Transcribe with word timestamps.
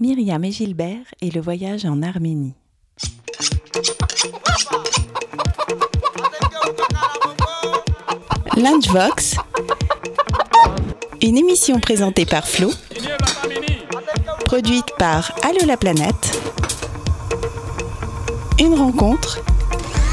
Myriam 0.00 0.42
et 0.44 0.50
Gilbert 0.50 1.04
et 1.20 1.30
le 1.30 1.42
voyage 1.42 1.84
en 1.84 2.02
Arménie. 2.02 2.54
Lunchbox, 8.56 9.36
une 11.20 11.36
émission 11.36 11.78
présentée 11.80 12.24
par 12.24 12.48
Flo, 12.48 12.70
produite 14.46 14.86
par 14.98 15.32
Allo 15.42 15.66
la 15.66 15.76
planète, 15.76 16.40
une 18.58 18.72
rencontre, 18.72 19.44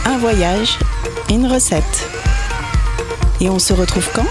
un 0.05 0.17
voyage, 0.17 0.77
une 1.29 1.47
recette. 1.47 2.09
Et 3.39 3.49
on 3.49 3.59
se 3.59 3.71
retrouve 3.71 4.09
quand? 4.13 4.27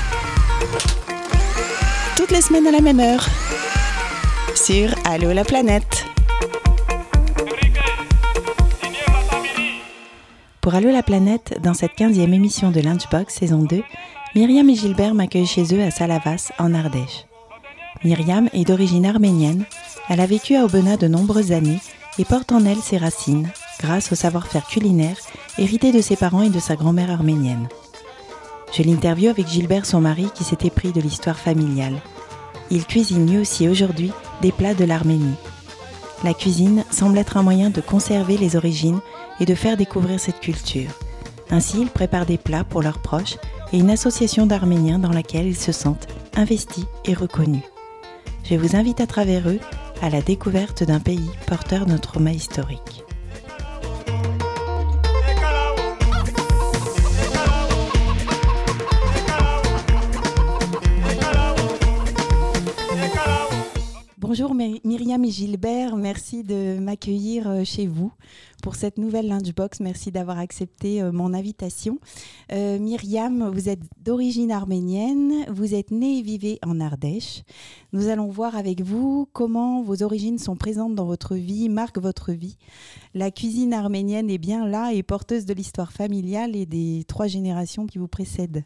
Toutes 2.15 2.31
les 2.31 2.43
semaines 2.43 2.67
à 2.67 2.73
la 2.73 2.83
même 2.83 3.01
heure 3.01 3.27
sur 4.55 4.89
Allo 5.19 5.33
la 5.33 5.45
planète. 5.45 6.05
Pour 10.61 10.75
Allo 10.75 10.91
la 10.91 11.03
planète, 11.03 11.59
dans 11.63 11.73
cette 11.73 11.93
15e 11.93 12.35
émission 12.35 12.71
de 12.71 12.81
Lunchbox 12.81 13.33
saison 13.35 13.63
2, 13.63 13.83
Myriam 14.35 14.69
et 14.69 14.75
Gilbert 14.75 15.15
m'accueillent 15.15 15.47
chez 15.47 15.75
eux 15.75 15.83
à 15.83 15.91
Salavas, 15.91 16.53
en 16.59 16.75
Ardèche. 16.75 17.25
Myriam 18.05 18.51
est 18.53 18.67
d'origine 18.67 19.07
arménienne, 19.07 19.65
elle 20.11 20.21
a 20.21 20.27
vécu 20.27 20.55
à 20.55 20.67
Aubenas 20.67 20.99
de 20.99 21.09
nombreuses 21.09 21.53
années 21.53 21.81
et 22.19 22.27
porte 22.27 22.53
en 22.53 22.67
elle 22.67 22.77
ses 22.77 22.99
racines, 22.99 23.49
grâce 23.81 24.13
au 24.13 24.17
savoir-faire 24.17 24.67
culinaire 24.67 25.17
hérité 25.57 25.93
de 25.93 26.03
ses 26.03 26.17
parents 26.17 26.43
et 26.43 26.51
de 26.51 26.61
sa 26.61 26.77
grand-mère 26.77 27.11
arménienne. 27.11 27.69
Je 28.71 28.83
l'interview 28.83 29.31
avec 29.31 29.49
Gilbert, 29.49 29.87
son 29.87 30.03
mari, 30.03 30.29
qui 30.35 30.45
s'était 30.45 30.69
pris 30.69 30.93
de 30.93 31.01
l'histoire 31.01 31.39
familiale. 31.39 32.03
Il 32.71 32.85
cuisine 32.85 33.31
lui 33.31 33.39
aussi 33.39 33.67
aujourd'hui 33.67 34.13
des 34.43 34.53
plats 34.53 34.75
de 34.75 34.85
l'Arménie. 34.85 35.35
La 36.25 36.35
cuisine 36.35 36.85
semble 36.91 37.19
être 37.19 37.37
un 37.37 37.43
moyen 37.43 37.71
de 37.71 37.81
conserver 37.81 38.37
les 38.37 38.57
origines 38.57 39.01
et 39.41 39.45
de 39.45 39.55
faire 39.55 39.77
découvrir 39.77 40.19
cette 40.19 40.41
culture. 40.41 40.91
Ainsi, 41.51 41.81
ils 41.81 41.91
préparent 41.91 42.27
des 42.27 42.39
plats 42.39 42.65
pour 42.65 42.83
leurs 42.83 42.99
proches 42.99 43.37
et 43.73 43.79
une 43.79 43.91
association 43.91 44.47
d'Arméniens 44.47 44.99
dans 44.99 45.13
laquelle 45.13 45.47
ils 45.47 45.57
se 45.57 45.73
sentent 45.73 46.09
investis 46.37 46.87
et 47.05 47.15
reconnus. 47.15 47.63
Je 48.45 48.55
vous 48.55 48.77
invite 48.77 49.01
à 49.01 49.07
travers 49.07 49.49
eux 49.49 49.61
à 50.03 50.11
la 50.11 50.23
découverte 50.23 50.85
d'un 50.85 51.01
pays 51.01 51.31
porteur 51.47 51.87
d'un 51.87 51.99
trauma 51.99 52.33
historique. 52.33 53.06
Bonjour 64.29 64.57
Myriam 64.57 65.25
et 65.25 65.31
Gilbert, 65.31 65.95
merci 65.95 66.43
de 66.43 66.81
m'accueillir 66.81 67.49
euh, 67.49 67.63
chez 67.63 67.87
vous 67.87 68.11
pour 68.61 68.75
cette 68.75 68.99
nouvelle 68.99 69.29
Lunchbox. 69.29 69.79
Merci 69.79 70.11
d'avoir 70.11 70.41
accepté 70.41 71.01
euh, 71.01 71.13
mon 71.13 71.33
invitation. 71.33 72.01
Euh, 72.51 72.81
Myriam, 72.81 73.49
vous 73.49 73.69
êtes 73.69 73.83
d'origine 74.05 74.51
arménienne, 74.51 75.45
vous 75.49 75.77
êtes 75.77 75.93
née 75.93 76.19
et 76.19 76.23
vivez 76.23 76.59
en 76.67 76.81
Ardèche. 76.81 77.45
Nous 77.93 78.09
allons 78.09 78.27
voir 78.27 78.57
avec 78.57 78.81
vous 78.81 79.29
comment 79.33 79.85
vos 79.85 80.03
origines 80.03 80.41
sont 80.41 80.57
présentes 80.57 80.97
dans 80.97 81.07
votre 81.07 81.37
vie, 81.37 81.69
marquent 81.69 82.01
votre 82.01 82.33
vie. 82.33 82.57
La 83.15 83.31
cuisine 83.31 83.73
arménienne 83.73 84.29
est 84.29 84.39
bien 84.39 84.67
là 84.67 84.93
et 84.93 85.05
porteuse 85.05 85.47
de 85.47 85.55
l'histoire 85.55 85.93
familiale 85.93 86.57
et 86.57 86.67
des 86.67 87.05
trois 87.07 87.29
générations 87.29 87.87
qui 87.87 87.99
vous 87.99 88.09
précèdent. 88.09 88.65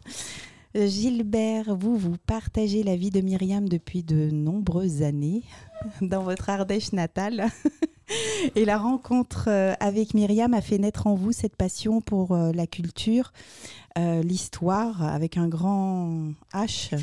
Euh, 0.77 0.87
Gilbert, 0.87 1.77
vous, 1.77 1.97
vous 1.97 2.15
partagez 2.27 2.85
la 2.85 2.95
vie 2.95 3.11
de 3.11 3.21
Myriam 3.21 3.69
depuis 3.69 4.05
de 4.05 4.31
nombreuses 4.31 5.03
années 5.03 5.43
dans 6.01 6.23
votre 6.23 6.49
Ardèche 6.49 6.93
natale. 6.93 7.47
Et 8.55 8.65
la 8.65 8.79
rencontre 8.79 9.47
euh, 9.49 9.75
avec 9.81 10.15
Myriam 10.15 10.55
a 10.55 10.61
fait 10.61 10.79
naître 10.79 11.09
en 11.09 11.15
vous 11.15 11.33
cette 11.33 11.57
passion 11.57 12.01
pour 12.01 12.33
euh, 12.33 12.53
la 12.53 12.67
culture, 12.67 13.33
l'histoire, 14.23 15.03
avec 15.03 15.37
un 15.37 15.47
grand 15.47 16.31
H 16.55 16.97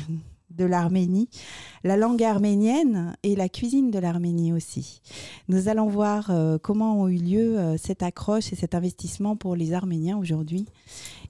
de 0.50 0.64
l'Arménie, 0.64 1.28
la 1.84 1.96
langue 1.96 2.24
arménienne 2.24 3.14
et 3.22 3.36
la 3.36 3.48
cuisine 3.48 3.92
de 3.92 4.00
l'Arménie 4.00 4.52
aussi. 4.52 5.00
Nous 5.46 5.68
allons 5.68 5.86
voir 5.86 6.32
comment 6.60 7.00
ont 7.00 7.06
eu 7.06 7.18
lieu 7.18 7.76
cette 7.76 8.02
accroche 8.02 8.52
et 8.52 8.56
cet 8.56 8.74
investissement 8.74 9.36
pour 9.36 9.54
les 9.54 9.74
Arméniens 9.74 10.18
aujourd'hui 10.18 10.66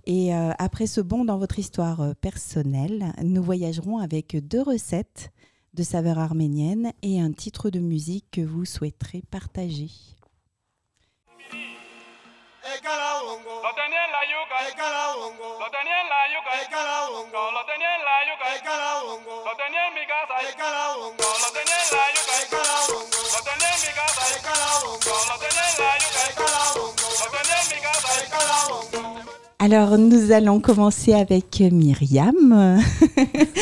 et 0.09 0.35
euh, 0.35 0.53
après 0.59 0.87
ce 0.87 1.03
bond 1.03 1.27
dans 1.27 1.37
votre 1.37 1.59
histoire 1.59 2.01
euh, 2.01 2.15
personnelle, 2.15 3.13
nous 3.23 3.43
voyagerons 3.43 3.99
avec 3.99 4.35
deux 4.37 4.63
recettes 4.63 5.31
de 5.75 5.83
saveurs 5.83 6.19
arméniennes 6.19 6.93
et 7.03 7.21
un 7.21 7.31
titre 7.31 7.69
de 7.69 7.79
musique 7.79 8.25
que 8.33 8.41
vous 8.41 8.65
souhaiterez 8.65 9.23
partager. 9.31 9.91
Alors, 29.61 29.99
nous 29.99 30.31
allons 30.31 30.61
commencer 30.61 31.13
avec 31.15 31.59
Myriam. 31.61 32.81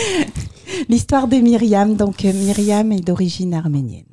L'histoire 0.90 1.26
de 1.26 1.36
Myriam. 1.36 1.96
Donc, 1.96 2.24
Myriam 2.24 2.92
est 2.92 3.00
d'origine 3.00 3.54
arménienne. 3.54 4.04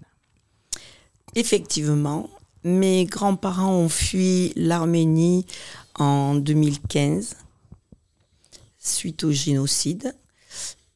Effectivement, 1.35 2.29
mes 2.63 3.03
grands-parents 3.03 3.73
ont 3.73 3.89
fui 3.89 4.53
l'Arménie 4.55 5.45
en 5.95 6.35
2015 6.35 7.35
suite 8.79 9.25
au 9.25 9.33
génocide. 9.33 10.15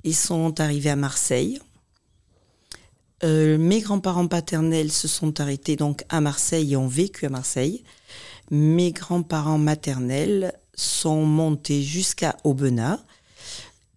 Ils 0.06 0.16
sont 0.16 0.62
arrivés 0.62 0.92
à 0.92 0.96
Marseille. 0.96 1.60
Euh, 3.26 3.58
mes 3.58 3.82
grands-parents 3.82 4.28
paternels 4.28 4.94
se 4.94 5.10
sont 5.10 5.42
arrêtés 5.42 5.76
donc 5.76 6.06
à 6.08 6.22
Marseille 6.22 6.74
et 6.74 6.78
ont 6.78 6.88
vécu 6.88 7.26
à 7.26 7.30
Marseille. 7.30 7.84
Mes 8.52 8.94
grands-parents 8.94 9.58
maternels 9.58 10.54
sont 10.78 11.26
montés 11.26 11.84
jusqu'à 11.84 12.38
Aubenas. 12.46 13.00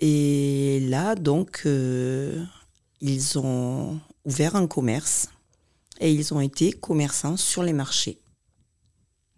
Et 0.00 0.80
là, 0.88 1.14
donc, 1.14 1.62
euh, 1.66 2.42
ils 3.00 3.38
ont 3.38 4.00
ouvert 4.24 4.56
un 4.56 4.66
commerce 4.66 5.28
et 6.00 6.12
ils 6.12 6.34
ont 6.34 6.40
été 6.40 6.72
commerçants 6.72 7.36
sur 7.36 7.62
les 7.62 7.74
marchés. 7.74 8.18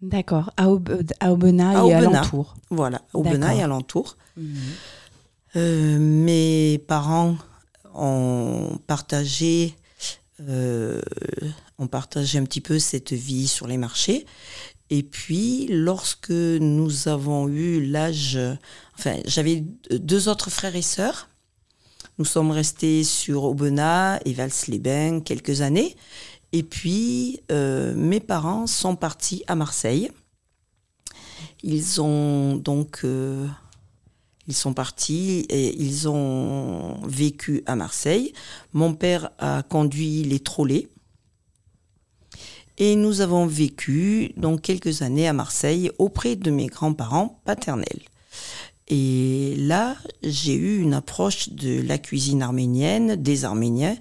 D'accord, 0.01 0.51
à, 0.57 0.69
Aubenas 0.69 1.85
et 1.85 1.93
à 1.93 1.97
alentour. 1.97 2.55
Voilà, 2.69 3.01
Aubenas 3.13 3.55
et 3.55 3.61
alentour. 3.61 4.17
Mhm. 4.35 4.55
Euh, 5.55 5.99
mes 5.99 6.79
parents 6.87 7.37
ont 7.93 8.79
partagé, 8.87 9.75
euh, 10.47 11.01
ont 11.77 11.87
partagé 11.87 12.37
un 12.37 12.45
petit 12.45 12.61
peu 12.61 12.79
cette 12.79 13.13
vie 13.13 13.47
sur 13.47 13.67
les 13.67 13.77
marchés. 13.77 14.25
Et 14.89 15.03
puis, 15.03 15.67
lorsque 15.69 16.29
nous 16.29 17.07
avons 17.07 17.47
eu 17.47 17.83
l'âge, 17.83 18.37
enfin, 18.97 19.17
j'avais 19.25 19.63
deux 19.91 20.29
autres 20.29 20.49
frères 20.49 20.75
et 20.75 20.81
sœurs. 20.81 21.29
Nous 22.19 22.25
sommes 22.25 22.51
restés 22.51 23.03
sur 23.03 23.45
Aubenas 23.45 24.19
et 24.25 24.33
Valsleben 24.33 25.23
quelques 25.23 25.61
années. 25.61 25.95
Et 26.51 26.61
puis, 26.61 27.41
euh, 27.51 27.95
mes 27.95 28.19
parents 28.19 28.67
sont 28.67 28.95
partis 28.95 29.43
à 29.47 29.55
Marseille. 29.55 30.11
Ils 31.63 31.99
ont 32.01 32.55
donc, 32.55 33.01
euh, 33.03 33.47
ils 34.47 34.55
sont 34.55 34.73
partis 34.73 35.45
et 35.49 35.75
ils 35.81 36.07
ont 36.09 36.97
vécu 37.05 37.63
à 37.65 37.75
Marseille. 37.75 38.33
Mon 38.73 38.93
père 38.93 39.31
a 39.39 39.63
conduit 39.63 40.23
les 40.23 40.39
trolley 40.39 40.89
et 42.77 42.95
nous 42.95 43.21
avons 43.21 43.45
vécu 43.45 44.33
donc 44.35 44.61
quelques 44.61 45.01
années 45.01 45.27
à 45.27 45.33
Marseille 45.33 45.91
auprès 45.99 46.35
de 46.35 46.49
mes 46.51 46.67
grands-parents 46.67 47.39
paternels. 47.45 48.01
Et 48.87 49.55
là, 49.57 49.95
j'ai 50.23 50.55
eu 50.55 50.81
une 50.81 50.93
approche 50.93 51.49
de 51.49 51.81
la 51.81 51.97
cuisine 51.97 52.41
arménienne, 52.41 53.15
des 53.15 53.45
Arméniens. 53.45 53.95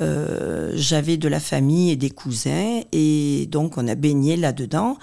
Euh, 0.00 0.72
j'avais 0.74 1.16
de 1.16 1.28
la 1.28 1.40
famille 1.40 1.90
et 1.90 1.96
des 1.96 2.10
cousins, 2.10 2.80
et 2.90 3.46
donc 3.50 3.76
on 3.76 3.86
a 3.86 3.94
baigné 3.94 4.36
là-dedans. 4.36 4.98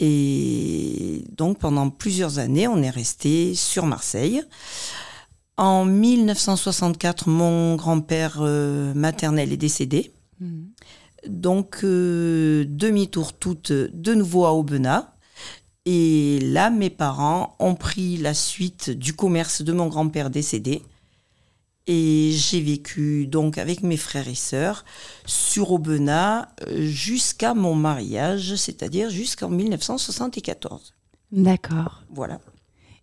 Et 0.00 1.24
donc 1.36 1.58
pendant 1.58 1.90
plusieurs 1.90 2.38
années, 2.38 2.66
on 2.66 2.82
est 2.82 2.90
resté 2.90 3.54
sur 3.54 3.86
Marseille. 3.86 4.42
En 5.58 5.84
1964, 5.84 7.28
mon 7.28 7.76
grand-père 7.76 8.38
euh, 8.40 8.94
maternel 8.94 9.52
est 9.52 9.58
décédé. 9.58 10.10
Mmh. 10.40 10.62
Donc, 11.26 11.80
euh, 11.84 12.64
demi-tour 12.66 13.34
toute 13.34 13.70
de 13.70 14.14
nouveau 14.14 14.46
à 14.46 14.54
Aubenas. 14.54 15.12
Et 15.84 16.38
là, 16.40 16.70
mes 16.70 16.88
parents 16.88 17.56
ont 17.58 17.74
pris 17.74 18.16
la 18.16 18.32
suite 18.32 18.90
du 18.90 19.12
commerce 19.12 19.60
de 19.60 19.72
mon 19.72 19.88
grand-père 19.88 20.30
décédé. 20.30 20.82
Et 21.92 22.30
j'ai 22.30 22.60
vécu 22.60 23.26
donc 23.26 23.58
avec 23.58 23.82
mes 23.82 23.96
frères 23.96 24.28
et 24.28 24.36
sœurs 24.36 24.84
sur 25.26 25.72
Aubenas 25.72 26.46
euh, 26.68 26.86
jusqu'à 26.86 27.52
mon 27.52 27.74
mariage, 27.74 28.54
c'est-à-dire 28.54 29.10
jusqu'en 29.10 29.48
1974. 29.48 30.94
D'accord. 31.32 32.04
Voilà. 32.14 32.38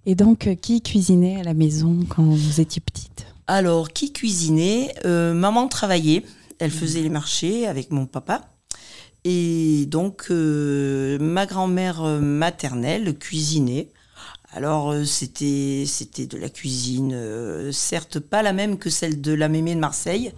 Et 0.05 0.15
donc, 0.15 0.47
euh, 0.47 0.55
qui 0.55 0.81
cuisinait 0.81 1.41
à 1.41 1.43
la 1.43 1.53
maison 1.53 1.99
quand 2.07 2.23
vous 2.23 2.61
étiez 2.61 2.81
petite? 2.81 3.27
Alors, 3.47 3.89
qui 3.89 4.13
cuisinait? 4.13 4.95
Euh, 5.03 5.33
Maman 5.33 5.67
travaillait, 5.67 6.23
elle 6.59 6.71
faisait 6.71 7.01
les 7.01 7.09
marchés 7.09 7.67
avec 7.67 7.91
mon 7.91 8.05
papa. 8.05 8.53
Et 9.25 9.85
donc, 9.87 10.27
euh, 10.31 11.17
ma 11.19 11.45
grand-mère 11.45 12.03
maternelle 12.21 13.17
cuisinait. 13.19 13.89
Alors, 14.57 14.89
euh, 14.89 15.03
c'était, 15.03 15.85
de 16.25 16.35
la 16.35 16.49
cuisine, 16.49 17.11
euh, 17.13 17.71
certes 17.71 18.19
pas 18.19 18.41
la 18.41 18.53
même 18.53 18.79
que 18.79 18.89
celle 18.89 19.21
de 19.21 19.31
la 19.31 19.49
mémé 19.49 19.75
de 19.75 19.79
Marseille, 19.79 20.31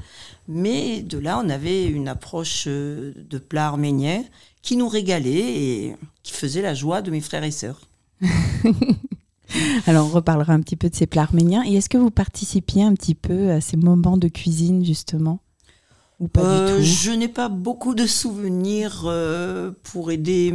mais 0.50 1.01
de 1.01 1.18
là, 1.18 1.42
on 1.42 1.48
avait 1.48 1.86
une 1.86 2.10
approche 2.10 2.66
euh, 2.68 3.13
de 3.16 3.38
plat 3.38 3.68
arménien 3.68 4.25
qui 4.62 4.75
nous 4.75 4.89
régalait 4.89 5.31
et 5.31 5.95
qui 6.21 6.33
faisait 6.33 6.62
la 6.62 6.74
joie 6.74 7.01
de 7.01 7.12
mes 7.12 7.21
frères 7.21 7.45
et 7.45 7.51
sœurs. 7.51 7.88
Alors, 9.88 10.07
on 10.07 10.10
reparlera 10.10 10.51
un 10.51 10.60
petit 10.60 10.75
peu 10.75 10.89
de 10.89 10.95
ces 10.95 11.07
plats 11.07 11.21
arméniens. 11.21 11.63
Et 11.66 11.75
est-ce 11.75 11.88
que 11.88 11.98
vous 11.98 12.12
participiez 12.12 12.83
un 12.83 12.95
petit 12.95 13.16
peu 13.16 13.51
à 13.51 13.62
ces 13.62 13.77
moments 13.77 14.18
de 14.18 14.27
cuisine, 14.27 14.83
justement? 14.83 15.39
Ou 16.19 16.27
pas 16.27 16.42
Euh, 16.44 16.77
du 16.77 16.83
tout 16.83 16.86
Je 16.86 17.12
n'ai 17.12 17.27
pas 17.30 17.48
beaucoup 17.50 17.95
de 17.95 18.06
souvenirs 18.06 19.04
euh, 19.06 19.71
pour 19.83 20.12
aider. 20.12 20.54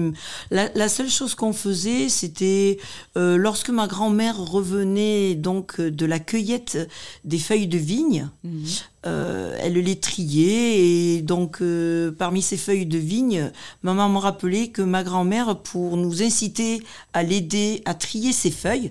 La, 0.51 0.69
la 0.75 0.89
seule 0.89 1.09
chose 1.09 1.35
qu'on 1.35 1.53
faisait, 1.55 2.09
c'était 2.09 2.79
euh, 3.17 3.37
lorsque 3.37 3.71
ma 3.71 3.87
grand-mère 3.87 4.37
revenait 4.39 5.35
donc 5.35 5.81
de 5.81 6.07
la 6.07 6.19
cueillette 6.19 6.89
des 7.25 7.39
feuilles 7.39 7.67
de 7.69 7.79
vigne. 7.79 8.29
Mhm. 8.45 8.65
Euh, 9.07 9.57
elle 9.61 9.75
les 9.75 9.97
triait 9.97 10.79
et 11.17 11.23
donc 11.23 11.59
euh, 11.61 12.11
parmi 12.11 12.41
ces 12.43 12.57
feuilles 12.57 12.87
de 12.87 12.99
vigne, 12.99 13.51
maman 13.83 14.09
me 14.09 14.19
rappelait 14.19 14.69
que 14.69 14.83
ma 14.83 15.03
grand-mère, 15.03 15.59
pour 15.59 15.97
nous 15.97 16.23
inciter 16.23 16.83
à 17.13 17.23
l'aider 17.23 17.83
à 17.85 17.95
trier 17.95 18.33
ces 18.33 18.51
feuilles, 18.51 18.91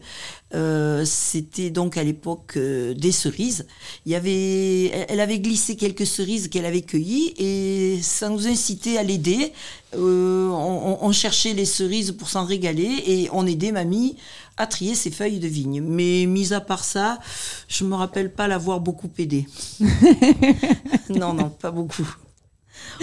euh, 0.53 1.03
c'était 1.03 1.71
donc 1.71 1.97
à 1.97 2.03
l'époque 2.03 2.57
des 2.59 3.11
cerises. 3.11 3.65
Elle, 4.07 5.19
avait 5.19 5.39
glissé 5.39 5.75
quelques 5.75 6.05
cerises 6.05 6.47
qu'elle 6.47 6.65
avait 6.65 6.83
cueillies 6.83 7.33
et 7.37 7.99
ça 8.03 8.29
nous 8.29 8.47
incitait 8.47 8.97
à 8.97 9.03
l'aider. 9.03 9.51
On- 9.95 10.97
on 11.01 11.11
cherchait 11.11 11.53
les 11.53 11.65
cerises 11.65 12.11
pour 12.11 12.29
s'en 12.29 12.45
régaler 12.45 13.03
et 13.05 13.29
on 13.31 13.45
aidait 13.47 13.71
mamie 13.71 14.15
à 14.57 14.67
trier 14.67 14.95
ses 14.95 15.11
feuilles 15.11 15.39
de 15.39 15.47
vigne. 15.47 15.81
Mais 15.81 16.25
mis 16.25 16.53
à 16.53 16.61
part 16.61 16.83
ça, 16.83 17.19
je 17.67 17.83
me 17.83 17.95
rappelle 17.95 18.31
pas 18.31 18.47
l'avoir 18.47 18.79
beaucoup 18.79 19.09
aidé. 19.17 19.47
non, 21.09 21.33
non, 21.33 21.49
pas 21.49 21.71
beaucoup. 21.71 22.07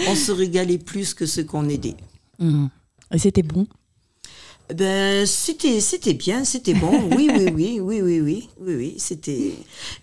On 0.07 0.15
se 0.15 0.31
régalait 0.31 0.77
plus 0.77 1.13
que 1.13 1.25
ce 1.25 1.41
qu'on 1.41 1.67
aidait. 1.69 1.97
Mhm. 2.39 2.69
Et 3.13 3.17
c'était 3.17 3.43
bon? 3.43 3.67
Ben, 4.75 5.25
c'était, 5.25 5.79
c'était 5.81 6.13
bien, 6.13 6.43
c'était 6.43 6.73
bon. 6.73 6.91
Oui, 7.15 7.29
oui, 7.35 7.49
oui, 7.53 7.79
oui, 7.81 8.01
oui, 8.01 8.19
oui, 8.21 8.49
oui, 8.59 8.75
oui, 8.75 8.95
c'était. 8.97 9.53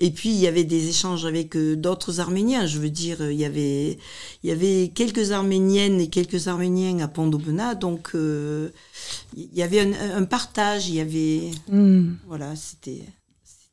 Et 0.01 0.11
puis 0.11 0.29
il 0.31 0.37
y 0.41 0.47
avait 0.47 0.65
des 0.65 0.89
échanges 0.89 1.25
avec 1.25 1.57
euh, 1.57 1.77
d'autres 1.77 2.21
Arméniens. 2.21 2.67
Je 2.67 2.79
veux 2.79 2.91
dire, 2.91 3.31
il 3.31 3.39
y 3.39 3.45
avait, 3.45 3.99
il 4.43 4.49
y 4.49 4.53
avait 4.53 4.91
quelques 4.95 5.33
Arméniennes 5.33 6.01
et 6.01 6.09
quelques 6.09 6.49
Arméniens 6.49 6.99
à 7.01 7.09
Pont-d'Aubenas, 7.09 7.75
donc 7.77 8.11
euh, 8.15 8.69
il 9.37 9.49
y 9.55 9.63
avait 9.63 9.81
un, 9.81 10.17
un 10.17 10.25
partage. 10.25 10.89
Il 10.89 10.95
y 10.97 11.01
avait, 11.01 11.51
Mhm. 11.69 12.17
voilà, 12.27 12.55
c'était, 12.57 13.05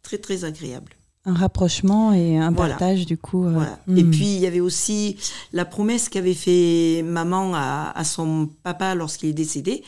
très 0.04 0.18
très 0.18 0.44
agréable. 0.46 0.92
Un 1.28 1.34
rapprochement 1.34 2.14
et 2.14 2.38
un 2.38 2.52
Voilà. 2.52 2.76
partage, 2.76 3.08
du 3.08 3.18
coup. 3.18 3.46
euh, 3.46 3.52
Voilà. 3.52 3.80
mhm. 3.88 3.98
Et 3.98 4.04
puis 4.04 4.26
il 4.36 4.40
y 4.40 4.46
avait 4.46 4.60
aussi 4.60 5.18
la 5.54 5.66
promesse 5.66 6.08
qu'avait 6.08 6.36
fait 6.36 7.02
maman 7.04 7.54
à, 7.56 7.92
à 7.96 8.04
son 8.04 8.48
papa 8.62 8.94
lorsqu'il 8.94 9.30
est 9.30 9.34
décédé. 9.34 9.84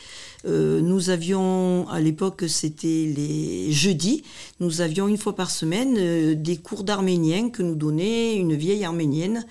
Euh, 0.47 0.79
nous 0.81 1.09
avions, 1.09 1.87
à 1.89 1.99
l'époque 1.99 2.45
c'était 2.47 3.11
les 3.15 3.71
jeudis, 3.71 4.23
nous 4.59 4.81
avions 4.81 5.07
une 5.07 5.17
fois 5.17 5.35
par 5.35 5.51
semaine 5.51 5.95
euh, 5.97 6.35
des 6.35 6.57
cours 6.57 6.83
d'arménien 6.83 7.49
que 7.49 7.61
nous 7.61 7.75
donnait 7.75 8.35
une 8.35 8.55
vieille 8.55 8.85
arménienne. 8.85 9.45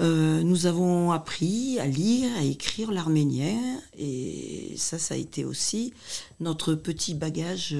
Euh, 0.00 0.42
nous 0.42 0.66
avons 0.66 1.10
appris 1.12 1.78
à 1.80 1.86
lire, 1.86 2.30
à 2.38 2.42
écrire 2.42 2.90
l'arménien 2.92 3.58
et 3.98 4.74
ça, 4.76 4.98
ça 4.98 5.14
a 5.14 5.16
été 5.16 5.44
aussi 5.44 5.92
notre 6.40 6.74
petit 6.74 7.14
bagage. 7.14 7.76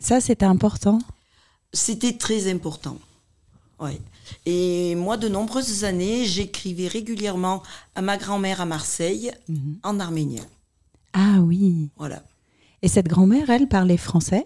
Ça, 0.00 0.20
c'était 0.20 0.46
important? 0.46 0.98
c'était 1.72 2.14
très 2.16 2.50
important. 2.50 2.98
Ouais. 3.78 4.00
Et 4.44 4.94
moi, 4.96 5.16
de 5.16 5.28
nombreuses 5.28 5.84
années, 5.84 6.24
j'écrivais 6.26 6.88
régulièrement 6.88 7.62
à 7.94 8.02
ma 8.02 8.16
grand-mère 8.16 8.60
à 8.60 8.66
Marseille 8.66 9.30
Mhm. 9.48 9.78
en 9.82 10.00
arménien. 10.00 10.44
Ah 11.12 11.38
oui. 11.40 11.90
Voilà. 11.96 12.22
Et 12.82 12.88
cette 12.88 13.08
grand-mère, 13.08 13.50
elle, 13.50 13.68
parlait 13.68 13.96
français? 13.96 14.44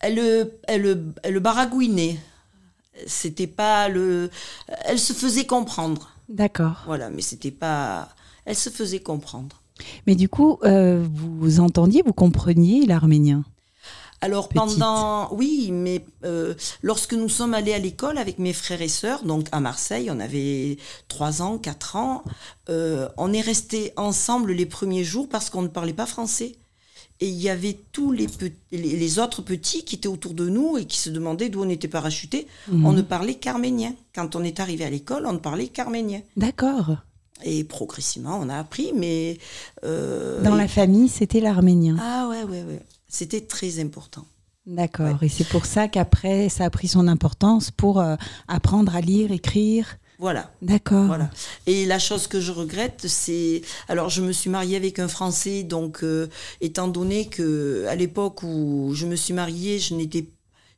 Elle, 0.00 0.16
le- 0.16 0.52
elle, 0.68 0.82
le- 0.82 1.14
elle 1.22 1.34
le 1.34 1.40
baragouinait. 1.40 2.18
C'était 3.06 3.46
pas 3.46 3.88
le. 3.88 4.30
Elle 4.84 4.98
se 4.98 5.12
faisait 5.12 5.46
comprendre. 5.46 6.10
D'accord. 6.28 6.82
Voilà, 6.86 7.10
mais 7.10 7.22
c'était 7.22 7.50
pas. 7.50 8.08
Elle 8.44 8.56
se 8.56 8.70
faisait 8.70 9.00
comprendre. 9.00 9.62
Mais 10.06 10.14
du 10.14 10.28
coup, 10.28 10.58
euh, 10.64 11.04
vous 11.12 11.60
entendiez, 11.60 12.02
vous 12.04 12.12
compreniez 12.12 12.86
l'arménien? 12.86 13.44
Alors 14.22 14.48
Petite. 14.48 14.78
pendant, 14.78 15.34
oui, 15.34 15.70
mais 15.72 16.04
euh, 16.24 16.54
lorsque 16.80 17.12
nous 17.12 17.28
sommes 17.28 17.54
allés 17.54 17.74
à 17.74 17.78
l'école 17.78 18.16
avec 18.18 18.38
mes 18.38 18.52
frères 18.52 18.80
et 18.80 18.88
sœurs, 18.88 19.24
donc 19.24 19.48
à 19.52 19.60
Marseille, 19.60 20.10
on 20.10 20.20
avait 20.20 20.78
trois 21.08 21.42
ans, 21.42 21.58
quatre 21.58 21.96
ans, 21.96 22.22
euh, 22.70 23.08
on 23.18 23.32
est 23.32 23.40
restés 23.40 23.92
ensemble 23.96 24.52
les 24.52 24.64
premiers 24.66 25.04
jours 25.04 25.28
parce 25.28 25.50
qu'on 25.50 25.62
ne 25.62 25.68
parlait 25.68 25.92
pas 25.92 26.06
français. 26.06 26.56
Et 27.20 27.28
il 27.28 27.40
y 27.40 27.48
avait 27.48 27.78
tous 27.92 28.10
les, 28.10 28.26
les 28.72 29.18
autres 29.20 29.42
petits 29.42 29.84
qui 29.84 29.94
étaient 29.96 30.08
autour 30.08 30.34
de 30.34 30.48
nous 30.48 30.76
et 30.78 30.86
qui 30.86 30.98
se 30.98 31.10
demandaient 31.10 31.48
d'où 31.50 31.62
on 31.62 31.68
était 31.68 31.86
parachutés. 31.86 32.48
Mhm. 32.68 32.86
On 32.86 32.92
ne 32.92 33.02
parlait 33.02 33.34
qu'arménien. 33.34 33.94
Quand 34.14 34.34
on 34.34 34.42
est 34.42 34.58
arrivé 34.58 34.84
à 34.84 34.90
l'école, 34.90 35.26
on 35.26 35.32
ne 35.32 35.38
parlait 35.38 35.68
qu'arménien. 35.68 36.20
D'accord. 36.36 36.96
Et 37.44 37.62
progressivement, 37.64 38.38
on 38.40 38.48
a 38.48 38.56
appris, 38.56 38.92
mais... 38.94 39.38
euh, 39.84 40.42
Dans 40.42 40.54
la 40.56 40.68
famille, 40.68 41.08
c'était 41.08 41.40
l'arménien. 41.40 41.96
Ah 42.00 42.28
ouais, 42.28 42.42
ouais, 42.44 42.62
ouais. 42.62 42.80
C'était 43.12 43.42
très 43.42 43.78
important. 43.78 44.24
D'accord. 44.66 45.22
Et 45.22 45.28
c'est 45.28 45.46
pour 45.46 45.66
ça 45.66 45.86
qu'après, 45.86 46.48
ça 46.48 46.64
a 46.64 46.70
pris 46.70 46.88
son 46.88 47.06
importance 47.08 47.70
pour 47.70 48.00
euh, 48.00 48.16
apprendre 48.48 48.96
à 48.96 49.02
lire, 49.02 49.32
écrire. 49.32 49.98
Voilà. 50.18 50.50
D'accord. 50.62 51.04
Voilà. 51.04 51.30
Et 51.66 51.84
la 51.84 51.98
chose 51.98 52.26
que 52.26 52.40
je 52.40 52.52
regrette, 52.52 53.04
c'est 53.06 53.60
alors 53.88 54.08
je 54.08 54.22
me 54.22 54.32
suis 54.32 54.48
mariée 54.48 54.76
avec 54.76 54.98
un 54.98 55.08
Français, 55.08 55.62
donc 55.62 56.02
euh, 56.04 56.28
étant 56.62 56.88
donné 56.88 57.26
que 57.26 57.84
à 57.86 57.96
l'époque 57.96 58.42
où 58.44 58.92
je 58.94 59.04
me 59.04 59.16
suis 59.16 59.34
mariée, 59.34 59.78
je 59.78 59.94
n'étais 59.94 60.26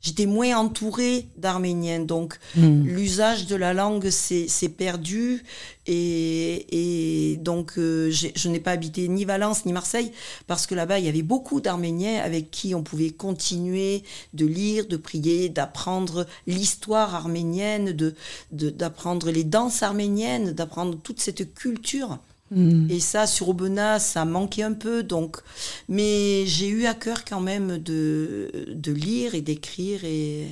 J'étais 0.04 0.26
moins 0.26 0.54
entourée 0.58 1.28
d'Arméniens, 1.38 2.00
donc 2.00 2.38
Hmm. 2.54 2.82
l'usage 2.84 3.46
de 3.46 3.56
la 3.56 3.72
langue 3.72 4.10
s'est 4.10 4.68
perdu 4.68 5.42
et, 5.86 7.32
et 7.32 7.36
donc 7.38 7.78
euh, 7.78 8.10
je 8.10 8.48
n'ai 8.48 8.60
pas 8.60 8.72
habité 8.72 9.08
ni 9.08 9.24
Valence 9.24 9.64
ni 9.64 9.72
Marseille 9.72 10.12
parce 10.46 10.66
que 10.66 10.74
là-bas 10.74 10.98
il 10.98 11.06
y 11.06 11.08
avait 11.08 11.22
beaucoup 11.22 11.60
d'Arméniens 11.62 12.20
avec 12.22 12.50
qui 12.50 12.74
on 12.74 12.82
pouvait 12.82 13.10
continuer 13.10 14.02
de 14.34 14.44
lire, 14.46 14.86
de 14.86 14.96
prier, 14.98 15.48
d'apprendre 15.48 16.26
l'histoire 16.46 17.14
arménienne, 17.14 17.92
de- 17.92 18.14
d'apprendre 18.52 19.30
les 19.30 19.44
danses 19.44 19.82
arméniennes, 19.82 20.52
d'apprendre 20.52 20.98
toute 21.02 21.20
cette 21.20 21.54
culture. 21.54 22.18
Hmm. 22.50 22.88
Et 22.90 23.00
ça, 23.00 23.26
sur 23.26 23.48
Aubenas, 23.48 24.00
ça 24.00 24.24
manquait 24.24 24.62
un 24.62 24.74
peu. 24.74 25.02
Donc, 25.02 25.38
mais 25.88 26.44
j'ai 26.46 26.68
eu 26.68 26.86
à 26.86 26.94
cœur 26.94 27.24
quand 27.24 27.40
même 27.40 27.78
de, 27.78 28.50
de 28.68 28.92
lire 28.92 29.34
et 29.34 29.40
d'écrire. 29.40 30.04
Et 30.04 30.48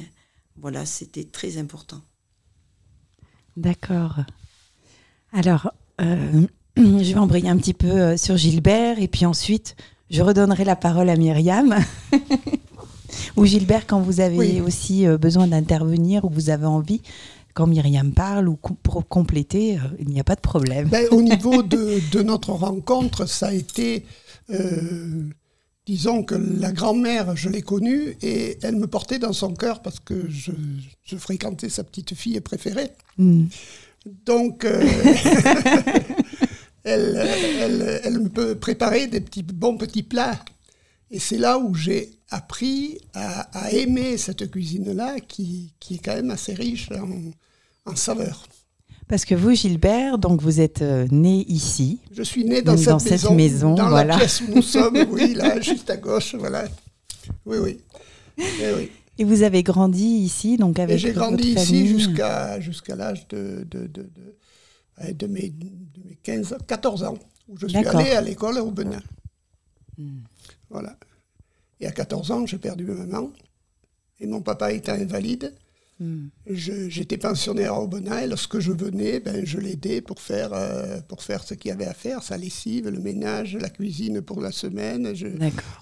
voilà, 0.57 0.87
c'était 0.87 1.25
très 1.25 1.59
important. 1.59 2.01
D'accord. 3.57 4.21
Alors, 5.33 5.73
euh, 6.01 6.47
je 6.77 7.13
vais 7.13 7.19
embrayer 7.19 7.49
un 7.49 7.57
petit 7.57 7.75
peu 7.75 7.89
euh, 7.91 8.17
sur 8.17 8.37
Gilbert 8.37 8.99
et 8.99 9.09
puis 9.09 9.27
ensuite, 9.27 9.77
je 10.11 10.23
redonnerai 10.23 10.65
la 10.65 10.77
parole 10.77 11.09
à 11.11 11.17
Myriam. 11.17 11.75
ou 13.37 13.45
Gilbert, 13.45 13.87
quand 13.87 14.01
vous 14.01 14.21
avez 14.21 14.37
Oui. 14.39 14.61
aussi 14.61 15.07
euh, 15.07 15.19
besoin 15.19 15.47
d'intervenir 15.47 16.25
ou 16.25 16.31
vous 16.31 16.51
avez 16.51 16.67
envie, 16.67 17.03
quand 17.55 17.67
Myriam 17.67 18.13
parle 18.13 18.49
ou 18.49 18.57
pour 18.57 19.07
compléter, 19.09 19.77
euh, 19.77 19.81
il 19.99 20.09
n'y 20.09 20.21
a 20.21 20.25
pas 20.25 20.35
de 20.35 20.41
problème. 20.41 20.89
Ben, 20.89 21.07
au 21.11 21.23
niveau 21.23 21.63
de, 21.63 22.01
de 22.11 22.23
notre 22.23 22.53
rencontre, 22.53 23.27
ça 23.27 23.49
a 23.49 23.53
été, 23.53 24.05
euh, 24.51 25.25
disons 25.87 26.23
que 26.23 26.35
la 26.35 26.73
grand-mère, 26.73 27.37
je 27.37 27.49
l'ai 27.49 27.63
connue 27.63 28.17
et 28.23 28.59
elle 28.63 28.77
me 28.77 28.87
portait 28.87 29.19
dans 29.19 29.33
son 29.33 29.55
cœur 29.55 29.83
parce 29.83 30.01
que 30.01 30.29
je, 30.29 30.53
je 31.03 31.17
fréquentais 31.17 31.69
sa 31.69 31.85
petite 31.85 32.15
fille 32.15 32.41
préférée. 32.41 32.91
Hmm. 33.19 33.47
Donc, 34.27 34.65
euh, 34.65 34.83
elle, 36.85 37.17
elle, 37.17 38.01
elle 38.05 38.19
me 38.19 38.29
peut 38.29 38.55
préparer 38.55 39.07
des 39.07 39.21
petits, 39.21 39.43
bons 39.43 39.77
petits 39.77 40.03
plats. 40.03 40.39
Et 41.13 41.19
c'est 41.19 41.37
là 41.37 41.59
où 41.59 41.75
j'ai 41.75 42.11
appris 42.31 42.99
à, 43.13 43.71
aimer 43.73 44.17
cette 44.17 44.51
cuisine-là 44.51 45.21
qui, 45.21 45.75
qui, 45.79 45.95
est 45.97 45.99
quand 45.99 46.15
même 46.15 46.31
assez 46.31 46.55
riche 46.55 46.91
en, 46.91 47.91
en 47.91 47.95
saveurs. 47.95 48.47
Parce 49.09 49.27
que 49.27 49.35
vous, 49.35 49.55
Gilbert, 49.55 50.17
donc 50.17 50.41
vous 50.41 50.61
êtes 50.63 50.81
euh, 50.81 51.07
né 51.11 51.45
ici. 51.49 51.99
Je 52.13 52.23
suis 52.23 52.47
né 52.47 52.63
dans, 52.63 52.79
cette, 52.79 52.95
maison, 52.95 52.99
cette, 52.99 53.31
maison, 53.33 53.75
dans 53.75 53.91
la 53.91 54.17
pièce 54.17 54.41
où 54.41 54.55
nous 54.55 54.63
sommes, 54.63 54.97
oui, 55.11 55.35
là, 55.35 55.61
juste 55.61 55.91
à 55.91 55.99
gauche, 55.99 56.35
voilà. 56.35 56.65
Oui, 57.45 57.59
oui. 57.59 57.79
Et, 58.39 58.45
eh 58.63 58.75
oui. 58.75 58.91
Et 59.19 59.25
vous 59.25 59.43
avez 59.43 59.63
grandi 59.63 60.07
ici, 60.07 60.57
donc 60.57 60.79
avec 60.79 60.97
J'ai 60.97 61.13
grandi 61.13 61.53
ici 61.53 61.87
jusqu'à 61.87 62.59
jusqu'à 62.61 62.97
l'âge 62.97 63.29
de, 63.29 63.67
de, 63.71 63.87
de, 63.87 64.09
de, 64.09 65.13
de 65.13 65.27
mes, 65.27 65.53
mes 66.07 66.17
15, 66.23 66.57
14 66.67 67.05
ans, 67.05 67.19
où 67.49 67.59
je 67.59 67.67
suis 67.67 67.77
allé 67.77 68.13
à 68.13 68.23
l'école 68.23 68.59
au 68.61 68.71
Benin. 68.71 69.03
Hmm. 69.99 70.21
Voilà. 70.73 70.97
Et 71.81 71.87
à 71.87 71.93
14 71.93 72.31
ans, 72.31 72.47
j'ai 72.47 72.59
perdu 72.59 72.85
ma 72.85 72.95
maman. 72.95 73.31
Et 74.21 74.27
mon 74.27 74.41
papa 74.41 74.73
était 74.73 74.93
invalide. 74.93 75.53
Hmm. 76.01 76.29
J'étais 76.47 77.19
pensionnaire 77.19 77.79
au 77.79 77.87
Benin 77.87 78.21
et 78.21 78.27
lorsque 78.27 78.59
je 78.59 78.73
venais, 78.73 79.21
ben, 79.21 79.45
je 79.45 79.59
l'aidais 79.59 80.01
pour 80.01 80.21
faire, 80.21 80.53
euh, 80.53 81.01
pour 81.07 81.23
faire 81.23 81.45
ce 81.45 81.55
qu'il 81.55 81.69
y 81.69 81.73
avait 81.73 81.87
à 81.87 81.95
faire, 81.95 82.23
sa 82.23 82.37
lessive, 82.37 82.89
le 82.89 82.99
ménage, 82.99 83.57
la 83.57 83.69
cuisine 83.69 84.21
pour 84.23 84.41
la 84.41 84.53
semaine. 84.53 85.13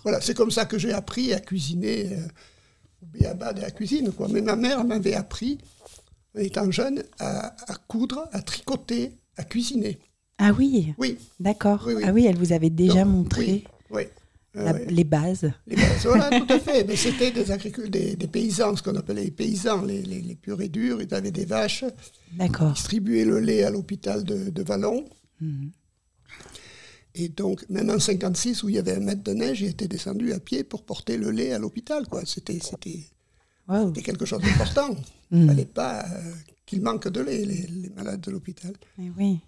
Voilà, 0.03 0.21
c'est 0.21 0.35
comme 0.35 0.51
ça 0.51 0.67
que 0.67 0.79
j'ai 0.79 0.93
appris 0.93 1.33
à 1.33 1.41
cuisiner 1.41 2.13
euh, 2.13 2.27
au 3.03 3.07
béaba 3.07 3.53
de 3.53 3.61
la 3.61 3.71
cuisine. 3.71 4.13
Quoi. 4.13 4.29
Mais 4.29 4.43
ma 4.43 4.57
mère 4.57 4.85
m'avait 4.85 5.15
appris, 5.15 5.59
en 6.37 6.41
étant 6.41 6.71
jeune, 6.71 7.03
à, 7.19 7.55
coudre, 7.89 8.29
à 8.33 8.43
tricoter, 8.43 9.13
à 9.37 9.45
cuisiner. 9.45 9.99
Ah 10.39 10.53
oui 10.53 10.93
Oui. 10.99 11.19
D'accord. 11.39 11.89
Ah 12.05 12.13
oui, 12.13 12.27
elle 12.27 12.37
vous 12.37 12.53
avait 12.53 12.71
déjà 12.71 13.05
montré. 13.05 13.65
oui. 13.91 14.03
Les 14.55 15.05
bases. 15.05 15.53
Les 15.67 15.77
bases, 15.77 16.05
voilà, 16.05 16.29
tout 16.41 16.53
à 16.53 16.59
fait. 16.59 16.85
Mais 16.85 16.97
c'était 16.97 17.31
des 17.31 17.51
agriculteurs, 17.51 18.17
des, 18.17 18.27
paysans, 18.27 18.75
ce 18.75 18.83
qu'on 18.83 18.97
appelait 18.97 19.25
les 19.25 19.31
paysans, 19.31 19.83
les, 19.83 20.03
les, 20.03 20.35
purs 20.35 20.61
et 20.61 20.69
durs. 20.69 21.01
Ils 21.01 21.15
avaient 21.15 21.31
des 21.31 21.45
vaches. 21.45 21.85
D'accord. 22.33 22.73
Distribuaient 22.73 23.25
le 23.25 23.39
lait 23.39 23.63
à 23.63 23.71
l'hôpital 23.71 24.25
de, 24.25 24.51
de 24.51 24.63
Vallon. 24.63 25.05
Mhm. 25.41 25.71
Et 27.15 27.29
donc, 27.29 27.65
même 27.69 27.91
en 27.91 27.99
56, 27.99 28.63
où 28.63 28.69
il 28.69 28.77
y 28.77 28.79
avait 28.79 28.95
un 28.95 29.01
mètre 29.01 29.23
de 29.23 29.33
neige, 29.33 29.59
j'étais 29.59 29.89
descendu 29.89 30.33
à 30.33 30.41
pied 30.41 30.63
pour 30.65 30.85
porter 30.85 31.17
le 31.17 31.31
lait 31.31 31.53
à 31.53 31.59
l'hôpital. 31.59 32.07
Quoi. 32.07 32.23
C'était, 32.25 32.59
c'était, 32.61 33.05
quelque 34.03 34.25
chose 34.25 34.41
d'important. 34.41 34.97
Il 35.33 35.39
ne 35.39 35.43
mhm. 35.43 35.49
fallait 35.49 35.65
pas 35.65 36.05
euh, 36.05 36.33
qu'il 36.67 36.83
manque 36.83 37.09
de 37.09 37.21
lait, 37.21 37.45
les, 37.45 37.67
les 37.67 37.91
malades 37.91 38.21
de 38.21 38.31
l'hôpital. 38.33 38.73
Eh 38.99 39.11
oui. 39.17 39.39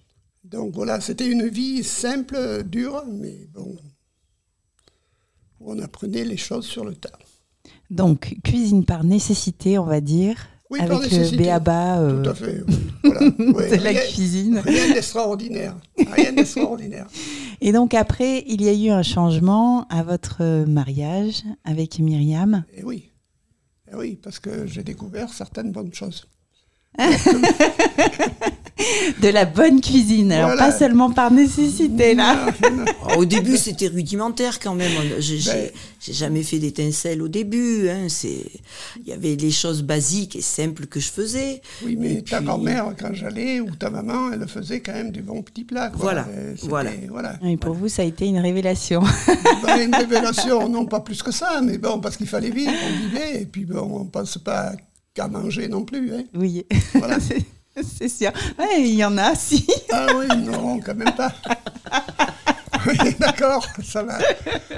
Donc 0.45 0.75
voilà, 0.75 1.01
c'était 1.01 1.29
une 1.29 1.49
vie 1.49 1.85
simple, 1.85 2.65
dure, 2.65 3.05
mais 3.09 3.49
bon, 3.53 3.77
on 5.67 5.79
apprenait 5.79 6.25
les 6.25 6.37
choses 6.37 6.67
sur 6.67 6.85
le 6.85 6.95
tas. 6.95 7.19
Donc, 7.91 8.37
cuisine 8.43 8.85
par 8.85 9.05
nécessité, 9.05 9.79
on 9.79 9.85
va 9.85 10.01
dire. 10.01 10.37
Oui, 10.71 10.81
avec 10.81 10.93
par 10.93 11.01
nécessité. 11.03 11.37
le 11.37 11.43
béaba. 11.43 12.01
Euh, 12.01 12.23
Tout 12.23 12.31
à 12.31 12.35
fait. 12.35 12.65
Voilà. 13.05 13.69
c'est 13.69 13.79
la 13.79 13.95
cuisine. 13.95 14.59
Rien 14.65 14.95
d'extraordinaire. 14.95 15.77
Rien 16.11 16.33
d'extraordinaire. 16.33 17.07
Et 17.61 17.73
donc, 17.73 17.93
après, 17.93 18.45
il 18.47 18.63
y 18.63 18.69
a 18.69 18.73
eu 18.73 18.89
un 18.91 19.03
changement 19.03 19.87
à 19.89 20.03
votre 20.03 20.65
mariage 20.65 21.45
avec 21.65 21.99
Myriam. 21.99 22.65
Et 22.73 22.79
eh 22.79 22.85
oui. 22.85 23.11
Et 23.87 23.91
eh 23.93 23.97
oui, 23.97 24.19
parce 24.23 24.39
que 24.39 24.67
j'ai 24.67 24.83
découvert 24.83 25.33
certaines 25.33 25.71
bonnes 25.71 25.93
choses 25.93 26.27
de 29.21 29.29
la 29.29 29.45
bonne 29.45 29.81
cuisine, 29.81 30.33
alors 30.33 30.57
pas 30.57 30.73
seulement 30.73 31.11
par 31.11 31.31
nécessité 31.31 32.15
là. 32.15 32.47
au 33.17 33.25
début 33.25 33.57
c'était 33.57 33.89
rudimentaire 33.89 34.59
quand 34.61 34.75
même. 34.75 34.93
J'ai 35.19 35.39
ben. 35.39 35.71
jamais 36.09 36.43
fait 36.43 36.59
d'étincelles 36.59 37.23
au 37.23 37.29
début. 37.29 37.89
Hein. 37.89 38.07
il 38.25 39.07
y 39.07 39.13
avait 39.13 39.37
les 39.37 39.51
choses 39.51 39.83
basiques 39.83 40.37
et 40.37 40.41
simples 40.41 40.87
que 40.87 41.01
je 41.01 41.11
faisais. 41.11 41.63
Oui, 41.85 41.97
mais 41.99 42.23
ta 42.23 42.41
grand-mère 42.41 42.95
quand 42.99 43.13
j'allais 43.13 43.61
ou 43.61 43.75
ta 43.75 43.91
maman, 43.91 44.33
elle 44.33 44.47
faisait 44.49 44.81
quand 44.81 44.95
même 44.95 45.11
du 45.11 45.23
bon 45.23 45.43
petit 45.43 45.65
plat. 45.65 45.91
Voilà, 45.95 46.27
voilà. 46.63 46.91
voilà. 47.09 47.39
Et 47.45 47.57
pour 47.57 47.75
vous 47.75 47.89
ça 47.89 48.03
a 48.03 48.05
été 48.05 48.27
une 48.27 48.39
révélation. 48.39 49.03
Ben, 49.65 49.81
une 49.87 49.95
révélation, 49.95 50.69
non 50.69 50.87
pas 50.87 51.01
plus 51.01 51.23
que 51.23 51.31
ça, 51.31 51.61
mais 51.63 51.79
bon 51.79 52.01
parce 52.01 52.17
qu'il 52.17 52.27
fallait 52.27 52.51
vivre, 52.51 52.73
on 52.73 53.09
vivait 53.09 53.43
et 53.43 53.47
puis 53.47 53.65
bon 53.65 54.01
on 54.01 54.05
pense 54.05 54.39
pas 54.39 54.73
qu'à 55.15 55.29
manger 55.29 55.69
non 55.69 55.85
plus. 55.85 56.13
Hein. 56.13 56.25
Oui, 56.35 56.65
voilà. 56.95 57.19
c'est 57.83 58.09
sûr. 58.09 58.33
il 58.77 58.95
y 58.95 59.05
en 59.05 59.17
a, 59.19 59.35
si. 59.35 59.67
ah 59.91 60.07
oui, 60.15 60.27
non, 60.39 60.81
quand 60.81 60.95
même 60.95 61.15
pas. 61.15 61.33
oui, 62.87 62.97
d'accord, 63.19 63.67
ça 63.83 64.03
va. 64.03 64.19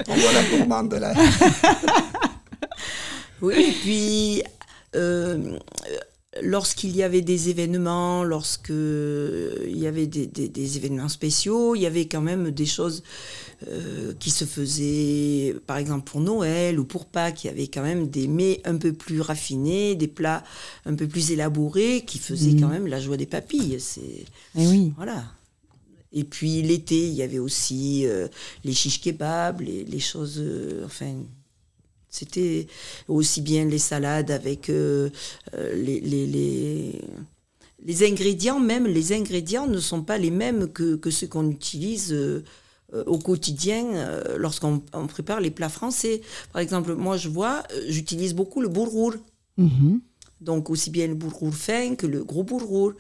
On 0.09 0.15
voit 0.15 0.33
la 0.33 0.43
gourmande 0.45 0.95
là. 0.95 1.13
oui, 3.43 3.55
et 3.55 3.73
puis 3.73 4.43
euh, 4.95 5.59
lorsqu'il 6.43 6.97
y 6.97 7.03
avait 7.03 7.21
des 7.21 7.49
événements, 7.49 8.25
lorsqu'il 8.25 9.77
y 9.77 9.87
avait 9.87 10.07
des, 10.07 10.27
des, 10.27 10.77
événements 10.77 11.09
spéciaux, 11.09 11.75
il 11.75 11.83
y 11.83 11.87
avait 11.87 12.07
quand 12.07 12.21
même 12.21 12.51
des 12.51 12.67
choses 12.67 13.03
euh, 13.69 14.13
qui 14.19 14.31
se 14.31 14.45
faisaient, 14.45 15.55
par 15.67 15.77
exemple 15.77 16.11
pour 16.11 16.21
Noël 16.21 16.79
ou 16.81 16.85
pour 16.85 17.07
Pâques, 17.07 17.45
il 17.45 17.47
y 17.49 17.51
avait 17.51 17.69
quand 17.69 17.83
même 17.83 18.09
des 18.09 18.27
mets 18.27 18.61
un 18.65 18.77
peu 18.77 18.93
plus 18.93 19.21
raffinés, 19.21 19.95
des 19.95 20.09
plats 20.09 20.45
un 20.87 20.95
peu 20.95 21.07
plus 21.07 21.31
élaborés 21.31 22.05
qui 22.07 22.19
faisaient 22.19 22.57
quand 22.59 22.69
mm. 22.69 22.73
même 22.73 22.87
la 22.87 23.01
joie 23.01 23.17
des 23.17 23.27
papilles. 23.27 23.77
C'est 23.79 24.01
Et 24.01 24.27
eh 24.57 24.67
oui. 24.67 24.93
Voilà. 24.97 25.25
Et 26.13 26.25
puis 26.25 26.63
l'été, 26.63 27.09
il 27.09 27.15
y 27.15 27.23
avait 27.23 27.41
aussi 27.41 28.07
euh, 28.07 28.29
les 28.65 28.73
chiches 28.73 29.01
kebabs, 29.01 29.61
les, 29.61 29.85
les 29.85 30.01
choses, 30.01 30.39
euh, 30.39 30.85
enfin, 30.85 31.13
c'était 32.15 32.67
aussi 33.09 33.41
bien 33.41 33.65
les 33.65 33.79
salades 33.79 34.31
avec 34.31 34.69
les, 34.69 35.11
les, 35.75 36.27
les, 36.27 37.01
les, 37.85 38.09
ingrédients, 38.09 38.61
même 38.61 38.87
les 38.87 39.13
ingrédients 39.13 39.67
ne 39.67 39.79
sont 39.79 40.03
pas 40.03 40.19
les 40.19 40.31
mêmes 40.31 40.69
que, 40.69 40.97
que 40.97 41.11
ceux 41.11 41.27
qu'on 41.27 41.51
utilise 41.51 42.15
euh, 42.95 43.03
au 43.07 43.19
quotidien 43.19 43.87
euh, 43.95 44.37
lorsqu'on 44.39 44.79
prépare 45.09 45.41
les 45.41 45.51
plats 45.51 45.69
français. 45.69 46.21
Par 46.53 46.61
exemple, 46.61 46.95
moi, 46.95 47.17
je 47.17 47.29
vois, 47.29 47.63
euh, 47.73 47.85
j'utilise 47.89 48.35
beaucoup 48.35 48.61
le 48.61 48.69
bourrour. 48.69 49.15
Mhm. 49.57 50.01
Donc, 50.41 50.71
aussi 50.71 50.91
bien 50.91 51.09
le 51.09 51.15
bourrour 51.15 51.55
fin 51.55 51.97
que 51.97 52.07
le 52.07 52.23
gros 52.25 52.45
bourrour. 52.45 52.93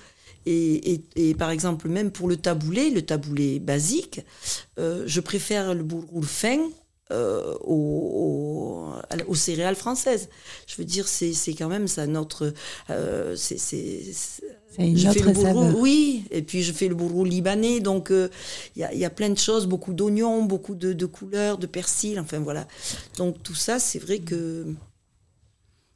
Et, 0.46 1.00
et, 1.16 1.34
par 1.34 1.50
exemple, 1.50 1.88
même 1.88 2.10
pour 2.10 2.28
le 2.28 2.36
taboulé, 2.36 2.90
le 2.90 3.02
taboulé 3.02 3.60
basique, 3.60 4.20
je 4.76 5.20
préfère 5.20 5.74
le 5.74 5.82
bourrour 5.82 6.22
fin 6.26 6.58
euh, 7.14 7.54
aux, 9.26 9.34
céréales 9.34 9.76
françaises. 9.76 10.28
Je 10.66 10.76
veux 10.76 10.84
dire, 10.84 11.08
c'est 11.08 11.54
quand 11.54 11.68
même 11.68 11.88
ça 11.88 12.06
notre. 12.06 12.52
Euh, 12.90 13.34
c'est 13.36 13.58
je 14.76 15.08
fais 15.10 15.20
le 15.20 15.74
oui, 15.76 16.24
et 16.32 16.42
puis 16.42 16.62
je 16.64 16.72
fais 16.72 16.88
le 16.88 16.96
bourreau 16.96 17.24
libanais, 17.24 17.78
donc 17.78 18.10
il 18.10 18.30
y, 18.76 18.82
a, 18.82 18.92
y, 18.92 19.04
a, 19.04 19.10
plein 19.10 19.30
de 19.30 19.38
choses, 19.38 19.66
beaucoup 19.66 19.92
d'oignons, 19.92 20.42
beaucoup 20.42 20.74
de, 20.74 20.92
de, 20.92 21.06
couleurs, 21.06 21.58
de 21.58 21.68
persil, 21.68 22.18
enfin 22.18 22.40
voilà. 22.40 22.66
Donc 23.16 23.40
tout 23.44 23.54
ça, 23.54 23.78
c'est 23.78 24.00
vrai 24.00 24.18
que 24.18 24.66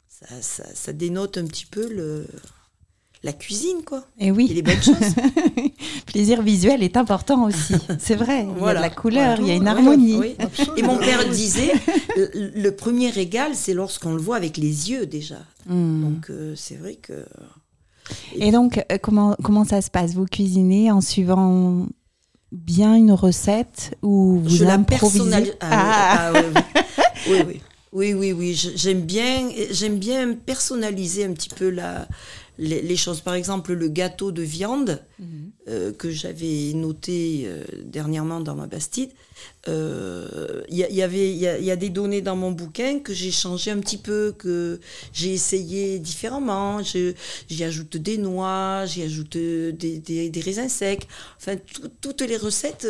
ça, 0.08 0.26
ça, 0.42 0.64
ça, 0.74 0.92
dénote 0.92 1.38
un 1.38 1.46
petit 1.46 1.66
peu 1.66 1.92
le, 1.92 2.24
la 3.22 3.32
cuisine, 3.32 3.82
quoi. 3.84 4.04
Et 4.18 4.30
oui. 4.30 4.48
Et 4.50 4.54
les 4.54 4.62
bonnes 4.62 4.82
choses. 4.82 4.96
Plaisir 6.06 6.42
visuel 6.42 6.82
est 6.82 6.96
important 6.96 7.44
aussi. 7.44 7.74
C'est 7.98 8.14
vrai. 8.14 8.46
Il 8.56 8.62
y 8.62 8.68
a 8.68 8.74
de 8.74 8.80
la 8.80 8.90
couleur, 8.90 9.38
il 9.40 9.48
y 9.48 9.50
a 9.50 9.54
une 9.54 9.66
harmonie. 9.66 10.36
Et 10.76 10.82
mon 10.82 10.96
père 10.96 11.28
disait, 11.30 11.72
le, 12.16 12.70
premier 12.70 13.10
régal, 13.10 13.52
c'est 13.54 13.74
lorsqu'on 13.74 14.14
le 14.14 14.20
voit 14.20 14.36
avec 14.36 14.56
les 14.56 14.90
yeux 14.90 15.06
déjà. 15.06 15.38
Hmm. 15.66 16.02
Donc 16.02 16.30
euh, 16.30 16.54
c'est 16.56 16.76
vrai 16.76 16.94
que. 16.94 17.24
Et, 18.36 18.52
donc, 18.52 18.78
euh, 18.78 18.96
comment, 19.02 19.36
comment 19.42 19.64
ça 19.64 19.82
se 19.82 19.90
passe? 19.90 20.14
Vous 20.14 20.24
cuisinez 20.24 20.90
en 20.90 21.02
suivant 21.02 21.86
bien 22.52 22.94
une 22.94 23.12
recette 23.12 23.96
ou 24.02 24.40
vous 24.42 24.48
Je 24.48 24.64
improvisez? 24.64 25.52
ah, 25.60 26.32
ah. 26.32 26.32
ah 26.34 26.42
oui, 27.28 27.36
oui. 27.46 27.60
oui, 27.92 28.14
oui, 28.14 28.32
oui, 28.32 28.54
J'aime 28.54 29.02
bien, 29.02 29.50
j'aime 29.70 29.98
bien 29.98 30.32
personnaliser 30.34 31.24
un 31.24 31.32
petit 31.32 31.50
peu 31.50 31.68
la, 31.68 32.06
les, 32.58 32.96
choses. 32.96 33.20
Par 33.20 33.34
exemple, 33.34 33.72
le 33.72 33.88
gâteau 33.88 34.32
de 34.32 34.42
viande 34.42 35.02
mhm. 35.18 35.50
euh, 35.68 35.92
que 35.92 36.10
j'avais 36.10 36.72
noté 36.74 37.44
euh, 37.46 37.64
dernièrement 37.84 38.40
dans 38.40 38.54
ma 38.54 38.66
bastide. 38.66 39.10
Il 39.66 39.72
euh, 39.72 40.62
y, 40.68 40.78
y, 40.78 41.02
avait, 41.02 41.30
il 41.30 41.38
y, 41.38 41.70
a 41.70 41.76
des 41.76 41.90
données 41.90 42.22
dans 42.22 42.34
mon 42.34 42.50
bouquin 42.50 42.98
que 42.98 43.12
j'ai 43.12 43.30
changé 43.30 43.70
un 43.70 43.78
petit 43.78 43.98
peu, 43.98 44.34
que 44.36 44.80
j'ai 45.12 45.32
essayé 45.32 46.00
différemment. 46.00 46.82
J'y 46.82 47.64
ajoute 47.64 47.96
des 47.96 48.18
noix, 48.18 48.84
j'y 48.86 49.02
ajoute 49.02 49.36
des, 49.36 49.72
des, 49.72 50.40
raisins 50.40 50.68
secs. 50.68 51.06
Enfin, 51.36 51.54
toutes 52.00 52.22
les 52.22 52.36
recettes. 52.36 52.86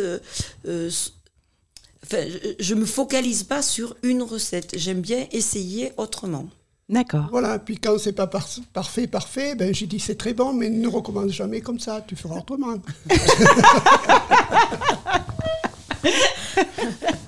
Enfin, 0.64 2.24
je 2.58 2.74
ne 2.74 2.80
me 2.80 2.86
focalise 2.86 3.42
pas 3.42 3.60
sur 3.60 3.94
une 4.02 4.22
recette. 4.22 4.78
J'aime 4.78 5.02
bien 5.02 5.26
essayer 5.32 5.92
autrement. 5.98 6.48
D'accord. 6.88 7.26
Voilà, 7.30 7.58
puis 7.58 7.78
quand 7.78 7.98
c'est 7.98 8.14
pas 8.14 8.26
parfait, 8.26 9.06
parfait, 9.06 9.54
ben 9.54 9.74
j'ai 9.74 9.86
dit 9.86 10.00
c'est 10.00 10.16
très 10.16 10.32
bon, 10.32 10.54
mais 10.54 10.70
ne 10.70 10.88
recommence 10.88 11.32
jamais 11.32 11.60
comme 11.60 11.78
ça, 11.78 12.02
tu 12.06 12.16
feras 12.16 12.38
autrement. 12.38 12.76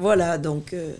Voilà, 0.00 0.38
donc. 0.38 0.72
euh, 0.72 0.92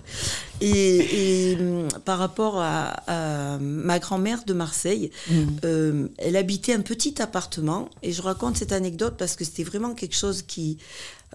et, 0.60 1.52
et, 1.52 1.56
hum, 1.56 1.88
par 2.04 2.18
rapport 2.18 2.60
à, 2.60 3.54
à 3.54 3.58
ma 3.58 3.98
grand-mère 3.98 4.44
de 4.44 4.52
Marseille, 4.52 5.10
Mhm. 5.30 5.56
euh, 5.64 6.08
elle 6.18 6.36
habitait 6.36 6.74
un 6.74 6.82
petit 6.82 7.20
appartement. 7.22 7.88
Et 8.02 8.12
je 8.12 8.20
raconte 8.22 8.56
cette 8.58 8.72
anecdote 8.72 9.14
parce 9.18 9.36
que 9.36 9.44
c'était 9.44 9.64
vraiment 9.64 9.94
quelque 9.94 10.14
chose 10.16 10.42
qui, 10.42 10.76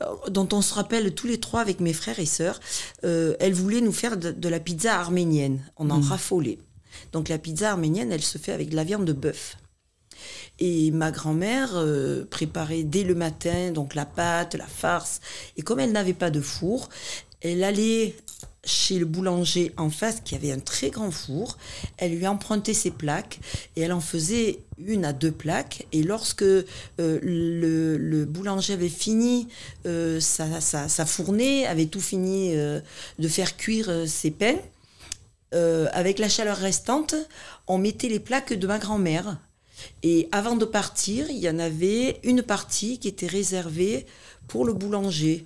euh, 0.01 0.05
dont 0.29 0.47
on 0.53 0.61
se 0.61 0.73
rappelle 0.75 1.13
tous 1.15 1.27
les 1.27 1.39
trois 1.39 1.61
avec 1.61 1.79
mes 1.79 1.93
frères 1.93 2.19
et 2.19 2.25
sœurs. 2.27 2.59
Euh, 3.03 3.35
elle 3.39 3.53
voulait 3.53 3.81
nous 3.81 3.93
faire 3.93 4.15
de, 4.17 4.31
de 4.31 4.49
la 4.49 4.59
pizza 4.59 4.99
arménienne. 4.99 5.59
On 5.77 5.89
en 5.89 5.99
raffolait. 6.01 6.59
Donc 7.13 7.27
la 7.29 7.37
pizza 7.39 7.71
arménienne, 7.71 8.11
elle 8.11 8.21
se 8.23 8.37
fait 8.37 8.51
avec 8.51 8.69
de 8.69 8.75
la 8.75 8.83
viande 8.83 9.05
de 9.05 9.13
bœuf. 9.13 9.57
Et 10.59 10.91
ma 10.91 11.11
grand-mère 11.11 11.71
euh, 11.75 12.23
préparait 12.29 12.83
dès 12.83 13.03
le 13.03 13.15
matin 13.15 13.71
donc 13.73 13.93
la 13.95 14.05
pâte, 14.05 14.55
la 14.55 14.65
farce. 14.65 15.19
Et 15.57 15.61
comme 15.61 15.81
elle 15.81 15.91
n'avait 15.91 16.13
pas 16.13 16.29
de 16.31 16.39
four, 16.39 16.87
elle 17.51 17.63
allait 17.63 18.15
chez 18.63 18.97
le 18.97 19.05
boulanger 19.05 19.71
en 19.77 19.89
face 19.89 20.21
qui 20.21 20.33
avait 20.35 20.51
un 20.51 20.59
très 20.59 20.89
grand 20.89 21.11
four. 21.11 21.57
Elle 21.97 22.17
lui 22.17 22.27
empruntait 22.27 22.73
ses 22.73 22.91
plaques 22.91 23.39
et 23.75 23.81
elle 23.81 23.93
en 23.93 24.01
faisait 24.01 24.59
une 24.79 25.05
à 25.05 25.13
deux 25.13 25.31
plaques. 25.31 25.85
Et 25.91 26.01
lorsque 26.03 26.41
euh, 26.41 26.65
le, 26.97 28.25
boulanger 28.25 28.73
avait 28.73 28.89
fini 28.89 29.47
euh, 29.85 30.19
sa, 30.19 31.05
fournée, 31.05 31.67
avait 31.67 31.85
tout 31.85 32.01
fini 32.01 32.55
euh, 32.55 32.81
de 33.19 33.27
faire 33.27 33.55
cuire 33.55 33.91
ses 34.07 34.31
pains, 34.31 34.57
avec 35.93 36.19
la 36.19 36.27
chaleur 36.27 36.57
restante, 36.57 37.15
on 37.67 37.77
mettait 37.77 38.09
les 38.09 38.19
plaques 38.19 38.51
de 38.51 38.67
ma 38.67 38.77
grand-mère. 38.77 39.37
Et 40.03 40.27
avant 40.33 40.57
de 40.57 40.65
partir, 40.65 41.29
il 41.29 41.37
y 41.37 41.49
en 41.49 41.59
avait 41.59 42.19
une 42.23 42.43
partie 42.43 42.99
qui 42.99 43.07
était 43.07 43.25
réservée 43.25 44.05
pour 44.49 44.65
le 44.65 44.73
boulanger, 44.73 45.45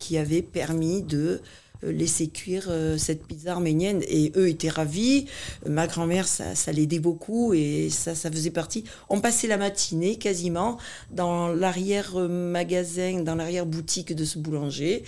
qui 0.00 0.18
avait 0.18 0.42
permis 0.42 1.02
de 1.02 1.40
euh, 1.84 1.92
laisser 1.92 2.26
cuire 2.28 2.66
euh, 2.68 2.98
cette 2.98 3.24
pizza 3.26 3.52
arménienne. 3.52 4.02
Et 4.08 4.32
eux 4.36 4.48
étaient 4.48 4.68
ravis. 4.68 5.26
Ma 5.66 5.86
grand-mère, 5.86 6.26
ça, 6.26 6.54
ça 6.56 6.72
l'aidait 6.72 6.98
beaucoup 6.98 7.54
et 7.54 7.88
ça, 7.90 8.14
ça 8.16 8.30
faisait 8.30 8.50
partie. 8.50 8.82
On 9.08 9.20
passait 9.20 9.46
la 9.46 9.56
matinée 9.56 10.16
quasiment 10.16 10.78
dans 11.12 11.48
l'arrière-magasin, 11.48 13.22
dans 13.22 13.34
l'arrière-boutique 13.36 14.14
de 14.14 14.24
ce 14.24 14.38
boulanger 14.38 15.04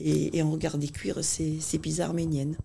et, 0.00 0.36
et 0.38 0.42
on 0.42 0.50
regardait 0.50 0.88
cuire 0.88 1.22
ces, 1.22 1.58
ces 1.60 1.78
pizzas 1.78 2.06
arméniennes. 2.06 2.56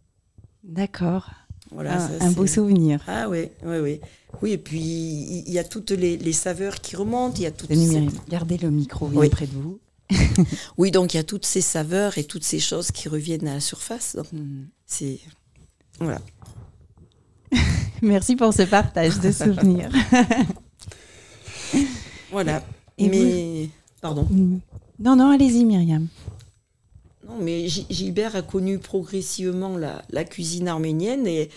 D'accord. 0.63 1.29
Voilà, 1.73 2.03
un, 2.03 2.19
ça, 2.19 2.25
un 2.25 2.31
beau 2.31 2.47
souvenir. 2.47 3.01
Ah 3.07 3.29
oui, 3.29 3.47
oui, 3.63 3.77
oui. 3.79 3.99
Oui, 4.41 4.51
et 4.51 4.57
puis 4.57 4.79
il 4.79 5.51
y 5.53 5.59
a 5.59 5.63
toutes 5.63 5.91
les, 5.91 6.17
les 6.17 6.33
saveurs 6.33 6.81
qui 6.81 6.95
remontent, 6.95 7.35
il 7.37 7.43
y 7.43 7.45
a 7.45 7.51
toutes 7.51 7.73
ces- 7.73 8.07
Gardez 8.29 8.57
le 8.57 8.69
micro 8.71 9.09
Oui. 9.13 9.29
près 9.29 9.47
de 9.47 9.53
vous. 9.53 9.79
Oui, 10.77 10.91
donc 10.91 11.13
il 11.13 11.17
y 11.17 11.19
a 11.19 11.23
toutes 11.23 11.45
ces 11.45 11.61
saveurs 11.61 12.17
et 12.17 12.23
toutes 12.23 12.43
ces 12.43 12.59
choses 12.59 12.91
qui 12.91 13.09
reviennent 13.09 13.47
à 13.47 13.55
la 13.55 13.59
surface. 13.59 14.15
Donc, 14.15 14.27
c'est 14.85 15.19
voilà. 15.99 16.21
Merci 18.01 18.35
pour 18.35 18.53
ce 18.53 18.63
partage 18.63 19.19
de 19.19 19.31
souvenirs. 19.31 19.91
Voilà. 22.31 22.63
Et 22.97 23.09
mais? 23.09 23.69
pardon. 24.01 24.25
Mhm. 24.29 24.61
non, 24.99 25.15
non, 25.17 25.31
allez-y, 25.31 25.65
Myriam. 25.65 26.07
Non, 27.31 27.37
mais 27.43 27.67
Gi- 27.69 27.85
Gilbert 27.89 28.35
a 28.35 28.41
connu 28.41 28.77
progressivement 28.79 29.77
la, 29.77 30.03
la 30.09 30.23
cuisine 30.25 30.67
arménienne 30.67 31.25
et, 31.27 31.49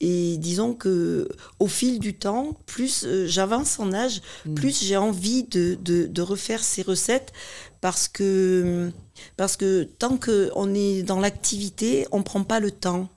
et 0.00 0.36
disons 0.38 0.74
que 0.74 1.28
au 1.58 1.66
fil 1.66 1.98
du 1.98 2.14
temps, 2.14 2.56
plus 2.66 3.04
euh, 3.04 3.26
j'avance 3.26 3.78
en 3.78 3.92
âge, 3.92 4.22
Mm. 4.46 4.54
plus 4.54 4.82
j'ai 4.84 4.96
envie 4.96 5.42
de, 5.44 5.76
de, 5.82 6.06
de 6.06 6.22
refaire 6.22 6.62
ces 6.64 6.82
recettes 6.82 7.32
parce 7.80 8.08
que, 8.08 8.90
parce 9.36 9.56
que 9.56 9.82
tant 9.98 10.16
qu'on 10.16 10.74
est 10.74 11.02
dans 11.02 11.20
l'activité, 11.20 12.06
on 12.12 12.18
ne 12.18 12.22
prend 12.24 12.44
pas 12.44 12.60
le 12.60 12.70
temps. 12.70 13.08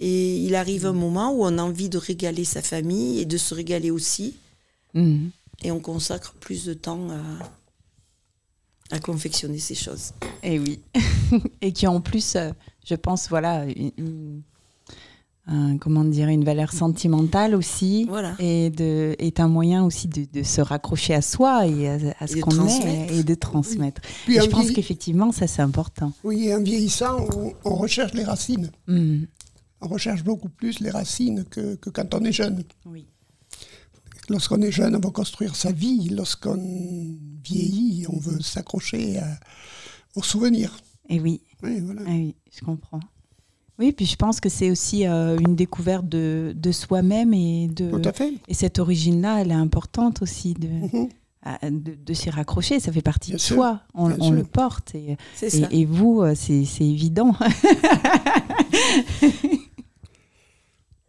Et 0.00 0.36
il 0.38 0.54
arrive 0.54 0.86
un 0.86 0.92
moment 0.92 1.32
où 1.32 1.44
on 1.44 1.58
a 1.58 1.62
envie 1.62 1.88
de 1.88 1.98
régaler 1.98 2.44
sa 2.44 2.62
famille 2.62 3.20
et 3.20 3.24
de 3.24 3.36
se 3.36 3.52
régaler 3.52 3.90
aussi. 3.90 4.36
Mhm. 4.94 5.30
Et 5.64 5.72
on 5.72 5.80
consacre 5.80 6.34
plus 6.34 6.64
de 6.66 6.72
temps 6.74 7.10
à, 7.10 7.16
à 8.90 8.98
confectionner 8.98 9.58
ces 9.58 9.74
choses. 9.74 10.12
Et 10.42 10.54
Eh 10.54 10.58
oui. 10.58 10.80
et 11.60 11.72
qui 11.72 11.86
en 11.86 12.00
plus, 12.00 12.36
euh, 12.36 12.50
je 12.86 12.94
pense, 12.94 13.28
voilà, 13.28 13.64
une, 13.66 13.90
une- 13.98 14.42
un- 15.50 15.78
comment 15.78 16.04
dire, 16.04 16.28
une 16.28 16.44
valeur 16.44 16.72
sentimentale 16.72 17.54
aussi. 17.54 18.04
Voilà. 18.08 18.34
Et 18.38 18.68
de, 18.70 19.16
est 19.18 19.40
un 19.40 19.48
moyen 19.48 19.82
aussi 19.84 20.06
de, 20.06 20.26
de 20.30 20.42
se 20.42 20.60
raccrocher 20.60 21.14
à 21.14 21.22
soi 21.22 21.66
et 21.66 21.88
à, 21.88 21.98
à 22.20 22.26
ce 22.26 22.36
qu'on 22.36 22.66
est 22.66 23.14
et 23.16 23.22
de 23.24 23.34
transmettre. 23.34 24.02
Puis 24.26 24.36
Et 24.36 24.40
je 24.42 24.46
pense 24.46 24.70
qu'effectivement, 24.70 25.32
ça 25.32 25.46
c'est 25.46 25.62
important. 25.62 26.12
Oui, 26.22 26.52
en 26.54 26.62
vieillissant, 26.62 27.26
on, 27.34 27.54
on 27.64 27.76
recherche 27.76 28.12
les 28.12 28.24
racines. 28.24 28.70
Mhm. 28.88 29.26
On 29.80 29.88
recherche 29.88 30.22
beaucoup 30.24 30.48
plus 30.48 30.80
les 30.80 30.90
racines 30.90 31.44
que, 31.48 31.76
que 31.76 31.88
quand 31.88 32.12
on 32.14 32.24
est 32.24 32.32
jeune. 32.32 32.64
Oui. 32.84 33.06
Lorsqu'on 34.28 34.60
est 34.62 34.70
jeune, 34.72 34.94
on 34.96 35.00
veut 35.00 35.10
construire 35.10 35.56
sa 35.56 35.72
vie. 35.72 36.08
Lorsqu'on 36.10 37.16
vieillit, 37.44 38.06
on 38.08 38.18
veut 38.18 38.40
s'accrocher 38.40 39.18
aux 40.14 40.22
souvenirs. 40.22 40.76
Et 41.08 41.18
oui. 41.20 41.40
Oui, 41.62 41.80
voilà. 41.80 42.02
Ah 42.06 42.10
oui, 42.10 42.34
je 42.54 42.60
comprends. 42.64 43.00
Oui, 43.78 43.92
puis 43.92 44.06
je 44.06 44.16
pense 44.16 44.40
que 44.40 44.48
c'est 44.48 44.70
aussi 44.70 45.06
euh, 45.06 45.38
une 45.38 45.54
découverte 45.56 46.08
de, 46.08 46.52
de 46.56 46.72
soi-même 46.72 47.32
et 47.32 47.68
de 47.68 47.90
Tout 47.90 48.02
à 48.08 48.12
fait. 48.12 48.34
et 48.48 48.54
cette 48.54 48.78
origine-là, 48.80 49.40
elle 49.40 49.50
est 49.50 49.54
importante 49.54 50.20
aussi 50.20 50.54
de, 50.54 50.66
Mhm. 50.68 51.08
à- 51.42 51.70
de, 51.70 51.94
de 51.94 52.12
s'y 52.14 52.28
raccrocher. 52.28 52.80
Ça 52.80 52.90
fait 52.92 53.02
partie 53.02 53.30
Bien 53.30 53.36
de 53.36 53.40
sûr, 53.40 53.56
soi. 53.56 53.80
On, 53.94 54.08
le 54.30 54.42
porte 54.44 54.94
et, 54.96 55.16
ça. 55.36 55.68
et 55.70 55.84
vous, 55.84 56.20
euh, 56.22 56.34
c'est 56.34 56.64
c'est 56.64 56.84
évident. 56.86 57.34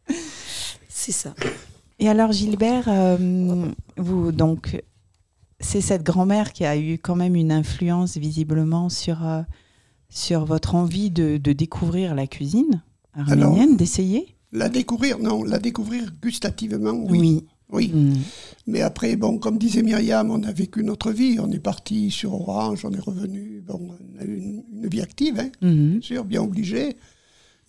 C'est 0.87 1.11
ça. 1.13 1.33
Et 1.99 2.07
alors 2.07 2.31
Gilbert, 2.31 2.85
euh, 2.87 3.65
vous 3.97 4.31
donc 4.31 4.81
c'est 5.59 5.81
cette 5.81 6.03
grand-mère 6.03 6.53
qui 6.53 6.63
a 6.65 6.77
eu 6.77 6.93
quand 6.97 7.15
même 7.15 7.35
une 7.35 7.51
influence 7.51 8.17
visiblement 8.17 8.87
sur 8.89 9.25
euh, 9.27 9.41
sur 10.09 10.45
votre 10.45 10.75
envie 10.75 11.11
de, 11.11 11.37
de 11.37 11.51
découvrir 11.53 12.15
la 12.15 12.25
cuisine 12.27 12.81
arménienne, 13.13 13.75
d'essayer? 13.75 14.35
La 14.51 14.69
découvrir, 14.69 15.19
non, 15.19 15.43
la 15.43 15.59
découvrir 15.59 16.11
gustativement, 16.21 16.93
oui. 17.09 17.45
Oui. 17.71 17.89
Mm. 17.93 18.13
Mais 18.65 18.81
après, 18.81 19.15
bon, 19.15 19.37
comme 19.37 19.59
disait 19.59 19.83
Myriam, 19.83 20.31
on 20.31 20.41
a 20.41 20.51
vécu 20.51 20.83
notre 20.83 21.11
vie. 21.11 21.37
On 21.39 21.51
est 21.51 21.59
parti 21.59 22.09
sur 22.09 22.33
Orange, 22.33 22.83
on 22.83 22.91
est 22.91 22.99
revenu. 22.99 23.63
Bon, 23.67 23.79
on 24.15 24.19
a 24.19 24.23
eu 24.25 24.37
une, 24.37 24.63
une 24.73 24.87
vie 24.89 25.01
active, 25.01 25.39
hein, 25.39 25.49
Mhm. 25.61 25.91
bien 25.91 26.01
sûr, 26.01 26.25
bien 26.25 26.41
obligé 26.41 26.95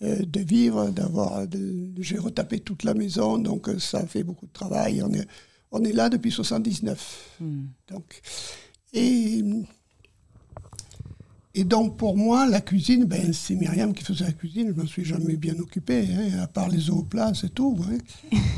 de 0.01 0.39
vivre, 0.39 0.89
d'avoir. 0.89 1.45
J'ai 1.99 2.17
retapé 2.17 2.59
toute 2.59 2.83
la 2.83 2.93
maison, 2.93 3.37
donc 3.37 3.69
euh, 3.69 3.77
ça 3.79 4.05
fait 4.07 4.23
beaucoup 4.23 4.47
de 4.47 4.51
travail. 4.51 5.01
On 5.03 5.13
est, 5.13 5.27
on 5.71 5.83
est 5.83 5.93
là 5.93 6.09
depuis 6.09 6.31
79. 6.31 7.37
Mm. 7.39 7.63
Donc, 7.89 8.21
et, 8.93 9.43
et 11.53 11.63
donc, 11.65 11.97
pour 11.97 12.17
moi, 12.17 12.47
la 12.47 12.61
cuisine, 12.61 13.05
ben, 13.05 13.33
c'est 13.33 13.55
Myriam 13.55 13.93
qui 13.93 14.03
faisait 14.03 14.25
la 14.25 14.31
cuisine. 14.31 14.69
Je 14.69 14.73
ne 14.73 14.81
me 14.81 14.87
suis 14.87 15.05
jamais 15.05 15.35
bien 15.35 15.57
occupé, 15.59 16.07
hein, 16.11 16.39
à 16.41 16.47
part 16.47 16.69
les 16.69 16.89
eaux 16.89 17.03
plats, 17.03 17.33
c'est 17.35 17.53
tout. 17.53 17.77
hein. 17.89 17.97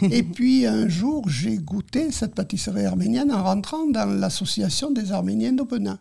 et 0.12 0.24
puis, 0.24 0.66
un 0.66 0.88
jour, 0.88 1.28
j'ai 1.28 1.58
goûté 1.58 2.12
cette 2.12 2.36
pâtisserie 2.36 2.86
arménienne 2.86 3.32
en 3.32 3.44
rentrant 3.44 3.88
dans 3.88 4.06
l'association 4.06 4.92
des 4.92 5.12
Arméniens 5.12 5.54
d'Aubenas. 5.54 5.98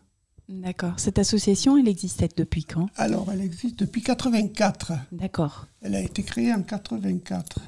D'accord. 0.49 0.99
Cette 0.99 1.19
association, 1.19 1.77
elle 1.79 1.89
existait 1.89 2.29
depuis 2.37 2.65
quand? 2.65 2.89
Alors, 2.97 3.31
elle 3.33 3.41
existe 3.41 3.79
depuis 3.79 4.03
84. 4.03 4.93
D'accord. 5.13 5.67
Elle 5.81 5.95
a 5.95 6.01
été 6.01 6.23
créée 6.23 6.53
en 6.53 6.63
84. 6.63 7.59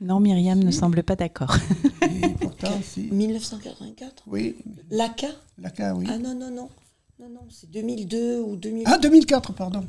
Non, 0.00 0.18
Myriam 0.18 0.58
ne 0.58 0.70
semble 0.72 1.02
pas 1.04 1.14
d'accord. 1.14 1.54
Et 2.02 2.28
pourtant, 2.40 2.80
c'est... 2.82 3.02
1984 3.02 4.24
Oui, 4.26 4.56
L'ACA 4.90 5.28
la 5.58 5.70
ca- 5.74 5.94
oui. 5.94 6.06
Ah 6.08 6.18
non, 6.18 6.34
non, 6.34 6.50
non. 6.50 6.68
Non, 7.20 7.28
non, 7.28 7.40
c'est 7.50 7.70
2002 7.70 8.40
ou 8.40 8.56
2000. 8.56 8.82
Ah, 8.86 8.98
2004, 8.98 9.52
pardon. 9.52 9.84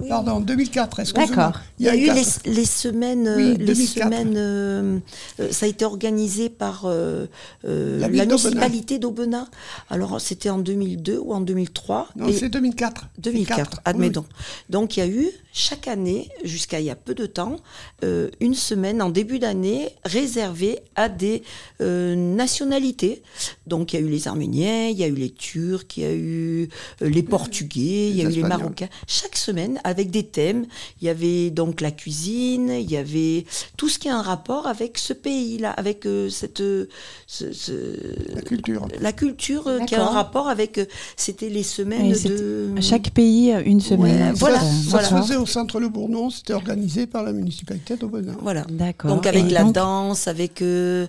Oui. 0.00 0.08
Pardon, 0.08 0.40
2004, 0.40 1.00
excusez-moi. 1.00 1.28
D'accord. 1.34 1.60
Il 1.78 1.86
y 1.86 1.88
a 1.88 1.96
eu 1.96 2.04
quatre. 2.06 2.40
les, 2.44 2.52
les 2.52 2.64
semaines, 2.66 3.26
euh, 3.26 3.36
Oui, 3.36 3.56
les 3.56 3.64
2004. 3.64 4.04
semaines 4.04 4.34
euh, 4.36 4.98
euh, 5.40 5.50
ça 5.50 5.64
a 5.64 5.68
été 5.70 5.84
organisé 5.86 6.50
par 6.50 6.82
euh, 6.84 7.26
La 7.62 8.08
municipalité 8.08 8.98
d'Aubenas. 8.98 9.46
Alors 9.88 10.20
c'était 10.20 10.50
en 10.50 10.58
2002 10.58 11.18
ou 11.18 11.32
en 11.32 11.40
2003. 11.40 12.08
Non, 12.16 12.26
c'est 12.32 12.50
2004. 12.50 13.08
2004, 13.18 13.70
Oui, 13.70 13.78
admettons. 13.86 14.26
Donc 14.68 14.96
il 14.96 15.00
y 15.00 15.02
a 15.04 15.08
eu 15.08 15.30
chaque 15.56 15.86
année, 15.86 16.30
jusqu'à 16.42 16.80
il 16.80 16.86
y 16.86 16.90
a 16.90 16.96
peu 16.96 17.14
de 17.14 17.26
temps, 17.26 17.56
euh, 18.02 18.28
une 18.40 18.54
semaine 18.54 19.00
en 19.00 19.08
début 19.08 19.38
d'année 19.38 19.88
réservée 20.04 20.80
à 20.96 21.08
des 21.08 21.44
euh, 21.80 22.16
nationalités. 22.16 23.22
Donc 23.68 23.92
il 23.92 24.00
y 24.00 24.02
a 24.02 24.06
eu 24.06 24.08
les 24.08 24.26
Arméniens, 24.26 24.88
il 24.88 24.98
y 24.98 25.04
a 25.04 25.06
eu 25.06 25.14
les 25.14 25.30
Turcs, 25.30 25.96
il 25.96 26.02
y 26.02 26.06
a 26.06 26.12
eu 26.12 26.68
euh, 27.02 27.08
les 27.08 27.22
Portugais, 27.22 28.10
il 28.10 28.16
y 28.16 28.20
a 28.20 28.24
eu 28.24 28.28
les. 28.32 28.42
Marocains. 28.42 28.88
Chaque 29.06 29.36
semaine 29.36 29.80
avec 29.84 30.10
des 30.10 30.24
thèmes. 30.24 30.66
Il 31.00 31.06
y 31.06 31.08
avait 31.08 31.50
donc 31.50 31.80
la 31.80 31.92
cuisine, 31.92 32.70
il 32.70 32.90
y 32.90 32.96
avait 32.96 33.44
tout 33.76 33.88
ce 33.88 34.00
qui 34.00 34.08
a 34.08 34.16
un 34.18 34.22
rapport 34.22 34.66
avec 34.66 34.98
ce 34.98 35.12
pays-là, 35.12 35.70
avec 35.70 36.04
euh, 36.04 36.28
cette 36.30 36.62
euh, 36.62 36.88
ce- 37.28 37.52
ce- 37.52 38.34
La 38.34 38.42
culture. 38.42 38.88
la 39.00 39.12
culture 39.12 39.68
euh, 39.68 39.78
qui 39.80 39.94
a 39.94 40.02
un 40.02 40.10
rapport 40.10 40.48
avec. 40.48 40.78
euh, 40.78 40.86
C'était 41.16 41.48
les 41.48 41.62
semaines 41.62 42.10
de. 42.12 42.70
À 42.76 42.80
chaque 42.80 43.10
pays, 43.10 43.52
une 43.64 43.80
semaine. 43.80 44.00
Ouais, 44.30 44.32
voilà, 44.34 44.58
voilà. 44.88 45.43
Au 45.44 45.46
centre 45.46 45.78
Le 45.80 45.88
Bournon, 45.88 46.28
c'était 46.30 46.52
organisé 46.54 47.06
par 47.06 47.22
la 47.22 47.32
municipalité 47.32 47.96
d'Aubenas. 47.96 48.34
Voilà. 48.42 48.64
D'accord. 48.68 49.10
Donc 49.14 49.26
avec 49.26 49.44
Et 49.46 49.50
la 49.50 49.62
donc, 49.64 49.74
danse, 49.74 50.26
avec 50.28 50.60
euh, 50.62 51.06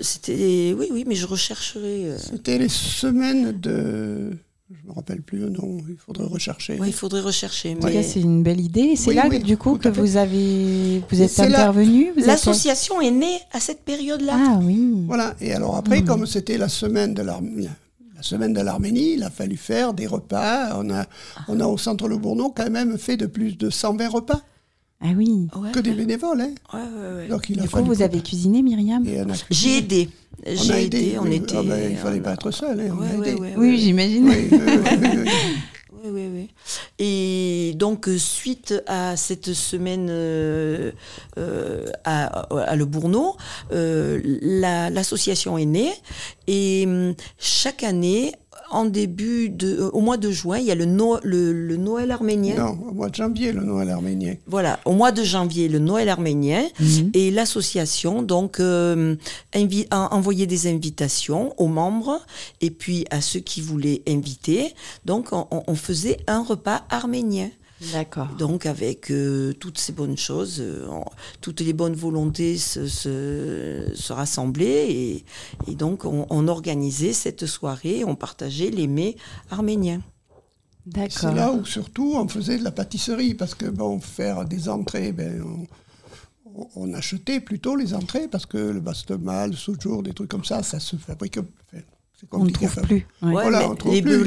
c'était 0.00 0.74
oui 0.78 0.88
oui 0.92 1.04
mais 1.06 1.14
je 1.14 1.26
rechercherai. 1.26 2.06
euh, 2.10 2.18
C'était 2.18 2.58
les 2.58 2.68
semaines 2.68 3.52
de. 3.52 4.30
Je 4.70 4.86
me 4.86 4.92
rappelle 4.92 5.22
plus 5.22 5.38
le 5.38 5.48
nom, 5.48 5.78
il 5.88 5.96
faudrait 5.96 6.26
rechercher. 6.26 6.78
ouais, 6.78 6.88
il 6.88 6.92
faudrait 6.92 7.22
rechercher. 7.22 7.74
Mais 7.82 8.02
c'est 8.02 8.20
une 8.20 8.42
belle 8.42 8.60
idée. 8.60 8.96
C'est 8.96 9.08
Oui, 9.10 9.14
là, 9.16 9.26
oui, 9.30 9.38
du 9.38 9.56
coup, 9.56 9.78
que 9.78 9.88
vous 9.88 10.18
avez, 10.18 11.02
vous 11.10 11.22
êtes 11.22 11.40
intervenu. 11.40 12.08
êtes- 12.14 12.26
l'association 12.26 13.00
est 13.00 13.10
née 13.10 13.38
à 13.52 13.60
cette 13.60 13.80
période-là. 13.80 14.34
Ah 14.36 14.60
oui. 14.62 14.92
Voilà. 15.06 15.34
Et 15.40 15.54
alors 15.54 15.74
après, 15.76 16.00
Mhm. 16.00 16.06
comme 16.06 16.26
c'était 16.26 16.58
la 16.58 16.68
semaine 16.68 17.14
de 17.14 17.22
l'Arménie, 17.22 17.66
la 18.18 18.22
semaine 18.24 18.52
de 18.52 18.60
l'Arménie, 18.60 19.12
il 19.14 19.22
a 19.22 19.30
fallu 19.30 19.56
faire 19.56 19.94
des 19.94 20.08
repas. 20.08 20.76
On 20.76 20.90
a, 20.90 21.06
on 21.46 21.60
a 21.60 21.66
au 21.66 21.78
centre 21.78 22.08
Le 22.08 22.16
Bournon 22.18 22.50
quand 22.54 22.68
même 22.68 22.98
fait 22.98 23.16
de 23.16 23.26
plus 23.26 23.56
de 23.56 23.70
120 23.70 24.08
repas, 24.08 24.40
Ah 25.00 25.06
oui. 25.16 25.46
Ouais, 25.56 25.70
que 25.70 25.78
des 25.78 25.92
bénévoles. 25.92 26.40
Hein. 26.40 26.50
ouais, 26.74 26.80
ouais, 26.80 27.14
ouais. 27.16 27.28
Donc 27.28 27.48
il 27.48 27.60
a 27.60 27.62
Du 27.62 27.68
coup, 27.68 27.84
vous 27.84 28.02
avez 28.02 28.20
cuisiné, 28.20 28.60
a 29.30 29.34
J'ai 29.50 29.78
aidé. 29.78 30.08
J'ai 30.44 30.84
aidé. 30.84 30.98
aidé. 30.98 31.18
On 31.20 31.22
oui. 31.26 31.36
était. 31.36 31.56
Ah 31.58 31.62
ben, 31.62 31.90
il 31.92 31.96
fallait 31.96 32.18
on 32.18 32.22
pas 32.22 32.32
être 32.32 32.50
seul. 32.50 32.80
Hein, 32.80 32.88
on 32.98 33.02
a 33.02 33.06
Ouais, 33.06 33.16
ouais, 33.18 33.28
aidé. 33.30 33.40
ouais, 33.40 33.54
Oui, 33.56 33.70
ouais. 33.70 33.76
j'imagine. 33.78 34.28
Oui, 34.28 34.48
oui, 34.50 34.58
oui, 34.60 35.08
oui, 35.24 35.30
oui. 36.12 36.28
Oui. 36.34 36.50
Et 36.98 37.74
donc, 37.76 38.08
euh, 38.08 38.18
suite 38.18 38.74
à 38.86 39.16
cette 39.16 39.52
semaine 39.52 40.08
euh, 40.10 40.92
euh, 41.38 41.86
à, 42.04 42.74
Le 42.76 42.84
Bourneau, 42.84 43.36
la- 43.70 44.90
l'association 44.90 45.58
est 45.58 45.64
née 45.66 45.92
et 46.46 46.84
hum, 46.86 47.14
chaque 47.38 47.82
année, 47.82 48.32
en 48.70 48.84
début 48.84 49.48
de, 49.50 49.76
euh, 49.80 49.90
au 49.90 50.00
mois 50.00 50.16
de 50.16 50.30
juin, 50.30 50.58
il 50.58 50.64
y 50.66 50.70
a 50.70 50.74
le, 50.74 50.84
No- 50.84 51.18
le, 51.22 51.52
le 51.52 51.76
Noël 51.76 52.10
arménien. 52.10 52.56
Non, 52.56 52.78
au 52.88 52.92
mois 52.92 53.08
de 53.08 53.14
janvier, 53.14 53.52
le 53.52 53.62
Noël 53.62 53.90
arménien. 53.90 54.34
Voilà, 54.46 54.78
au 54.84 54.92
mois 54.92 55.12
de 55.12 55.22
janvier, 55.24 55.68
le 55.68 55.78
Noël 55.78 56.08
arménien. 56.08 56.64
Mhm. 56.80 57.10
Et 57.14 57.30
l'association 57.30 58.22
donc 58.22 58.60
euh, 58.60 59.16
a 59.90 60.14
envoyé 60.14 60.46
des 60.46 60.66
invitations 60.66 61.54
aux 61.58 61.66
membres 61.68 62.20
et 62.60 62.70
puis 62.70 63.04
à 63.10 63.20
ceux 63.20 63.40
qui 63.40 63.60
voulaient 63.60 64.02
inviter. 64.08 64.74
Donc 65.04 65.28
on, 65.32 65.46
on 65.50 65.74
faisait 65.74 66.18
un 66.26 66.42
repas 66.42 66.82
arménien. 66.90 67.50
D'accord. 67.92 68.28
Donc 68.38 68.66
avec 68.66 69.10
euh, 69.10 69.52
toutes 69.52 69.78
ces 69.78 69.92
bonnes 69.92 70.16
choses, 70.16 70.56
euh, 70.60 70.88
toutes 71.40 71.60
les 71.60 71.72
bonnes 71.72 71.94
volontés 71.94 72.58
se, 72.58 72.88
se, 72.88 73.92
se 73.94 74.12
rassemblaient 74.12 74.90
et, 74.90 75.24
et 75.68 75.74
donc 75.74 76.04
on, 76.04 76.26
on 76.28 76.48
organisait 76.48 77.12
cette 77.12 77.46
soirée, 77.46 78.04
on 78.04 78.16
partageait 78.16 78.70
les 78.70 78.88
mets 78.88 79.16
arméniens. 79.50 80.02
D'accord. 80.86 81.18
C'est 81.20 81.34
là 81.34 81.52
où 81.52 81.64
surtout 81.66 82.14
on 82.16 82.26
faisait 82.28 82.58
de 82.58 82.64
la 82.64 82.70
pâtisserie 82.70 83.34
parce 83.34 83.54
que 83.54 83.66
bon, 83.66 84.00
faire 84.00 84.46
des 84.46 84.68
entrées, 84.70 85.12
ben, 85.12 85.42
on, 86.74 86.94
achetait 86.94 87.40
plutôt 87.40 87.76
les 87.76 87.92
entrées 87.92 88.26
parce 88.26 88.46
que 88.46 88.56
le 88.56 88.80
bastema, 88.80 89.46
le 89.46 89.52
sojour, 89.52 90.02
des 90.02 90.14
trucs 90.14 90.30
comme 90.30 90.44
ça, 90.44 90.62
ça 90.62 90.80
se 90.80 90.96
fabrique. 90.96 91.38
On 92.32 92.44
ne 92.44 92.50
trouve 92.50 92.74
plus. 92.82 93.06
Ouais. 93.22 93.30
Voilà, 93.32 93.70
on 93.70 93.74
trouve 93.76 93.92
les 93.94 94.02
plus. 94.02 94.10
les 94.10 94.16
le 94.18 94.26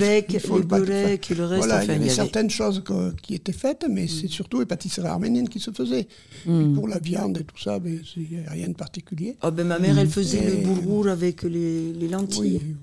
et 1.32 1.36
le 1.36 1.46
reste, 1.46 1.58
Voilà, 1.66 1.76
enfin, 1.78 1.84
il 1.84 1.88
y 1.88 1.92
avait 1.92 2.00
y 2.00 2.08
avait- 2.08 2.10
certaines 2.10 2.50
choses 2.50 2.82
que- 2.84 3.14
qui 3.22 3.36
étaient 3.36 3.52
faites, 3.52 3.86
mais 3.90 4.08
c'est 4.08 4.28
surtout 4.30 4.60
les 4.62 4.66
pâtisseries 4.66 5.08
arméniennes 5.08 5.50
qui 5.50 5.60
se 5.60 5.72
faisaient. 5.72 6.08
Mm. 6.46 6.74
Pour 6.74 6.88
la 6.88 7.00
viande 7.00 7.38
et 7.40 7.44
tout 7.44 7.58
ça, 7.58 7.80
ben, 7.80 8.00
il 8.16 8.38
n'y 8.40 8.46
a 8.48 8.52
rien 8.52 8.70
de 8.70 8.74
particulier. 8.76 9.36
Ah 9.42 9.52
ben, 9.52 9.68
ma 9.68 9.78
mère, 9.78 9.98
elle 10.00 10.08
faisait 10.10 10.44
Et- 10.44 10.50
le 10.62 10.68
boulgour 10.68 11.08
avec 11.10 11.44
les, 11.44 11.92
les 11.94 12.08
lentilles. 12.08 12.62
Oui, 12.64 12.76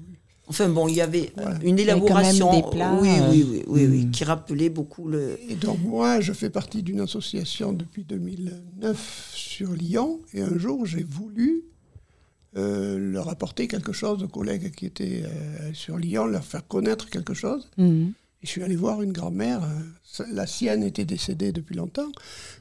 Enfin 0.50 0.70
bon, 0.70 0.88
il 0.88 0.94
y 0.94 1.02
avait 1.02 1.30
euh, 1.36 1.42
Voilà. 1.42 1.58
une 1.62 1.78
élaboration, 1.78 2.50
des 2.54 2.62
plats, 2.70 2.98
oui, 3.02 3.08
euh, 3.10 3.30
oui, 3.30 3.46
oui, 3.50 3.62
oui, 3.66 3.86
oui, 3.86 4.04
mm. 4.06 4.10
qui 4.12 4.24
rappelait 4.24 4.70
beaucoup 4.70 5.06
le. 5.06 5.38
Et 5.46 5.54
donc 5.56 5.78
moi, 5.84 6.20
je 6.22 6.32
fais 6.32 6.48
partie 6.48 6.82
d'une 6.82 7.00
association 7.00 7.74
depuis 7.74 8.02
2009 8.04 9.30
sur 9.34 9.72
Lyon, 9.72 10.20
et 10.32 10.40
un 10.40 10.56
jour, 10.58 10.86
j'ai 10.86 11.02
voulu 11.02 11.64
euh, 12.56 12.98
leur 12.98 13.28
apporter 13.28 13.68
quelque 13.68 13.92
chose 13.92 14.22
aux 14.22 14.28
collègues 14.28 14.70
qui 14.74 14.86
étaient 14.86 15.22
euh, 15.24 15.72
sur 15.74 15.98
Lyon, 15.98 16.26
leur 16.26 16.44
faire 16.44 16.66
connaître 16.66 17.10
quelque 17.10 17.34
chose. 17.34 17.68
Mhm. 17.76 18.12
Et 18.42 18.46
je 18.46 18.48
suis 18.48 18.62
allé 18.62 18.76
voir 18.76 19.02
une 19.02 19.12
grand-mère, 19.12 19.62
euh, 19.64 20.24
la 20.32 20.46
sienne 20.46 20.82
était 20.82 21.04
décédée 21.04 21.52
depuis 21.52 21.74
longtemps, 21.74 22.10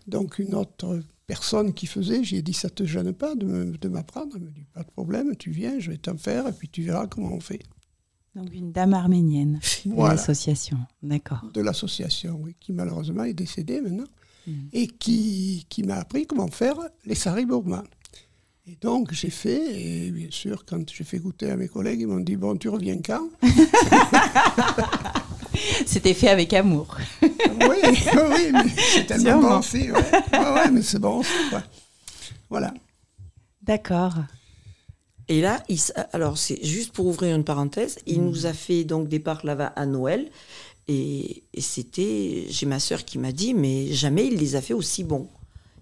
donc 0.08 0.40
une 0.40 0.56
autre 0.56 1.02
personne 1.28 1.74
qui 1.74 1.86
faisait, 1.88 2.24
j'ai 2.24 2.42
dit, 2.42 2.54
ça 2.54 2.70
te 2.70 2.84
gêne 2.84 3.14
pas 3.14 3.36
de 3.36 3.46
me- 3.46 3.78
de 3.78 3.88
m'apprendre 3.90 4.34
Elle 4.38 4.42
me 4.44 4.50
dit, 4.52 4.66
pas 4.74 4.84
de 4.84 4.90
problème, 4.92 5.36
tu 5.36 5.52
viens, 5.52 5.80
je 5.80 5.92
vais 5.92 5.98
t'en 5.98 6.18
faire, 6.18 6.48
et 6.48 6.52
puis 6.54 6.68
tu 6.70 6.82
verras 6.84 7.06
comment 7.08 7.32
on 7.34 7.40
fait. 7.40 7.62
Donc 8.36 8.54
une 8.54 8.72
dame 8.72 8.94
arménienne 8.94 9.60
de 9.86 9.96
l'association. 9.96 10.78
D'accord. 11.04 11.46
de 11.54 11.62
l'association, 11.62 12.40
oui, 12.42 12.56
qui 12.60 12.72
malheureusement 12.74 13.24
est 13.24 13.34
décédée 13.34 13.82
maintenant, 13.82 14.06
Mm. 14.48 14.52
et 14.72 14.88
qui, 14.88 15.66
qui 15.68 15.84
m'a 15.84 15.96
appris 15.96 16.26
comment 16.26 16.48
faire 16.48 16.78
les 17.06 17.16
sari 17.16 17.46
bourma. 17.46 17.84
Et 18.70 18.78
donc 18.82 19.14
j'ai 19.14 19.30
fait, 19.30 19.80
et 19.80 20.12
bien 20.12 20.28
sûr, 20.30 20.66
quand 20.66 20.92
j'ai 20.92 21.06
fait 21.06 21.20
goûter 21.20 21.50
à 21.50 21.56
mes 21.56 21.70
collègues, 21.70 22.02
ils 22.02 22.08
m'ont 22.08 22.20
dit 22.20 22.36
Bon, 22.36 22.58
tu 22.58 22.68
reviens 22.68 22.98
quand? 22.98 23.30
C'était 25.86 26.14
fait 26.14 26.28
avec 26.28 26.52
amour. 26.52 26.98
Oui, 27.22 27.30
oui, 27.62 28.52
mais 28.52 28.66
c'est 28.76 29.08
tellement 29.08 29.42
bon 29.42 29.60
aussi. 29.60 29.90
Ouais. 29.90 30.12
Ouais, 30.34 30.54
ouais, 30.54 30.72
mais 30.72 30.82
c'est 30.82 31.00
bon 31.00 31.20
aussi. 31.20 31.32
quoi. 31.50 31.64
Voilà. 32.50 32.74
D'accord. 33.62 34.16
Et 35.30 35.40
là, 35.40 35.64
il 35.70 35.80
alors 36.12 36.38
c'est 36.38 36.62
juste 36.62 36.92
pour 36.92 37.08
ouvrir 37.08 37.38
une 37.38 37.46
parenthèse, 37.46 38.00
il 38.06 38.22
nous 38.22 38.48
a 38.48 38.54
fait 38.54 38.84
donc 38.84 39.08
des 39.08 39.24
là 39.44 39.72
à 39.78 39.86
Noël. 39.86 40.30
Et, 40.90 41.44
et 41.54 41.62
c'était, 41.62 42.48
j'ai 42.50 42.66
ma 42.66 42.82
sœur 42.82 43.06
qui 43.06 43.18
m'a 43.18 43.32
dit, 43.32 43.54
mais 43.54 43.94
jamais 43.94 44.28
il 44.28 44.36
les 44.36 44.58
a 44.58 44.62
fait 44.62 44.74
aussi 44.74 45.06
bons. 45.06 45.30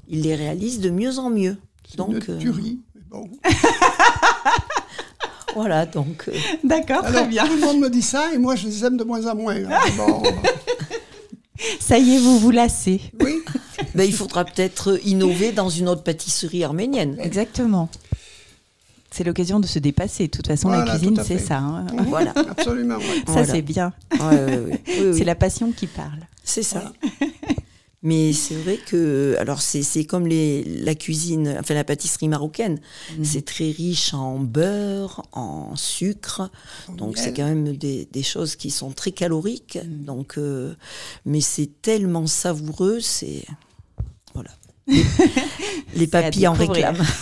Il 0.08 0.22
les 0.22 0.36
réalise 0.36 0.80
de 0.80 0.92
mieux 0.92 1.18
en 1.18 1.32
mieux. 1.32 1.58
Donc 1.98 2.28
une 2.28 2.34
euh, 2.36 2.38
tuerie. 2.40 2.80
mais 2.96 3.02
bon. 3.10 3.30
voilà, 5.56 5.86
donc 5.86 6.26
euh, 6.28 6.34
D'accord, 6.64 7.06
Alors, 7.06 7.28
tout 7.28 7.54
le 7.56 7.62
monde 7.62 7.80
me 7.80 7.90
dit 7.90 8.02
ça, 8.02 8.34
et 8.34 8.38
moi, 8.38 8.56
je 8.56 8.68
les 8.68 8.84
aime 8.86 8.98
de 8.98 9.04
moins 9.04 9.26
en 9.28 9.36
moins. 9.36 9.56
hein. 9.56 9.80
Bon, 9.98 10.22
Ça 11.80 11.98
y 11.98 12.16
est, 12.16 12.20
vous 12.20 12.38
vous 12.40 12.52
lassez. 12.52 13.00
oui, 13.24 13.36
ben, 13.96 14.04
il 14.04 14.14
faudra 14.14 14.44
peut-être 14.44 15.00
innover 15.06 15.52
dans 15.54 15.70
une 15.70 15.88
autre 15.88 16.04
pâtisserie 16.04 16.64
arménienne. 16.66 17.18
Exactement. 17.22 17.90
C'est 19.12 19.24
l'occasion 19.24 19.62
de 19.62 19.66
se 19.68 19.80
dépasser. 19.80 20.26
De 20.26 20.32
toute 20.32 20.48
façon, 20.48 20.68
la 20.70 20.84
cuisine, 20.84 21.16
c'est 21.24 21.38
fait. 21.38 21.46
ça. 21.46 21.60
hein. 21.60 21.86
Voilà, 22.10 22.34
absolument. 22.50 22.98
ouais. 22.98 23.04
Ça, 23.26 23.32
Voilà. 23.32 23.46
c'est 23.54 23.62
bien. 23.62 23.94
Ouais, 24.12 24.20
ouais, 24.20 24.58
ouais. 24.58 24.82
Oui, 24.88 24.94
oui. 25.06 25.18
C'est 25.18 25.24
la 25.24 25.36
passion 25.36 25.72
qui 25.72 25.88
parle. 25.88 26.28
C'est 26.44 26.64
ça. 26.64 26.92
Mais 28.06 28.34
c'est 28.34 28.54
vrai 28.54 28.78
que, 28.78 29.36
alors 29.40 29.64
c'est 29.64 30.06
comme 30.06 30.28
les, 30.28 30.64
la 30.64 30.94
cuisine, 30.94 31.58
enfin 31.60 31.74
la 31.74 31.84
pâtisserie 31.84 32.28
marocaine, 32.28 32.80
Mhm. 33.18 33.26
c'est 33.26 33.44
très 33.44 33.72
riche 33.72 34.14
en 34.14 34.38
beurre, 34.38 35.24
en 35.32 35.76
sucre, 35.76 36.52
donc 36.98 37.18
c'est 37.18 37.34
quand 37.34 37.46
même 37.46 37.76
des, 37.76 38.08
des 38.12 38.22
choses 38.22 38.56
qui 38.56 38.70
sont 38.70 38.92
très 38.92 39.12
caloriques. 39.12 39.80
Mhm. 39.84 40.06
Donc, 40.06 40.38
euh, 40.38 40.76
mais 41.26 41.42
c'est 41.42 41.82
tellement 41.82 42.28
savoureux, 42.28 43.00
c'est 43.00 43.44
voilà. 44.36 44.52
Les, 45.96 46.06
papilles 46.06 46.48
en 46.48 46.54
réclament. 46.54 47.04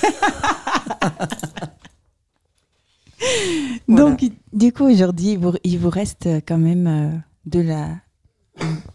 Voilà. 3.88 4.10
Donc, 4.10 4.32
du 4.52 4.74
coup, 4.74 4.86
aujourd'hui, 4.86 5.32
il 5.34 5.40
vous, 5.40 5.54
il 5.64 5.80
vous 5.80 5.90
reste 5.90 6.28
quand 6.46 6.58
même 6.58 6.88
euh, 6.88 7.10
de 7.46 7.62
la, 7.62 7.90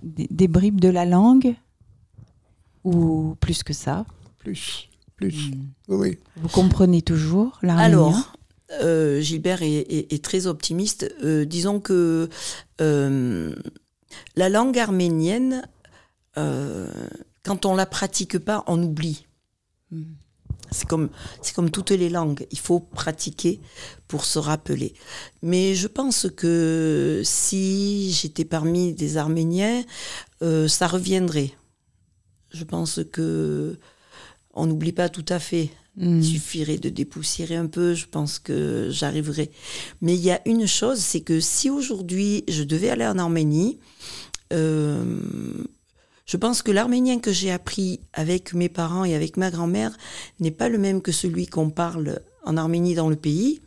des, 0.03 0.27
des 0.31 0.49
bribes 0.49 0.81
de 0.81 0.89
la 0.89 1.05
langue 1.07 1.55
ou 2.89 3.37
plus 3.41 3.63
que 3.63 3.73
ça 3.73 4.07
Plus, 4.39 4.89
plus. 5.17 5.51
Mm. 5.51 5.67
Oui. 5.89 6.19
Vous 6.37 6.49
comprenez 6.49 7.03
toujours 7.03 7.59
l'arménien 7.63 7.85
Alors, 7.85 8.33
euh, 8.83 9.21
Gilbert 9.21 9.63
est, 9.63 9.69
est- 9.89 10.13
est 10.13 10.25
très 10.25 10.47
optimiste. 10.47 11.13
Euh, 11.23 11.45
disons 11.45 11.81
que 11.81 12.29
euh, 12.81 13.55
la 14.37 14.49
langue 14.49 14.79
arménienne, 14.79 15.67
euh, 16.37 16.89
quand 17.45 17.67
on 17.67 17.75
la 17.75 17.87
pratique 17.87 18.39
pas, 18.39 18.65
on 18.67 18.83
oublie. 18.83 19.27
Mm. 19.91 20.03
C'est 20.71 20.87
comme, 20.87 21.09
c'est 21.41 21.55
comme 21.55 21.71
toutes 21.71 21.93
les 21.93 22.11
langues, 22.11 22.47
il 22.51 22.59
faut 22.59 22.79
pratiquer 22.81 23.59
pour 24.07 24.27
se 24.27 24.39
rappeler. 24.39 24.93
Mais 25.41 25.75
je 25.75 25.87
pense 25.89 26.27
que 26.37 27.23
si 27.25 28.13
j'étais 28.13 28.45
parmi 28.45 28.93
des 28.93 29.17
Arméniens, 29.17 29.83
euh, 30.43 30.69
ça 30.69 30.87
reviendrait. 30.87 31.53
Je 32.51 32.65
pense 32.65 33.01
que 33.13 33.79
on 34.55 34.67
n'oublie 34.67 34.93
pas 34.93 35.09
tout 35.09 35.25
à 35.29 35.39
fait. 35.39 35.71
Hmm. 35.97 36.19
Il 36.19 36.25
suffirait 36.25 36.79
de 36.79 36.89
dépoussiérer 36.89 37.57
un 37.57 37.67
peu, 37.67 37.95
je 37.95 38.07
pense 38.07 38.39
que 38.39 38.89
j'arriverai. 38.91 39.51
Mais 40.01 40.15
il 40.15 40.21
y 40.21 40.31
a 40.31 40.41
une 40.47 40.67
chose, 40.67 40.99
c'est 40.99 41.21
que 41.21 41.41
si 41.41 41.71
aujourd'hui 41.71 42.45
je 42.49 42.63
devais 42.63 42.91
aller 42.91 43.07
en 43.07 43.19
Arménie, 43.19 43.79
euh, 44.53 45.21
je 46.27 46.37
pense 46.37 46.63
que 46.63 46.71
l'arménien 46.71 47.19
que 47.19 47.33
j'ai 47.33 47.51
appris 47.51 48.01
avec 48.13 48.53
mes 48.53 48.69
parents 48.69 49.05
et 49.05 49.15
avec 49.15 49.37
ma 49.37 49.51
grand-mère 49.51 49.97
n'est 50.41 50.51
pas 50.51 50.69
le 50.69 50.79
même 50.79 51.03
que 51.03 51.11
celui 51.11 51.47
qu'on 51.47 51.71
parle 51.71 52.21
en 52.45 52.57
Arménie 52.57 52.95
dans 52.95 53.09
le 53.09 53.17
pays. 53.17 53.61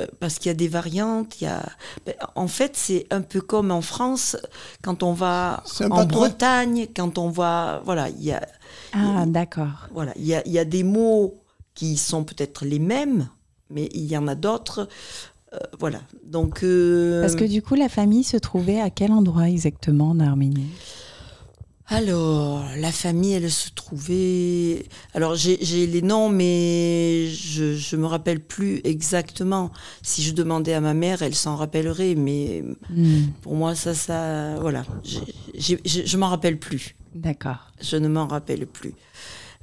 Euh, 0.00 0.06
Parce 0.18 0.38
qu'il 0.38 0.48
y 0.48 0.50
a 0.50 0.54
des 0.54 0.68
variantes, 0.68 1.40
il 1.40 1.44
y 1.44 1.46
a... 1.46 1.62
ben, 2.06 2.14
En 2.34 2.48
fait, 2.48 2.72
c'est 2.76 3.06
un 3.10 3.20
peu 3.22 3.40
comme 3.40 3.70
en 3.70 3.82
France, 3.82 4.36
quand 4.82 5.02
on 5.02 5.12
va 5.12 5.62
en. 5.90 6.04
Bretagne, 6.06 6.86
quand 6.96 7.18
on 7.18 7.28
va... 7.30 7.82
Voilà, 7.84 8.08
il 8.08 8.22
y 8.24 8.32
a, 8.32 8.46
Ah, 8.92 9.24
d'accord. 9.26 9.88
voilà, 9.92 10.12
il 10.16 10.26
y 10.26 10.34
a, 10.34 10.42
il 10.46 10.52
y 10.52 10.58
a 10.58 10.64
des 10.64 10.82
mots 10.84 11.34
qui 11.74 11.96
sont 11.96 12.24
peut-être 12.24 12.64
les 12.64 12.78
mêmes, 12.78 13.28
mais 13.70 13.88
il 13.92 14.04
y 14.04 14.16
en 14.16 14.26
a 14.28 14.34
d'autres. 14.34 14.88
euh, 15.54 15.58
voilà. 15.78 16.00
Donc. 16.24 16.62
euh, 16.62 17.20
Parce 17.22 17.36
que 17.36 17.44
du 17.44 17.62
coup, 17.62 17.74
la 17.74 17.88
famille 17.88 18.24
se 18.24 18.36
trouvait 18.36 18.80
à 18.80 18.90
quel 18.90 19.12
endroit 19.12 19.48
exactement 19.48 20.10
en 20.10 20.20
Arménie? 20.20 20.70
Alors, 21.92 22.64
la 22.76 22.92
famille, 22.92 23.32
elle 23.32 23.50
se 23.50 23.70
trouvait. 23.70 24.84
Alors, 25.12 25.34
j'ai 25.34 25.56
les 25.88 26.02
noms, 26.02 26.28
mais 26.28 27.26
je 27.28 27.96
ne 27.96 28.00
me 28.02 28.06
rappelle 28.06 28.38
plus 28.38 28.80
exactement. 28.84 29.72
Si 30.00 30.22
je 30.22 30.32
demandais 30.32 30.72
à 30.72 30.80
ma 30.80 30.94
mère, 30.94 31.22
elle 31.22 31.34
s'en 31.34 31.56
rappellerait, 31.56 32.14
mais 32.14 32.62
Hmm, 32.90 33.26
pour 33.42 33.56
moi, 33.56 33.74
ça, 33.74 33.92
ça. 33.94 34.54
Voilà. 34.60 34.84
J'ai- 35.02 35.20
j'ai- 35.56 35.80
j'ai- 35.84 36.06
je 36.06 36.16
m'en 36.16 36.28
rappelle 36.28 36.58
plus. 36.60 36.94
D'accord. 37.14 37.72
Je 37.82 37.96
ne 37.96 38.06
m'en 38.06 38.28
rappelle 38.28 38.68
plus. 38.68 38.94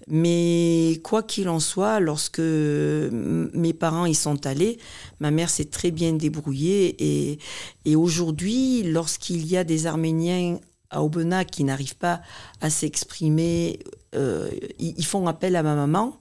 Mais 0.09 0.99
quoi 1.03 1.23
qu'il 1.23 1.47
en 1.47 1.59
soit, 1.61 2.01
lorsque 2.01 2.39
mes 2.41 3.73
parents 3.73 4.05
y 4.05 4.15
sont 4.15 4.45
allés, 4.45 4.79
ma 5.21 5.31
mère 5.31 5.49
s'est 5.49 5.65
très 5.65 5.91
bien 5.91 6.11
débrouillée. 6.13 6.95
Et, 6.99 7.39
et 7.85 7.95
aujourd'hui, 7.95 8.83
lorsqu'il 8.83 9.45
y 9.47 9.55
a 9.55 9.63
des 9.63 9.85
Arméniens 9.85 10.59
à 10.89 11.04
Aubenas 11.04 11.45
qui 11.45 11.63
n'arrivent 11.63 11.97
pas 11.97 12.21
à 12.62 12.69
s'exprimer, 12.69 13.80
euh, 14.15 14.50
ils, 14.80 14.93
ils 14.97 15.06
font 15.06 15.28
appel 15.28 15.56
à 15.56 15.63
ma 15.63 15.76
maman, 15.76 16.17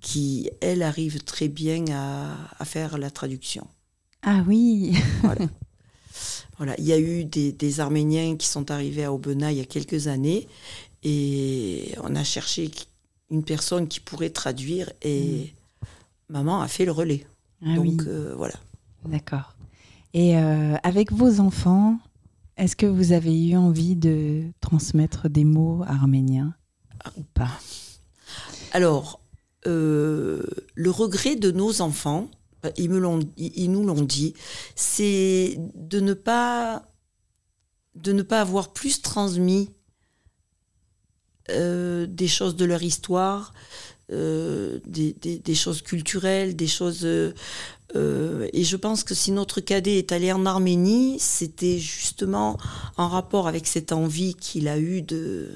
qui, 0.00 0.50
elle, 0.60 0.82
arrive 0.82 1.22
très 1.24 1.48
bien 1.48 1.84
à, 1.92 2.36
à 2.58 2.64
faire 2.64 2.98
la 2.98 3.10
traduction. 3.10 3.66
Ah 4.22 4.42
oui. 4.46 4.96
Voilà, 6.56 6.74
il 6.78 6.84
y 6.86 6.92
a 6.92 6.98
eu 6.98 7.24
des, 7.24 7.52
des 7.52 7.80
Arméniens 7.80 8.36
qui 8.36 8.46
sont 8.46 8.70
arrivés 8.70 9.04
à 9.04 9.12
Aubenas 9.12 9.50
il 9.52 9.58
y 9.58 9.60
a 9.60 9.64
quelques 9.66 10.06
années 10.06 10.48
et 11.02 11.94
on 12.02 12.14
a 12.16 12.24
cherché 12.24 12.70
une 13.30 13.44
personne 13.44 13.88
qui 13.88 14.00
pourrait 14.00 14.30
traduire 14.30 14.90
et 15.02 15.52
maman 16.30 16.62
a 16.62 16.68
fait 16.68 16.86
le 16.86 16.92
relais. 16.92 17.26
Ah 17.62 17.74
Donc 17.74 18.00
oui. 18.00 18.06
euh, 18.06 18.34
voilà. 18.36 18.54
D'accord. 19.04 19.54
Et 20.14 20.38
euh, 20.38 20.76
avec 20.82 21.12
vos 21.12 21.40
enfants, 21.40 21.98
est-ce 22.56 22.76
que 22.76 22.86
vous 22.86 23.12
avez 23.12 23.48
eu 23.48 23.56
envie 23.56 23.96
de 23.96 24.44
transmettre 24.60 25.28
des 25.28 25.44
mots 25.44 25.82
arméniens 25.86 26.54
ou 27.16 27.22
pas? 27.34 27.60
Alors, 28.72 29.20
euh, 29.66 30.42
le 30.74 30.90
regret 30.90 31.36
de 31.36 31.50
nos 31.50 31.80
enfants, 31.80 32.30
euh, 32.64 32.70
ils, 32.76 32.90
nous 32.90 33.00
l'ont 33.84 34.02
dit, 34.02 34.34
c'est 34.74 35.58
de 35.74 36.00
ne 36.00 36.14
pas 36.14 36.92
de 37.94 38.12
ne 38.12 38.22
pas 38.22 38.42
avoir 38.42 38.74
plus 38.74 39.00
transmis 39.00 39.70
euh, 41.48 42.06
des 42.06 42.28
choses 42.28 42.54
de 42.54 42.66
leur 42.66 42.82
histoire, 42.82 43.54
euh, 44.12 44.78
des, 44.86 45.54
choses 45.54 45.82
culturelles, 45.82 46.54
des 46.54 46.68
choses. 46.68 47.04
euh, 47.04 47.34
euh, 47.96 48.48
et 48.52 48.62
je 48.62 48.76
pense 48.76 49.02
que 49.02 49.14
si 49.14 49.32
notre 49.32 49.60
cadet 49.60 49.98
est 49.98 50.12
allé 50.12 50.32
en 50.32 50.46
Arménie, 50.46 51.18
c'était 51.18 51.78
justement 51.78 52.56
en 52.96 53.08
rapport 53.08 53.48
avec 53.48 53.66
cette 53.66 53.92
envie 53.92 54.34
qu'il 54.34 54.68
a 54.68 54.78
eue 54.78 55.02
de 55.02 55.50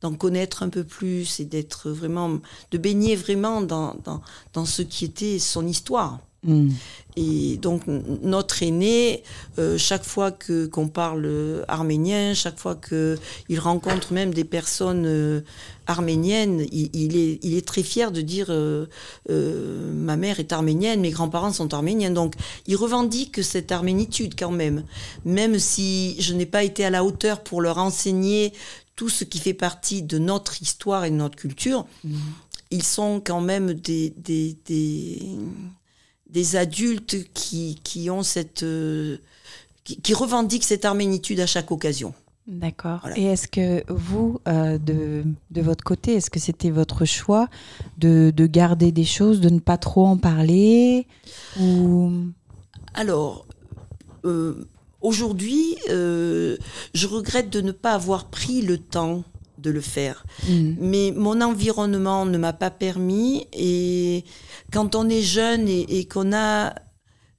d'en 0.00 0.14
connaître 0.14 0.64
un 0.64 0.68
peu 0.68 0.82
plus 0.82 1.38
et 1.38 1.44
d'être 1.44 1.90
vraiment 1.90 2.40
de 2.72 2.78
baigner 2.78 3.14
vraiment 3.14 3.62
dans 3.62 4.64
ce 4.64 4.82
qui 4.82 5.04
était 5.04 5.38
son 5.38 5.64
histoire. 5.64 6.18
Hmm. 6.44 6.70
Et 7.14 7.56
donc 7.58 7.82
notre 7.86 8.64
aîné, 8.64 9.22
euh, 9.60 9.78
chaque 9.78 10.02
fois 10.02 10.32
que 10.32 10.66
qu'on 10.66 10.88
parle 10.88 11.64
arménien, 11.68 12.34
chaque 12.34 12.58
fois 12.58 12.74
que 12.74 13.16
il 13.48 13.60
rencontre 13.60 14.12
même 14.12 14.34
des 14.34 14.42
personnes 14.42 15.04
euh, 15.06 15.42
arméniennes, 15.86 16.66
il, 16.72 16.90
il 16.94 17.16
est 17.16 17.38
il 17.42 17.54
est 17.54 17.64
très 17.64 17.84
fier 17.84 18.10
de 18.10 18.22
dire 18.22 18.46
euh, 18.50 18.86
ma 19.28 20.16
mère 20.16 20.40
est 20.40 20.52
arménienne, 20.52 21.00
mes 21.00 21.10
grands-parents 21.10 21.52
sont 21.52 21.72
arméniens. 21.74 22.10
Donc 22.10 22.34
il 22.66 22.74
revendique 22.74 23.44
cette 23.44 23.70
arménitude 23.70 24.34
quand 24.36 24.50
même, 24.50 24.82
même 25.24 25.60
si 25.60 26.16
je 26.20 26.34
n'ai 26.34 26.46
pas 26.46 26.64
été 26.64 26.84
à 26.84 26.90
la 26.90 27.04
hauteur 27.04 27.44
pour 27.44 27.60
leur 27.60 27.78
enseigner 27.78 28.52
tout 28.96 29.08
ce 29.08 29.22
qui 29.22 29.38
fait 29.38 29.54
partie 29.54 30.02
de 30.02 30.18
notre 30.18 30.60
histoire 30.60 31.04
et 31.04 31.10
de 31.10 31.16
notre 31.16 31.36
culture. 31.36 31.86
Ils 32.72 32.82
sont 32.82 33.22
quand 33.24 33.40
même 33.40 33.74
des 33.74 34.12
des, 34.16 34.56
des 34.66 35.20
des 36.32 36.56
adultes 36.56 37.16
qui, 37.34 37.78
qui 37.84 38.10
ont 38.10 38.22
cette 38.22 38.62
euh, 38.62 39.18
qui, 39.84 40.00
qui 40.00 40.14
revendiquent 40.14 40.64
cette 40.64 40.84
arménitude 40.84 41.40
à 41.40 41.46
chaque 41.46 41.70
occasion. 41.70 42.14
D'accord. 42.46 43.00
Voilà. 43.02 43.18
Et 43.18 43.24
est-ce 43.24 43.46
que 43.46 43.84
vous, 43.92 44.40
euh, 44.48 44.76
de, 44.78 45.22
de 45.50 45.60
votre 45.60 45.84
côté, 45.84 46.14
est-ce 46.14 46.30
que 46.30 46.40
c'était 46.40 46.70
votre 46.70 47.04
choix 47.04 47.48
de, 47.98 48.32
de 48.34 48.46
garder 48.46 48.90
des 48.90 49.04
choses, 49.04 49.40
de 49.40 49.48
ne 49.48 49.60
pas 49.60 49.76
trop 49.78 50.06
en 50.06 50.16
parler 50.16 51.06
ou... 51.60 52.10
Alors, 52.94 53.46
euh, 54.24 54.68
aujourd'hui, 55.00 55.76
je 55.88 57.06
regrette 57.06 57.48
de 57.50 57.60
ne 57.60 57.72
pas 57.72 57.92
avoir 57.92 58.26
pris 58.26 58.60
le 58.60 58.76
temps 58.78 59.22
de 59.62 59.70
le 59.70 59.80
faire. 59.80 60.24
Hmm. 60.48 60.74
Mais 60.80 61.12
mon 61.16 61.40
environnement 61.40 62.26
ne 62.26 62.36
m'a 62.38 62.52
pas 62.52 62.70
permis. 62.70 63.46
Et 63.52 64.24
quand 64.72 64.94
on 64.94 65.08
est 65.08 65.22
jeune 65.22 65.68
et, 65.68 65.98
et 65.98 66.04
qu'on 66.06 66.32
a 66.34 66.74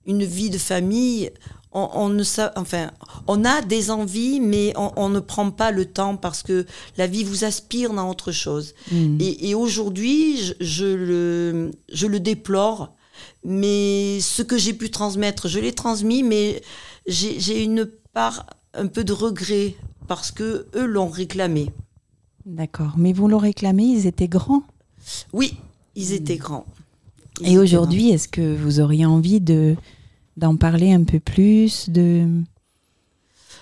une 0.06 0.24
vie 0.24 0.50
de 0.50 0.58
famille, 0.58 1.30
on, 1.72 1.90
on 1.94 2.10
ne 2.10 2.24
sa- 2.24 2.54
enfin, 2.56 2.92
on 3.28 3.44
a 3.46 3.62
des 3.62 3.90
envies, 3.92 4.40
mais 4.40 4.74
on, 4.76 4.92
on 4.96 5.10
ne 5.10 5.20
prend 5.20 5.52
pas 5.52 5.72
le 5.72 5.86
temps 5.86 6.16
parce 6.18 6.44
que 6.44 6.66
la 6.98 7.08
vie 7.08 7.24
vous 7.24 7.44
aspire 7.44 7.94
dans 7.94 8.10
autre 8.10 8.32
chose. 8.32 8.74
Hmm. 8.92 9.18
Et, 9.20 9.50
et 9.50 9.56
aujourd'hui, 9.56 10.38
je, 10.38 10.54
je 10.62 10.86
le, 10.86 11.72
je 11.92 12.08
le 12.08 12.20
déplore. 12.20 12.96
Mais 13.46 14.20
ce 14.22 14.42
que 14.42 14.58
j'ai 14.58 14.74
pu 14.74 14.90
transmettre, 14.90 15.48
je 15.48 15.60
l'ai 15.60 15.74
transmis, 15.74 16.24
mais 16.24 16.62
j'ai 17.06 17.40
j'ai 17.40 17.62
une 17.64 17.86
part 18.14 18.46
un 18.74 18.88
peu 18.88 19.04
de 19.04 19.14
regret 19.14 19.76
parce 20.08 20.32
que 20.32 20.66
eux 20.76 20.86
l'ont 20.86 21.10
réclamé. 21.10 21.70
D'accord. 22.46 22.96
Mais 22.98 23.14
vous 23.14 23.28
l'ont 23.28 23.38
réclamé, 23.38 23.84
ils 23.84 24.08
étaient 24.08 24.28
grands. 24.28 24.64
Oui, 25.32 25.58
ils 25.96 26.14
étaient 26.14 26.38
grands. 26.38 26.66
Ils 27.42 27.54
Et 27.54 27.58
aujourd'hui, 27.58 28.10
est-ce 28.10 28.28
que 28.28 28.56
vous 28.56 28.80
auriez 28.80 29.06
envie 29.06 29.42
de 29.42 29.76
d'en 30.36 30.56
parler 30.56 30.92
un 30.92 31.04
peu 31.04 31.20
plus 31.20 31.90
de 31.90 32.28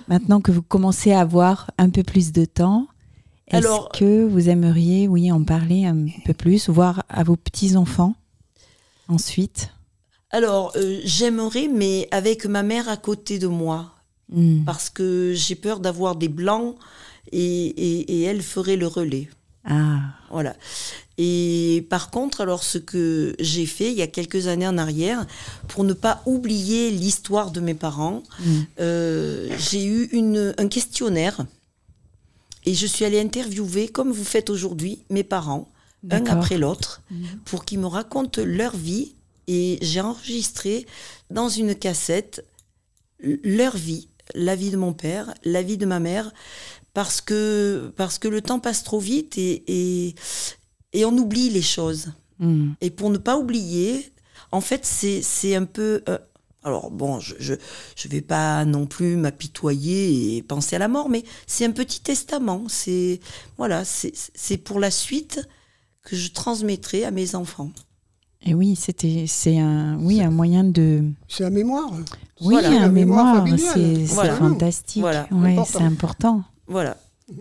maintenant 0.08 0.40
que 0.40 0.52
vous 0.52 0.62
commencez 0.62 1.12
à 1.12 1.20
avoir 1.20 1.70
un 1.78 1.90
peu 1.90 2.02
plus 2.04 2.32
de 2.32 2.46
temps 2.46 2.88
Est-ce 3.48 3.98
que 3.98 4.26
vous 4.26 4.50
aimeriez, 4.50 5.08
oui, 5.08 5.32
en 5.32 5.44
parler 5.44 5.86
un 5.86 6.06
peu 6.26 6.34
plus, 6.34 6.70
voir 6.70 7.04
à 7.10 7.24
vos 7.24 7.36
petits 7.36 7.76
enfants 7.76 8.16
ensuite? 9.10 9.74
Alors, 10.30 10.72
euh, 10.78 11.02
j'aimerais, 11.04 11.68
mais 11.68 12.08
avec 12.12 12.46
ma 12.46 12.64
mère 12.64 12.88
à 12.88 12.96
côté 12.96 13.38
de 13.38 13.48
moi, 13.48 13.92
Hmm. 14.32 14.64
parce 14.64 14.90
que 14.90 15.34
j'ai 15.36 15.56
peur 15.56 15.82
d'avoir 15.82 16.16
des 16.16 16.30
blancs 16.30 16.76
et, 17.32 17.40
et- 17.68 18.12
et 18.20 18.22
elle 18.24 18.42
ferait 18.42 18.78
le 18.78 18.88
relais. 18.88 19.30
Ah, 19.66 20.00
Voilà. 20.32 20.56
Et 21.18 21.86
par 21.90 22.10
contre, 22.10 22.42
alors 22.42 22.64
ce 22.64 22.78
que 22.80 23.36
j'ai 23.40 23.66
fait 23.68 23.92
il 23.92 23.98
y 23.98 24.02
a 24.02 24.08
quelques 24.08 24.48
années 24.48 24.68
en 24.68 24.78
arrière, 24.80 25.28
pour 25.68 25.84
ne 25.84 25.94
pas 25.94 26.24
oublier 26.26 26.90
l'histoire 26.90 27.52
de 27.52 27.60
mes 27.60 27.76
parents, 27.76 28.24
Hmm. 28.40 28.62
euh, 28.80 29.56
j'ai 29.60 29.86
eu 29.86 30.06
une, 30.14 30.54
un 30.58 30.68
questionnaire 30.68 31.46
et 32.66 32.74
je 32.74 32.88
suis 32.88 33.06
allée 33.06 33.20
interviewer, 33.20 33.88
comme 33.88 34.12
vous 34.12 34.24
faites 34.24 34.50
aujourd'hui, 34.50 35.04
mes 35.10 35.24
parents, 35.24 35.70
un 36.10 36.26
après 36.26 36.58
l'autre, 36.58 37.02
Mhm. 37.12 37.26
pour 37.46 37.66
qu'ils 37.66 37.80
me 37.80 37.88
racontent 37.88 38.42
leur 38.44 38.76
vie. 38.76 39.14
Et 39.48 39.78
j'ai 39.82 40.02
enregistré 40.02 40.86
dans 41.30 41.50
une 41.50 41.76
cassette 41.76 42.44
leur 43.44 43.76
vie, 43.76 44.08
la 44.34 44.56
vie 44.56 44.70
de 44.72 44.78
mon 44.78 44.94
père, 44.94 45.34
la 45.44 45.62
vie 45.62 45.78
de 45.78 45.86
ma 45.86 46.00
mère, 46.00 46.32
parce 46.94 47.22
que, 47.22 47.92
parce 47.96 48.20
que 48.20 48.28
le 48.28 48.42
temps 48.42 48.60
passe 48.60 48.84
trop 48.84 49.00
vite 49.00 49.38
et, 49.38 49.64
et, 49.68 50.16
et 50.94 51.06
on 51.06 51.12
oublie 51.18 51.50
les 51.50 51.62
choses. 51.62 52.12
Hmm. 52.40 52.72
Et 52.82 52.90
pour 52.90 53.10
ne 53.10 53.18
pas 53.18 53.38
oublier, 53.38 54.12
en 54.52 54.62
fait, 54.62 54.86
c'est 54.86 55.22
c'est 55.22 55.56
un 55.56 55.66
peu 55.66 56.02
euh, 56.10 56.18
Alors 56.64 56.92
bon, 56.92 57.20
je 57.20 57.36
je, 57.40 57.54
je 57.96 58.08
vais 58.08 58.22
pas 58.22 58.66
non 58.66 58.86
plus 58.88 59.16
m'apitoyer 59.16 60.38
et 60.38 60.42
penser 60.44 60.76
à 60.76 60.80
la 60.80 60.88
mort, 60.88 61.08
mais 61.10 61.24
c'est 61.48 61.66
un 61.66 61.72
petit 61.72 62.02
testament. 62.02 62.64
C'est 62.68 63.20
voilà, 63.58 63.86
c'est 63.86 64.12
c'est 64.36 64.58
pour 64.58 64.80
la 64.80 64.92
suite 64.92 65.48
que 66.04 66.16
je 66.16 66.32
transmettrai 66.32 67.06
à 67.06 67.12
mes 67.12 67.36
enfants. 67.36 67.72
Et 68.44 68.56
oui, 68.56 68.76
c'était 68.76 69.26
c'est 69.28 69.60
un 69.60 70.00
oui 70.00 70.20
un 70.22 70.32
moyen 70.32 70.64
de 70.64 71.04
C'est 71.28 71.44
la 71.44 71.52
mémoire. 71.52 71.92
oui 72.42 72.56
Voilà, 72.56 72.70
un 72.70 72.80
la 72.82 72.90
mémoire 72.90 73.46
c'est 73.58 74.04
Voilà. 74.06 74.36
fantastique. 74.36 75.02
Voilà. 75.02 75.28
Ouais, 75.32 75.52
Important. 75.54 75.80
c'est 75.80 75.86
important. 75.86 76.44
Voilà. 76.72 76.98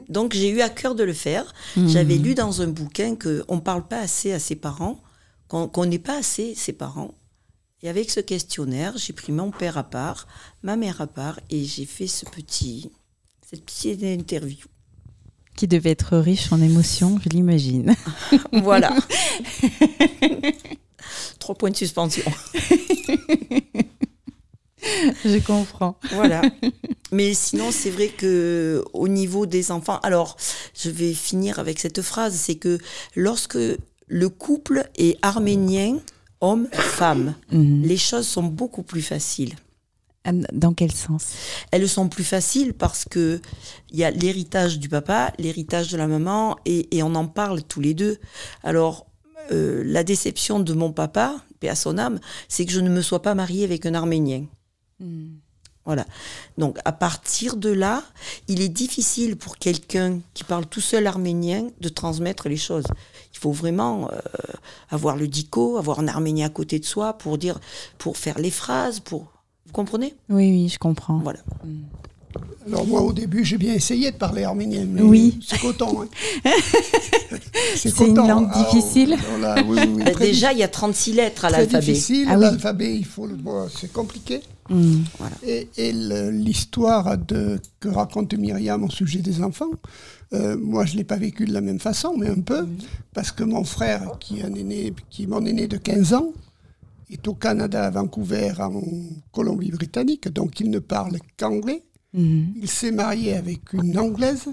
Donc 0.08 0.34
j'ai 0.34 0.50
eu 0.50 0.60
à 0.60 0.68
cœur 0.68 0.94
de 0.94 1.04
le 1.04 1.12
faire. 1.12 1.54
Mhm. 1.76 1.88
J'avais 1.88 2.16
lu 2.16 2.34
dans 2.34 2.62
un 2.62 2.68
bouquin 2.68 3.16
que 3.16 3.44
on 3.48 3.60
parle 3.60 3.86
pas 3.86 4.00
assez 4.00 4.32
à 4.32 4.38
ses 4.38 4.56
parents, 4.56 5.00
qu'on 5.48 5.68
qu'on 5.68 5.86
n'est 5.86 5.98
pas 5.98 6.18
assez 6.18 6.54
ses 6.54 6.72
parents. 6.72 7.14
Et 7.82 7.88
avec 7.88 8.10
ce 8.10 8.20
questionnaire, 8.20 8.98
j'ai 8.98 9.14
pris 9.14 9.32
mon 9.32 9.50
père 9.50 9.78
à 9.78 9.84
part, 9.84 10.26
ma 10.62 10.76
mère 10.76 11.00
à 11.00 11.06
part, 11.06 11.40
et 11.48 11.64
j'ai 11.64 11.86
fait 11.86 12.06
ce 12.06 12.26
petit, 12.26 12.90
cette 13.48 13.64
petite 13.64 14.02
interview. 14.02 14.66
Qui 15.56 15.66
devait 15.66 15.90
être 15.90 16.18
riche 16.18 16.52
en 16.52 16.60
émotions, 16.60 17.18
je 17.22 17.30
l'imagine. 17.30 17.94
Voilà. 18.52 18.94
Trois 21.38 21.54
points 21.54 21.70
de 21.70 21.76
suspension. 21.76 22.30
je 25.24 25.38
comprends. 25.46 25.96
Voilà. 26.12 26.42
Mais 27.12 27.34
sinon, 27.34 27.70
c'est 27.72 27.90
vrai 27.90 28.08
que 28.08 28.84
au 28.92 29.08
niveau 29.08 29.46
des 29.46 29.70
enfants, 29.72 29.98
alors 30.02 30.36
je 30.74 30.90
vais 30.90 31.12
finir 31.12 31.58
avec 31.58 31.78
cette 31.80 32.02
phrase, 32.02 32.34
c'est 32.34 32.54
que 32.56 32.78
lorsque 33.16 33.58
le 34.06 34.28
couple 34.28 34.88
est 34.96 35.16
arménien, 35.22 35.98
homme-femme, 36.40 37.34
Mhm. 37.52 37.82
les 37.82 37.96
choses 37.96 38.26
sont 38.26 38.42
beaucoup 38.42 38.82
plus 38.82 39.02
faciles. 39.02 39.54
Dans 40.52 40.74
quel 40.74 40.92
sens? 40.92 41.28
Elles 41.70 41.88
sont 41.88 42.08
plus 42.08 42.24
faciles 42.24 42.74
parce 42.74 43.04
que 43.06 43.40
il 43.90 43.98
y 43.98 44.04
a 44.04 44.10
l'héritage 44.10 44.78
du 44.78 44.88
papa, 44.88 45.32
l'héritage 45.38 45.88
de 45.90 45.96
la 45.96 46.06
maman, 46.06 46.56
et, 46.66 46.94
et 46.96 47.02
on 47.02 47.14
en 47.14 47.26
parle 47.26 47.62
tous 47.62 47.80
les 47.80 47.94
deux. 47.94 48.18
Alors, 48.62 49.06
euh, 49.50 49.82
la 49.84 50.04
déception 50.04 50.60
de 50.60 50.74
mon 50.74 50.92
papa, 50.92 51.36
paix 51.58 51.70
à 51.70 51.74
son 51.74 51.96
âme, 51.98 52.20
c'est 52.48 52.66
que 52.66 52.72
je 52.72 52.80
ne 52.80 52.90
me 52.90 53.00
sois 53.02 53.22
pas 53.22 53.34
mariée 53.34 53.64
avec 53.64 53.86
un 53.86 53.94
Arménien. 53.94 54.44
Voilà. 55.90 56.06
Donc, 56.56 56.78
à 56.84 56.92
partir 56.92 57.56
de 57.56 57.68
là, 57.70 58.04
il 58.46 58.60
est 58.62 58.68
difficile 58.68 59.36
pour 59.36 59.56
quelqu'un 59.58 60.20
qui 60.34 60.44
parle 60.44 60.66
tout 60.66 60.80
seul 60.80 61.04
arménien 61.08 61.66
de 61.80 61.88
transmettre 61.88 62.48
les 62.48 62.56
choses. 62.56 62.84
Il 63.34 63.38
faut 63.38 63.50
vraiment 63.50 64.08
euh, 64.12 64.18
avoir 64.90 65.16
le 65.16 65.26
dico, 65.26 65.78
avoir 65.78 65.98
un 65.98 66.06
arménien 66.06 66.46
à 66.46 66.48
côté 66.48 66.78
de 66.78 66.84
soi 66.84 67.14
pour 67.14 67.38
dire, 67.38 67.58
pour 67.98 68.16
faire 68.18 68.38
les 68.38 68.52
phrases, 68.52 69.00
pour. 69.00 69.22
Vous 69.66 69.72
comprenez? 69.72 70.14
Oui, 70.28 70.48
oui, 70.52 70.68
je 70.68 70.78
comprends. 70.78 71.18
Voilà. 71.18 71.40
Alors 72.68 72.86
moi, 72.86 73.00
au 73.00 73.12
début, 73.12 73.44
j'ai 73.44 73.58
bien 73.58 73.74
essayé 73.74 74.12
de 74.12 74.16
parler 74.16 74.44
arménien, 74.44 74.84
mais 74.88 75.02
Oui. 75.02 75.40
c'est 75.44 75.58
coton. 75.60 76.02
hein. 76.02 76.08
C'est 77.74 77.98
une 78.06 78.16
langue 78.16 78.48
Ah, 78.52 78.62
difficile 78.64 79.16
voilà, 79.30 79.62
oui, 79.62 79.78
oui, 79.80 79.92
oui, 79.96 80.04
Bah, 80.04 80.12
déjà, 80.14 80.52
il 80.52 80.58
y 80.58 80.62
a 80.62 80.68
36 80.68 81.12
lettres 81.14 81.44
à 81.46 81.50
l'alphabet. 81.50 81.84
difficile. 81.86 82.26
Ah 82.30 82.34
oui. 82.34 82.42
L'alphabet, 82.42 82.94
il 82.94 83.04
faut 83.06 83.26
le 83.26 83.36
c'est 83.80 83.92
compliqué. 83.92 84.40
Mhm. 84.70 85.04
Et, 85.42 85.92
l'histoire 85.92 87.16
que 87.80 87.88
raconte 87.88 88.34
Myriam 88.34 88.84
au 88.84 88.90
sujet 88.90 89.18
des 89.20 89.42
enfants, 89.42 89.70
euh, 90.32 90.56
moi 90.56 90.86
je 90.86 90.92
ne 90.92 90.98
l'ai 90.98 91.04
pas 91.04 91.16
vécu 91.16 91.44
de 91.44 91.52
la 91.52 91.60
même 91.60 91.80
façon, 91.80 92.16
mais 92.16 92.28
un 92.28 92.40
peu, 92.40 92.66
parce 93.12 93.32
que 93.32 93.42
mon 93.42 93.64
frère, 93.64 94.12
qui 94.20 94.38
est, 94.38 94.44
un 94.44 94.54
aîné, 94.54 94.94
qui 95.10 95.24
est 95.24 95.26
mon 95.26 95.44
aîné 95.44 95.66
de 95.66 95.76
15 95.76 96.14
ans, 96.14 96.32
est 97.10 97.26
au 97.26 97.34
Canada, 97.34 97.86
à 97.86 97.90
Vancouver, 97.90 98.52
en 98.60 98.82
Colombie-Britannique, 99.32 100.28
donc 100.28 100.60
il 100.60 100.70
ne 100.70 100.78
parle 100.78 101.18
qu'anglais. 101.36 101.82
Mhm. 102.14 102.54
Il 102.56 102.70
s'est 102.70 102.92
marié 102.92 103.34
avec 103.34 103.72
une 103.72 103.98
Anglaise, 103.98 104.48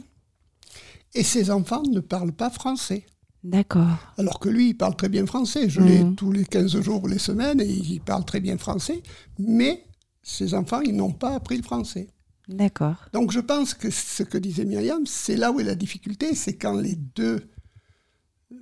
et 1.13 1.23
ses 1.23 1.51
enfants 1.51 1.83
ne 1.83 1.99
parlent 1.99 2.31
pas 2.31 2.49
français. 2.49 3.05
D'accord. 3.43 3.97
Alors 4.17 4.39
que 4.39 4.49
lui, 4.49 4.69
il 4.69 4.73
parle 4.73 4.95
très 4.95 5.09
bien 5.09 5.25
français. 5.25 5.69
Je 5.69 5.79
l'ai 5.79 6.03
tous 6.17 6.31
les 6.31 6.43
15 6.43 6.81
jours 6.81 7.03
ou 7.03 7.07
les 7.07 7.19
semaines, 7.19 7.61
et 7.61 7.71
il 7.71 8.01
parle 8.01 8.25
très 8.25 8.39
bien 8.39 8.57
français, 8.57 9.01
mais 9.39 9.83
ses 10.29 10.53
enfants, 10.53 10.81
ils 10.81 10.95
n'ont 10.95 11.11
pas 11.13 11.35
appris 11.35 11.57
le 11.57 11.63
français. 11.63 12.07
D'accord. 12.49 12.95
Donc 13.13 13.31
je 13.31 13.39
pense 13.39 13.73
que 13.73 13.89
ce 13.89 14.23
que 14.23 14.37
disait 14.37 14.65
Myriam, 14.65 15.05
c'est 15.05 15.35
là 15.37 15.51
où 15.51 15.59
est 15.59 15.63
la 15.63 15.75
difficulté, 15.75 16.35
c'est 16.35 16.53
quand 16.55 16.75
les 16.75 16.95
deux, 16.95 17.41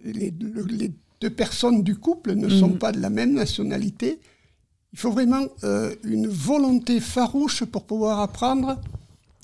les, 0.03 0.31
le- 0.39 0.63
les 0.63 0.91
deux 1.21 1.29
personnes 1.29 1.83
du 1.83 1.95
couple 1.95 2.33
ne 2.35 2.49
sont 2.49 2.69
Mhm. 2.69 2.77
pas 2.79 2.91
de 2.91 2.99
la 2.99 3.09
même 3.09 3.33
nationalité. 3.33 4.19
Il 4.93 4.99
faut 4.99 5.11
vraiment 5.11 5.45
euh, 5.63 5.93
une 6.03 6.27
volonté 6.27 6.99
farouche 6.99 7.63
pour 7.65 7.83
pouvoir 7.85 8.19
apprendre 8.21 8.79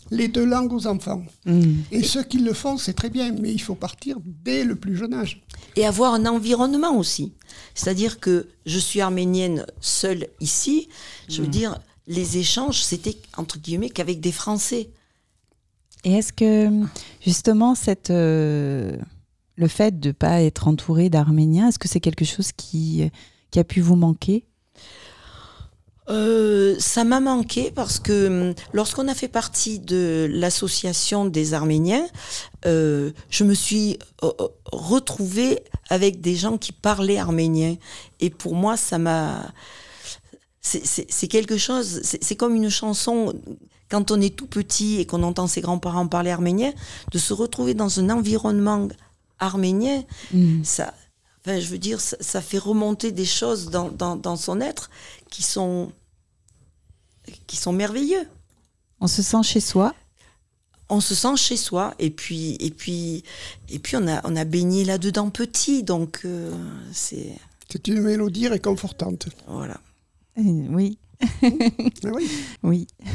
les 0.10 0.28
deux 0.28 0.46
langues 0.46 0.74
aux 0.74 0.88
enfants. 0.88 1.24
Mhm. 1.46 1.84
Et 1.92 2.04
ceux 2.04 2.24
qui 2.24 2.40
le 2.40 2.54
font, 2.54 2.78
c'est 2.78 2.94
très 2.94 3.10
bien, 3.10 3.32
mais 3.32 3.52
il 3.54 3.60
faut 3.62 3.76
partir 3.76 4.18
dès 4.26 4.64
le 4.64 4.76
plus 4.76 4.96
jeune 4.98 5.14
âge. 5.14 5.42
Et 5.76 5.86
avoir 5.86 6.14
un 6.14 6.26
environnement 6.26 6.98
aussi. 6.98 7.34
C'est-à-dire 7.76 8.20
que 8.20 8.48
je 8.66 8.80
suis 8.80 9.02
arménienne 9.02 9.66
seule 9.80 10.28
ici. 10.40 10.90
Je 11.30 11.42
veux 11.42 11.48
dire, 11.48 11.80
les 12.08 12.38
échanges, 12.38 12.84
c'était 12.84 13.18
entre 13.38 13.60
guillemets 13.60 13.90
qu'avec 13.90 14.20
des 14.20 14.32
Français. 14.32 14.90
Et 16.04 16.14
est-ce 16.14 16.34
que 16.34 16.70
justement 17.24 17.76
cette, 17.76 18.10
euh, 18.10 18.98
le 19.56 19.68
fait 19.68 20.00
de 20.00 20.10
ne 20.10 20.14
pas 20.14 20.42
être 20.42 20.68
entouré 20.68 21.10
d'Arméniens, 21.10 21.70
est-ce 21.70 21.80
que 21.80 21.88
c'est 21.88 22.00
quelque 22.00 22.26
chose 22.26 22.52
qui, 22.52 23.10
qui 23.52 23.60
a 23.60 23.64
pu 23.64 23.82
vous 23.82 23.96
manquer? 23.96 24.46
Euh, 26.10 26.76
ça 26.80 27.04
m'a 27.04 27.20
manqué 27.20 27.72
parce 27.72 28.00
que 28.00 28.50
hum, 28.50 28.56
lorsqu'on 28.74 29.08
a 29.08 29.14
fait 29.14 29.28
partie 29.28 29.80
de 29.80 30.28
l'association 30.30 31.26
des 31.26 31.54
Arméniens, 31.54 32.06
euh, 32.66 33.12
je 33.30 33.44
me 33.44 33.54
suis 33.54 33.98
euh, 34.24 34.32
euh, 34.42 34.48
retrouvée 34.72 35.60
avec 35.90 36.20
des 36.20 36.36
gens 36.36 36.58
qui 36.58 36.74
parlaient 36.74 37.18
arménien. 37.18 37.76
Et 38.20 38.30
pour 38.30 38.56
moi, 38.56 38.78
ça 38.78 38.98
m'a... 38.98 39.52
C'est 40.62 41.28
quelque 41.28 41.58
chose, 41.58 42.02
c'est 42.04 42.36
comme 42.36 42.56
une 42.56 42.70
chanson, 42.70 43.34
quand 43.90 44.12
on 44.12 44.22
est 44.22 44.36
tout 44.36 44.46
petit 44.46 45.00
et 45.00 45.06
qu'on 45.08 45.24
entend 45.24 45.48
ses 45.48 45.62
grands-parents 45.62 46.08
parler 46.08 46.30
arménien, 46.30 46.72
de 47.12 47.18
se 47.18 47.34
retrouver 47.34 47.74
dans 47.74 48.00
un 48.00 48.10
environnement 48.12 48.88
arménien, 49.40 50.04
Mhm. 50.32 50.64
ça, 50.64 50.94
enfin, 51.40 51.60
je 51.60 51.68
veux 51.68 51.80
dire, 51.80 52.00
ça, 52.00 52.16
ça 52.20 52.42
fait 52.42 52.60
remonter 52.60 53.12
des 53.12 53.26
choses 53.26 53.72
dans, 53.72 53.90
dans, 53.90 54.16
dans 54.16 54.36
son 54.36 54.62
être 54.62 54.92
qui 55.32 55.42
sont, 55.42 55.92
qui 57.48 57.58
sont 57.58 57.74
merveilleux. 57.74 58.28
On 59.00 59.08
se 59.08 59.24
sent 59.24 59.42
chez 59.44 59.60
soi 59.62 59.96
On 60.90 61.02
se 61.02 61.16
sent 61.16 61.38
chez 61.38 61.58
soi 61.58 61.96
et 61.98 62.12
puis 62.12 62.56
et 62.60 62.70
puis 62.70 63.24
et 63.70 63.80
puis 63.80 63.96
on 63.98 64.08
a 64.08 64.22
on 64.26 64.36
a 64.36 64.44
baigné 64.46 64.86
là-dedans 64.86 65.30
petit 65.32 65.82
donc 65.84 66.20
euh, 66.26 66.52
c'est 66.94 67.34
C'est 67.72 67.88
une 67.88 68.02
mélodie 68.02 68.48
réconfortante. 68.48 69.30
voilà. 69.48 69.80
Euh, 70.38 70.68
Oui, 70.70 70.98
Ah 71.22 71.28
oui. 72.14 72.30
oui. 72.64 72.88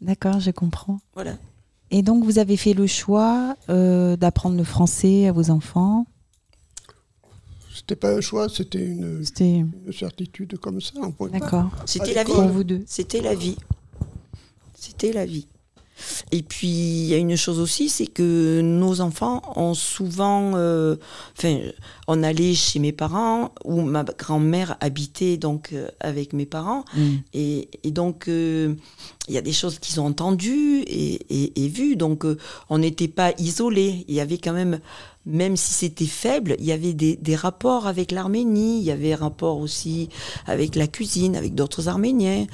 D'accord, 0.00 0.40
je 0.40 0.50
comprends. 0.50 1.00
Voilà. 1.14 1.36
Et 1.90 2.02
donc, 2.02 2.24
vous 2.24 2.38
avez 2.38 2.56
fait 2.56 2.72
le 2.72 2.86
choix 2.86 3.56
euh, 3.68 4.16
d'apprendre 4.16 4.56
le 4.56 4.64
français 4.64 5.26
à 5.26 5.32
vos 5.32 5.50
enfants? 5.50 6.06
C'était 7.74 7.96
pas 7.96 8.14
un 8.14 8.20
choix, 8.20 8.48
c'était 8.48 8.84
une, 8.84 9.24
certitude 9.92 10.58
comme 10.58 10.80
ça. 10.80 10.92
D'accord. 11.32 11.70
C'était 11.86 12.14
la 12.14 12.24
vie. 12.24 12.32
Pour 12.32 12.48
vous 12.48 12.64
deux. 12.64 12.82
C'était 12.86 13.20
la 13.20 13.34
vie. 13.34 13.56
C'était 14.74 15.12
la 15.12 15.26
vie. 15.26 15.46
Et 16.32 16.42
puis, 16.42 16.68
il 16.68 17.06
y 17.06 17.14
a 17.14 17.18
une 17.18 17.36
chose 17.36 17.60
aussi, 17.60 17.88
c'est 17.88 18.06
que 18.06 18.60
nos 18.62 19.00
enfants 19.00 19.42
ont 19.56 19.74
souvent... 19.74 20.52
euh, 20.56 20.96
Enfin, 21.36 21.58
on 22.08 22.22
allait 22.22 22.54
chez 22.54 22.78
mes 22.78 22.92
parents, 22.92 23.52
où 23.64 23.80
ma 23.82 24.04
grand-mère 24.04 24.76
habitait 24.80 25.36
donc 25.36 25.70
euh, 25.72 25.88
avec 26.00 26.32
mes 26.32 26.46
parents. 26.46 26.84
Mhm. 26.96 27.20
Et, 27.34 27.68
et 27.84 27.90
donc, 27.90 28.28
euh, 28.28 28.74
il 29.28 29.34
y 29.34 29.38
a 29.38 29.42
des 29.42 29.52
choses 29.52 29.78
qu'ils 29.78 30.00
ont 30.00 30.06
entendues 30.06 30.82
et, 30.86 31.14
et- 31.30 31.64
et 31.64 31.68
vues. 31.68 31.96
Donc, 31.96 32.24
on 32.68 32.78
n'était 32.78 33.08
pas 33.08 33.32
isolés. 33.38 34.04
Il 34.08 34.14
y 34.14 34.20
avait 34.20 34.38
quand 34.38 34.52
même, 34.52 34.80
même 35.24 35.56
si 35.56 35.72
c'était 35.72 36.06
faible, 36.06 36.56
il 36.58 36.64
y 36.64 36.72
avait 36.72 36.94
des, 36.94 37.16
des 37.16 37.36
rapports 37.36 37.86
avec 37.86 38.10
l'Arménie. 38.10 38.78
Il 38.78 38.84
y 38.84 38.90
avait 38.90 39.14
rapport 39.14 39.58
aussi 39.58 40.08
avec 40.46 40.74
la 40.74 40.86
cuisine, 40.88 41.36
avec 41.36 41.54
d'autres 41.54 41.86
Arméniens. 41.88 42.46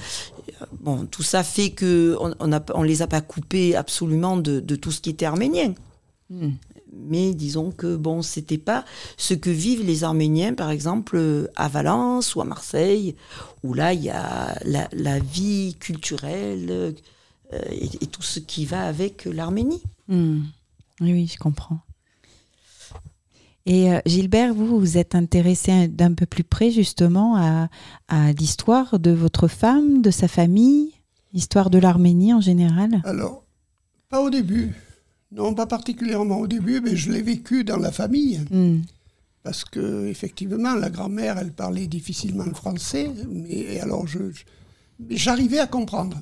Bon, 0.81 1.07
tout 1.07 1.23
ça 1.23 1.43
fait 1.43 1.71
que 1.71 2.17
on, 2.21 2.35
on 2.75 2.83
les 2.83 3.03
a 3.03 3.07
pas 3.07 3.21
coupés 3.21 3.77
absolument 3.77 4.37
de, 4.37 4.61
de 4.61 4.77
tout 4.77 4.91
ce 4.91 5.01
qui 5.01 5.11
était 5.11 5.27
arménien. 5.27 5.75
Mhm. 6.31 6.57
Mais 6.99 7.35
disons 7.35 7.73
que 7.73 7.95
bon, 7.97 8.23
c'était 8.23 8.57
pas 8.57 8.85
ce 9.19 9.35
que 9.35 9.51
vivent 9.51 9.85
les 9.85 10.03
Arméniens, 10.03 10.55
par 10.55 10.71
exemple, 10.71 11.51
à 11.55 11.69
Valence 11.69 12.35
ou 12.35 12.41
à 12.41 12.45
Marseille, 12.45 13.15
où 13.63 13.75
là, 13.75 13.93
il 13.93 14.03
y 14.03 14.09
a 14.09 14.59
la, 14.65 14.89
la 14.93 15.19
vie 15.19 15.77
culturelle 15.79 16.71
euh, 16.71 16.93
et, 17.71 17.91
et 18.01 18.07
tout 18.07 18.23
ce 18.23 18.41
qui 18.41 18.65
va 18.65 18.87
avec 18.87 19.27
l'Arménie. 19.27 19.83
Oui, 20.09 20.43
oui, 21.01 21.27
je 21.27 21.37
comprends. 21.39 21.81
Et 23.67 23.93
euh, 23.93 23.99
Gilbert, 24.07 24.55
vous 24.55 24.79
vous 24.79 24.97
êtes 24.97 25.17
intéressé 25.17 25.89
d'un 25.89 26.15
peu 26.15 26.25
plus 26.25 26.45
près 26.45 26.71
justement 26.71 27.37
à, 27.37 27.69
à 28.09 28.33
l'histoire 28.33 28.99
de 29.01 29.11
votre 29.11 29.49
femme, 29.49 30.03
de 30.03 30.13
sa 30.13 30.29
famille, 30.29 30.93
l'histoire 31.33 31.69
de 31.69 31.79
l'Arménie 31.79 32.33
en 32.33 32.41
général? 32.41 33.03
Alors, 33.05 33.45
pas 34.09 34.23
au 34.23 34.31
début. 34.31 34.73
Non, 35.33 35.53
pas 35.53 35.67
particulièrement 35.67 36.39
au 36.39 36.47
début, 36.47 36.81
mais 36.81 36.95
je 36.95 37.11
l'ai 37.11 37.23
vécu 37.23 37.65
dans 37.65 37.77
la 37.77 37.91
famille. 37.91 38.41
Hmm. 38.53 38.83
Parce 39.43 39.65
que 39.65 40.07
effectivement, 40.07 40.75
la 40.75 40.89
grand-mère, 40.89 41.37
elle 41.39 41.53
parlait 41.53 41.89
difficilement 41.89 42.45
le 42.45 42.55
français, 42.55 43.11
mais 43.29 43.81
alors 43.81 44.07
je, 44.07 44.19
j'arrivais 45.11 45.59
à 45.59 45.67
comprendre, 45.67 46.21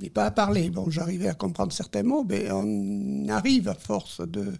mais 0.00 0.10
pas 0.10 0.26
à 0.26 0.30
parler. 0.30 0.70
Bon, 0.70 0.90
j'arrivais 0.90 1.28
à 1.28 1.34
comprendre 1.34 1.72
certains 1.72 2.04
mots, 2.04 2.24
mais 2.28 2.50
on 2.52 3.28
arrive 3.28 3.68
à 3.68 3.74
force 3.74 4.20
de. 4.20 4.52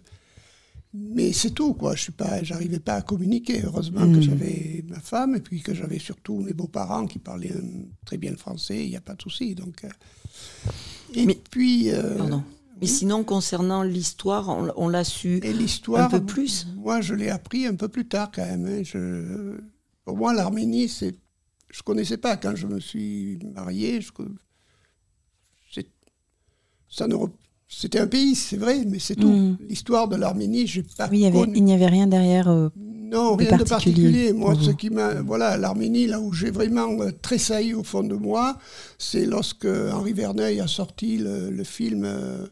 Mais 0.97 1.33
c'est 1.33 1.51
tout, 1.51 1.73
quoi. 1.73 1.95
Je 1.95 2.03
suis 2.03 2.11
pas, 2.13 2.41
j'arrivais 2.43 2.79
pas 2.79 2.93
à 2.95 3.01
communiquer. 3.01 3.61
Heureusement 3.63 4.01
que 4.11 4.17
Mm. 4.17 4.21
j'avais 4.21 4.85
ma 4.87 4.99
femme 4.99 5.35
et 5.35 5.39
puis 5.41 5.61
que 5.61 5.73
j'avais 5.73 5.99
surtout 5.99 6.39
mes 6.39 6.53
beaux-parents 6.53 7.05
qui 7.05 7.19
parlaient 7.19 7.51
euh, 7.55 7.61
très 8.05 8.17
bien 8.17 8.31
le 8.31 8.37
français. 8.37 8.83
Il 8.85 8.89
n'y 8.89 8.95
a 8.95 9.01
pas 9.01 9.15
de 9.15 9.21
souci. 9.21 9.55
Donc. 9.55 9.83
euh, 9.83 9.89
Et 11.13 11.25
Mais- 11.25 11.39
puis. 11.51 11.91
euh, 11.91 12.15
Pardon. 12.17 12.43
Mais 12.81 12.87
sinon, 12.87 13.23
concernant 13.23 13.83
l'histoire, 13.83 14.49
on, 14.49 14.69
on 14.75 14.89
l'a 14.89 15.03
su. 15.05 15.39
Et 15.43 15.53
l'histoire, 15.53 16.13
Un 16.13 16.19
peu 16.19 16.25
plus 16.25 16.67
Moi, 16.75 16.99
je 17.01 17.13
l'ai 17.13 17.29
appris 17.29 17.65
un 17.65 17.75
peu 17.75 17.87
plus 17.87 18.05
tard 18.07 18.31
quand 18.33 18.45
même. 18.45 18.65
hein. 18.65 18.83
Je, 18.83 19.57
pour 20.03 20.17
moi, 20.17 20.33
l'Arménie, 20.33 20.89
c'est, 20.89 21.15
je 21.71 21.81
connaissais 21.83 22.17
pas 22.17 22.35
quand 22.37 22.55
je 22.55 22.67
me 22.67 22.79
suis 22.81 23.39
marié. 23.53 24.01
Je, 24.01 24.11
ça 26.89 27.07
ne, 27.07 27.15
c'était 27.67 27.99
un 27.99 28.07
pays, 28.07 28.35
c'est 28.35 28.57
vrai, 28.57 28.83
mais 28.87 28.99
c'est 28.99 29.15
tout. 29.15 29.27
Mm. 29.29 29.57
L'histoire 29.67 30.07
de 30.07 30.15
l'Arménie, 30.15 30.67
j'ai 30.67 30.83
pas 30.83 31.07
Oui, 31.11 31.19
il 31.19 31.21
y 31.21 31.25
avait- 31.25 31.39
connu. 31.39 31.53
il 31.55 31.63
n'y 31.63 31.73
avait 31.73 31.87
rien 31.87 32.07
derrière. 32.07 32.47
euh, 32.47 32.69
Non, 32.77 33.35
de 33.35 33.43
rien 33.45 33.57
de 33.57 33.63
particulier. 33.63 34.33
Moi, 34.33 34.55
ce 34.59 34.71
qui 34.71 34.89
m'a, 34.89 35.13
voilà, 35.21 35.57
l'Arménie, 35.57 36.07
là 36.07 36.19
où 36.19 36.33
j'ai 36.33 36.49
vraiment 36.51 36.89
euh, 37.01 37.11
tressailli 37.21 37.73
au 37.73 37.83
fond 37.83 38.03
de 38.03 38.15
moi, 38.15 38.57
c'est 38.97 39.25
lorsque 39.25 39.65
Henri 39.65 40.13
Verneuil 40.13 40.59
a 40.59 40.67
sorti 40.67 41.17
le, 41.17 41.49
le 41.49 41.63
film 41.63 42.03
euh, 42.05 42.45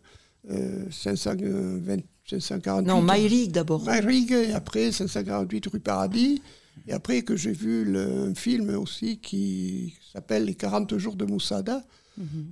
euh, 0.51 0.85
520 0.91 2.01
548. 2.29 2.87
Non, 2.87 3.01
Maïrig 3.01 3.51
d'abord. 3.51 3.83
Maïrig, 3.83 4.31
et 4.31 4.53
après 4.53 4.91
548 4.91 5.65
rue 5.67 5.79
Paradis. 5.79 6.41
Et 6.87 6.93
après 6.93 7.21
que 7.21 7.35
j'ai 7.35 7.51
vu 7.51 7.83
le- 7.85 8.29
un 8.29 8.35
film 8.35 8.69
aussi 8.75 9.17
qui 9.19 9.93
s'appelle 10.11 10.45
Les 10.45 10.55
40 10.55 10.97
jours 10.97 11.15
de 11.15 11.25
Moussada, 11.25 11.83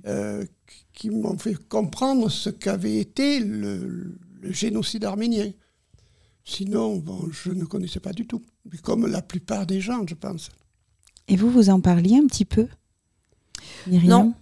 euh, 0.06 0.44
qui- 0.94 1.10
m'ont 1.10 1.38
fait 1.38 1.54
comprendre 1.68 2.28
ce 2.30 2.50
qu'avait 2.50 2.96
été 2.96 3.40
le, 3.40 4.16
le 4.40 4.52
génocide 4.52 5.04
arménien. 5.04 5.50
Sinon, 6.44 6.96
bon, 6.96 7.28
je 7.30 7.50
ne 7.50 7.64
connaissais 7.64 8.00
pas 8.00 8.12
du 8.12 8.26
tout. 8.26 8.42
Mais 8.70 8.78
comme 8.78 9.06
la 9.06 9.22
plupart 9.22 9.66
des 9.66 9.80
gens, 9.80 10.04
je 10.08 10.14
pense. 10.14 10.50
Et 11.28 11.36
vous, 11.36 11.50
vous 11.50 11.70
en 11.70 11.80
parliez 11.80 12.16
un 12.16 12.26
petit 12.26 12.44
peu 12.44 12.66
Myriam? 13.86 14.08
Non. 14.10 14.34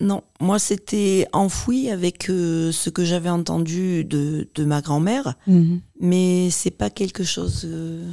Non, 0.00 0.24
moi 0.40 0.58
c'était 0.58 1.28
enfoui 1.32 1.88
avec 1.88 2.28
euh, 2.28 2.72
ce 2.72 2.90
que 2.90 3.04
j'avais 3.04 3.28
entendu 3.28 4.04
de, 4.04 4.48
de 4.54 4.64
ma 4.64 4.80
grand-mère, 4.80 5.36
Mhm. 5.46 5.80
mais 6.00 6.50
c'est 6.50 6.72
pas 6.72 6.90
quelque 6.90 7.22
chose. 7.22 7.62
euh, 7.66 8.10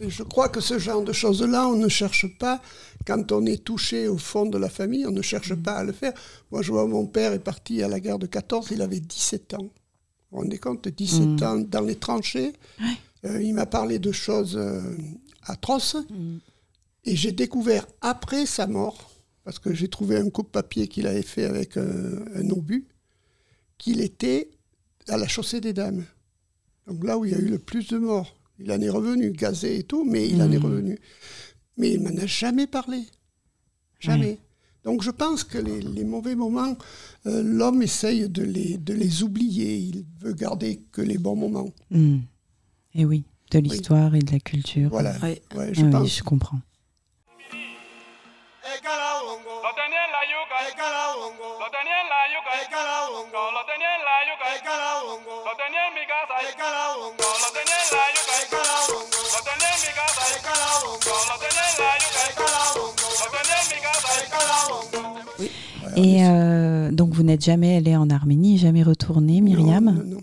je 0.00 0.22
crois 0.22 0.48
que 0.48 0.60
ce 0.60 0.78
genre 0.78 1.02
de 1.02 1.12
choses-là, 1.12 1.66
on 1.66 1.74
ne 1.76 1.88
cherche 1.88 2.26
pas, 2.38 2.62
quand 3.08 3.32
on 3.32 3.44
est 3.46 3.64
touché 3.64 4.06
au 4.06 4.18
fond 4.18 4.46
de 4.46 4.58
la 4.58 4.68
famille, 4.68 5.06
on 5.06 5.10
ne 5.10 5.22
cherche 5.22 5.54
pas 5.54 5.72
à 5.78 5.84
le 5.84 5.92
faire. 5.92 6.12
Moi, 6.52 6.60
je 6.62 6.70
vois, 6.70 6.86
mon 6.86 7.06
père 7.06 7.32
est 7.32 7.38
parti 7.52 7.82
à 7.82 7.88
la 7.88 7.98
guerre 8.00 8.18
de 8.18 8.26
14, 8.26 8.68
il 8.70 8.82
avait 8.82 9.00
17 9.00 9.54
ans. 9.54 9.62
Vous 9.62 9.70
vous 10.30 10.38
rendez 10.42 10.58
compte 10.58 10.86
17 10.88 11.26
Mm. 11.26 11.42
ans 11.42 11.56
dans 11.58 11.80
les 11.80 11.96
tranchées. 11.96 12.52
Euh, 13.24 13.42
il 13.42 13.54
m'a 13.54 13.66
parlé 13.66 13.98
de 13.98 14.12
choses 14.12 14.56
euh, 14.56 14.82
atroces. 15.44 15.96
Mm. 16.10 16.36
Et 17.04 17.16
j'ai 17.16 17.32
découvert 17.32 17.86
après 18.02 18.44
sa 18.46 18.66
mort, 18.66 19.10
parce 19.44 19.58
que 19.58 19.72
j'ai 19.72 19.88
trouvé 19.88 20.16
un 20.18 20.28
coupe-papier 20.28 20.86
qu'il 20.88 21.06
avait 21.06 21.22
fait 21.22 21.44
avec 21.44 21.76
un, 21.78 22.24
un 22.34 22.50
obus, 22.50 22.86
qu'il 23.78 24.00
était 24.02 24.50
à 25.08 25.16
la 25.16 25.26
chaussée 25.28 25.60
des 25.62 25.72
dames. 25.72 26.04
Donc 26.86 27.02
là 27.04 27.16
où 27.16 27.24
il 27.24 27.32
y 27.32 27.34
a 27.34 27.38
eu 27.38 27.48
le 27.48 27.58
plus 27.58 27.88
de 27.88 27.96
morts. 27.98 28.34
Il 28.60 28.70
en 28.72 28.80
est 28.80 28.88
revenu, 28.90 29.30
gazé 29.30 29.78
et 29.78 29.84
tout, 29.84 30.04
mais 30.04 30.28
il 30.28 30.42
en 30.42 30.50
est 30.50 30.58
Mhm. 30.58 30.64
revenu. 30.64 30.98
Mais 31.78 31.92
il 31.92 32.00
m'en 32.02 32.16
a 32.22 32.26
jamais 32.26 32.66
parlé. 32.66 33.04
Jamais. 34.00 34.38
Donc 34.84 35.02
je 35.02 35.10
pense 35.10 35.42
que 35.44 35.58
les, 35.58 35.80
les 35.80 36.04
mauvais 36.04 36.34
moments, 36.34 36.76
euh, 37.26 37.42
l'homme 37.42 37.82
essaye 37.82 38.28
de 38.28 38.42
les, 38.42 38.76
de 38.78 38.94
les 38.94 39.22
oublier. 39.22 39.76
Il 39.76 40.04
veut 40.20 40.32
garder 40.34 40.80
que 40.92 41.00
les 41.02 41.18
bons 41.18 41.36
moments. 41.36 41.70
Mhm. 41.90 42.22
Et 42.94 43.04
oui, 43.04 43.24
de 43.50 43.58
l'histoire 43.60 44.14
et 44.14 44.20
de 44.20 44.32
la 44.32 44.40
culture. 44.40 44.90
Voilà. 44.90 45.12
ouais. 45.22 45.40
Ouais, 45.54 45.68
Ah 45.70 45.72
je 45.72 45.84
oui, 45.84 46.06
je 46.08 46.22
comprends. 46.22 46.60
Tenía 48.62 49.07
Et 65.96 66.24
euh, 66.26 66.90
donc, 66.92 67.12
vous 67.14 67.22
n'êtes 67.22 67.44
jamais 67.44 67.76
allé 67.76 67.96
en 67.96 68.08
Arménie, 68.10 68.58
jamais 68.58 68.82
retourné, 68.82 69.40
Myriam 69.40 69.84
Non, 69.84 69.92
non, 69.92 70.04
non. 70.04 70.20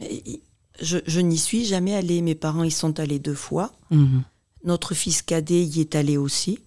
Mais 0.00 0.22
il- 0.26 0.40
je, 0.80 0.98
je 1.06 1.20
n'y 1.20 1.38
suis 1.38 1.64
jamais 1.64 1.94
allée. 1.96 2.22
Mes 2.22 2.34
parents 2.36 2.62
y 2.62 2.70
sont 2.70 3.00
allés 3.00 3.18
deux 3.18 3.34
fois. 3.34 3.72
Mhm. 3.90 4.22
Notre 4.64 4.94
fils 4.94 5.22
cadet 5.22 5.64
y 5.64 5.80
est 5.80 5.94
allé 5.96 6.16
aussi. 6.16 6.60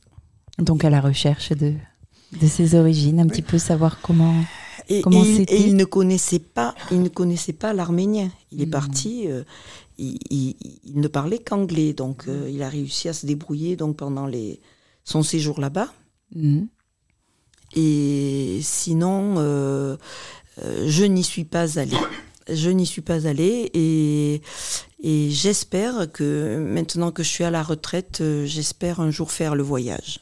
Donc, 0.57 0.83
à 0.83 0.89
la 0.89 0.99
recherche 0.99 1.51
de, 1.53 1.75
de 2.39 2.47
ses 2.47 2.75
origines, 2.75 3.19
un 3.19 3.27
petit 3.27 3.41
peu 3.41 3.57
savoir 3.57 3.99
comment. 4.01 4.35
Et, 4.89 5.01
Comment 5.01 5.23
et 5.23 5.29
il- 5.29 5.35
c'était 5.37 5.55
et 5.59 5.67
il 5.67 5.75
ne 5.75 5.85
connaissait 5.85 6.39
pas, 6.39 6.75
il 6.91 7.01
ne 7.01 7.09
connaissait 7.09 7.53
pas 7.53 7.71
l'arménien. 7.73 8.29
Il 8.51 8.61
est 8.61 8.65
Mhm. 8.65 8.71
parti, 8.71 9.23
euh, 9.27 9.43
il, 9.97 10.17
il- 10.29 10.55
il 10.83 10.99
ne 10.99 11.07
parlait 11.07 11.39
qu'anglais, 11.39 11.93
donc 11.93 12.25
euh, 12.27 12.49
il 12.51 12.61
a 12.63 12.69
réussi 12.69 13.07
à 13.07 13.13
se 13.13 13.25
débrouiller 13.25 13.75
donc 13.75 13.95
pendant 13.97 14.25
les, 14.25 14.59
son 15.03 15.23
séjour 15.23 15.59
là-bas. 15.61 15.93
Mhm. 16.35 16.67
Et 17.75 18.59
sinon, 18.63 19.35
euh, 19.37 19.95
je 20.85 21.03
n'y 21.05 21.23
suis 21.23 21.45
pas 21.45 21.79
allée. 21.79 21.95
Je 22.51 22.69
n'y 22.69 22.85
suis 22.85 23.01
pas 23.01 23.27
allée 23.27 23.69
et, 23.73 24.41
et 25.03 25.29
j'espère 25.29 26.11
que 26.11 26.57
maintenant 26.57 27.11
que 27.11 27.23
je 27.23 27.29
suis 27.29 27.43
à 27.45 27.51
la 27.51 27.63
retraite, 27.63 28.21
j'espère 28.45 28.99
un 28.99 29.11
jour 29.11 29.31
faire 29.31 29.55
le 29.55 29.63
voyage. 29.63 30.19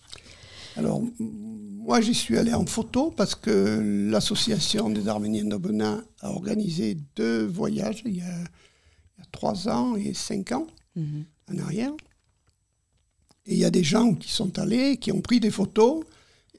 Alors, 0.79 1.01
moi, 1.19 2.01
j'y 2.01 2.13
suis 2.13 2.37
allé 2.37 2.53
en 2.53 2.65
photo 2.65 3.11
parce 3.15 3.35
que 3.35 4.07
l'association 4.11 4.89
des 4.89 5.07
Arméniens 5.07 5.45
d'Aubenas 5.45 6.01
a 6.21 6.31
organisé 6.31 6.97
deux 7.15 7.45
voyages 7.45 8.01
il 8.05 8.17
y, 8.17 8.21
a, 8.21 8.25
il 8.25 9.19
y 9.19 9.21
a 9.21 9.25
trois 9.31 9.67
ans 9.69 9.95
et 9.95 10.13
cinq 10.13 10.51
ans 10.51 10.67
Mhm. 10.95 11.23
en 11.53 11.57
arrière. 11.59 11.91
Et 13.45 13.53
il 13.53 13.59
y 13.59 13.65
a 13.65 13.69
des 13.71 13.83
gens 13.83 14.13
qui 14.15 14.31
sont 14.31 14.57
allés, 14.59 14.97
qui 14.97 15.11
ont 15.11 15.21
pris 15.21 15.39
des 15.39 15.51
photos. 15.51 16.03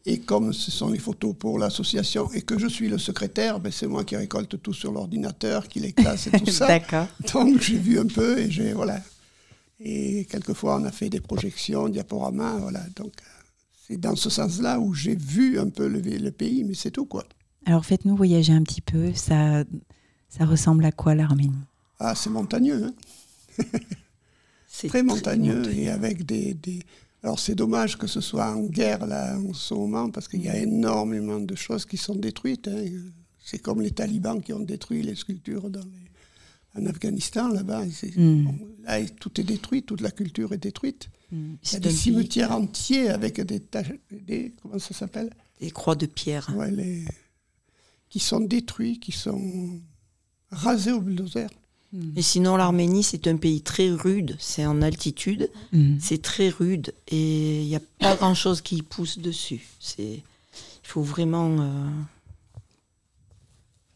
Et 0.07 0.18
comme 0.21 0.53
ce 0.55 0.71
sont 0.71 0.89
les 0.89 0.99
photos 0.99 1.35
pour 1.39 1.59
l'association 1.59 2.31
et 2.33 2.41
que 2.43 2.59
je 2.59 2.66
suis 2.68 2.89
le 2.89 2.97
secrétaire, 2.97 3.61
ben 3.61 3.71
c'est 3.71 3.87
moi 3.87 4.03
qui 4.05 4.16
récolte 4.16 4.61
tout 4.62 4.73
sur 4.73 4.91
l'ordinateur, 4.93 5.68
qui 5.68 5.79
les 5.81 5.93
classe 5.93 6.29
et 6.29 6.31
tout 6.31 6.47
ça. 6.51 6.66
D'accord. 6.68 7.07
Donc 7.35 7.61
j'ai 7.61 7.77
vu 7.77 7.99
un 7.99 8.07
peu 8.07 8.39
et 8.39 8.51
j'ai 8.51 8.73
voilà. 8.73 9.01
Et 9.79 10.27
quelquefois 10.31 10.79
on 10.81 10.85
a 10.85 10.91
fait 10.93 11.11
des 11.11 11.21
projections, 11.21 11.89
diaporamas, 11.89 12.57
voilà. 12.61 12.83
Donc 12.97 13.12
c'est 13.91 13.97
dans 14.01 14.14
ce 14.16 14.30
sens-là 14.30 14.78
où 14.78 14.95
j'ai 14.95 15.16
vu 15.16 15.59
un 15.59 15.68
peu 15.68 15.88
le, 15.88 16.01
le 16.01 16.30
pays, 16.30 16.62
mais 16.64 16.74
c'est 16.74 16.93
tout 16.93 17.07
quoi. 17.07 17.24
Alors, 17.66 17.84
faites-nous 17.84 18.16
voyager 18.16 18.53
un 18.53 18.62
petit 18.62 18.80
peu. 18.80 19.12
Ça, 19.14 19.64
ça 20.28 20.45
ressemble 20.47 20.84
à 20.84 20.93
quoi 20.93 21.14
l'Arménie? 21.14 21.53
Ah 21.99 22.14
c'est 22.14 22.30
montagneux, 22.30 22.84
hein. 22.84 22.95
C'est 24.72 24.88
très 24.88 25.03
montagneux 25.03 25.62
et 25.74 25.91
avec 25.91 26.24
des, 26.24 26.55
des- 26.55 26.80
Alors 27.22 27.38
c'est 27.38 27.55
dommage 27.57 27.99
que 27.99 28.07
ce 28.07 28.20
soit 28.20 28.55
en 28.55 28.62
guerre 28.62 29.05
là 29.07 29.36
en 29.38 29.53
ce 29.53 29.74
moment 29.74 30.09
parce 30.11 30.28
qu'il 30.28 30.43
y 30.43 30.49
a 30.49 30.57
énormément 30.57 31.41
de 31.41 31.55
choses 31.57 31.84
qui 31.84 31.97
sont 31.97 32.14
détruites. 32.14 32.68
hein. 32.68 32.84
C'est 33.45 33.59
comme 33.59 33.82
les 33.82 33.91
talibans 33.91 34.41
qui 34.41 34.53
ont 34.53 34.61
détruit 34.61 35.03
les 35.03 35.16
sculptures 35.16 35.68
dans 35.68 35.80
les- 35.80 36.80
en 36.82 36.86
Afghanistan 36.86 37.49
là-bas. 37.49 37.84
Mm. 38.16 38.45
bon, 38.45 38.55
là, 38.84 39.05
tout 39.20 39.38
est 39.41 39.45
détruit, 39.45 39.82
toute 39.82 40.01
la 40.01 40.12
culture 40.12 40.53
est 40.55 40.59
détruite. 40.59 41.11
Il 41.33 41.59
y 41.72 41.76
a 41.76 41.78
des 41.81 41.91
cimetières 41.91 42.51
entiers 42.53 43.09
avec 43.09 43.41
des 43.41 43.61
taches, 43.61 43.93
des, 44.11 44.53
comment 44.61 44.78
ça 44.78 44.95
s'appelle? 44.95 45.31
Des 45.61 45.70
croix 45.70 45.95
de 45.95 46.07
pierre. 46.07 46.53
ouais, 46.57 46.70
les, 46.70 47.05
qui 48.09 48.18
sont 48.18 48.41
détruits, 48.41 48.99
qui 48.99 49.12
sont 49.12 49.81
rasés 50.51 50.93
au 50.93 51.01
bulldozer. 51.01 51.49
Et 52.14 52.22
sinon, 52.22 52.57
l'Arménie, 52.57 53.03
c'est 53.03 53.26
un 53.26 53.37
pays 53.37 53.62
très 53.62 53.91
rude. 53.91 54.37
C'est 54.39 54.64
en 54.64 54.81
altitude. 54.81 55.51
Mhm. 55.72 55.99
C'est 56.01 56.22
très 56.22 56.49
rude 56.49 56.95
et 57.09 57.62
il 57.62 57.66
n'y 57.68 57.74
a 57.74 57.81
pas 57.99 58.14
grand-chose 58.14 58.61
qui 58.61 58.83
pousse 58.83 59.18
dessus. 59.18 59.66
C'est, 59.81 60.14
il 60.14 60.22
faut 60.85 61.03
vraiment. 61.03 61.57
euh, 61.61 61.91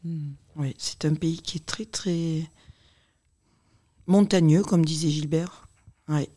Mhm. 0.04 0.34
Oui, 0.56 0.74
c'est 0.78 1.04
un 1.06 1.14
pays 1.14 1.38
qui 1.38 1.58
est 1.58 1.66
très 1.66 1.84
très 1.86 2.42
montagneux, 4.06 4.62
comme 4.62 4.84
disait 4.84 5.10
Gilbert. 5.10 5.68
Ouais. 6.08 6.28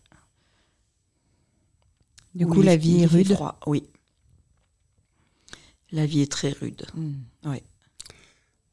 Du 2.38 2.46
coup, 2.48 2.62
la 2.62 2.78
vie 2.78 3.02
est 3.02 3.06
rude. 3.06 3.34
froid, 3.34 3.60
Oui. 3.68 3.84
La 5.92 6.06
vie 6.06 6.22
est 6.22 6.32
très 6.32 6.50
rude. 6.52 6.86
Mm. 6.96 7.14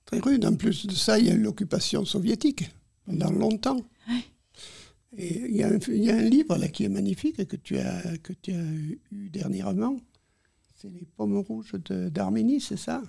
Très 0.04 0.18
rude. 0.18 0.44
En 0.44 0.54
plus 0.56 0.86
de 0.86 0.92
ça, 0.94 1.18
il 1.18 1.26
y 1.26 1.30
a 1.30 1.34
eu 1.34 1.40
l'occupation 1.40 2.04
soviétique 2.04 2.70
pendant 3.06 3.30
longtemps. 3.30 3.80
Et 5.16 5.42
il 5.48 5.56
y, 5.56 5.62
a 5.62 5.68
un, 5.68 5.78
il 5.88 6.02
y 6.04 6.10
a 6.10 6.16
un 6.16 6.22
livre 6.22 6.56
là 6.56 6.66
qui 6.66 6.82
est 6.84 6.88
magnifique 6.88 7.46
que 7.46 7.54
tu 7.56 7.78
as, 7.78 8.02
que 8.18 8.32
tu 8.32 8.50
as 8.52 8.60
eu 8.64 8.98
dernièrement. 9.12 9.96
C'est 10.76 10.88
Les 10.90 11.06
pommes 11.16 11.38
rouges 11.38 11.74
d'Arménie, 12.10 12.60
c'est 12.60 12.76
ça 12.76 13.00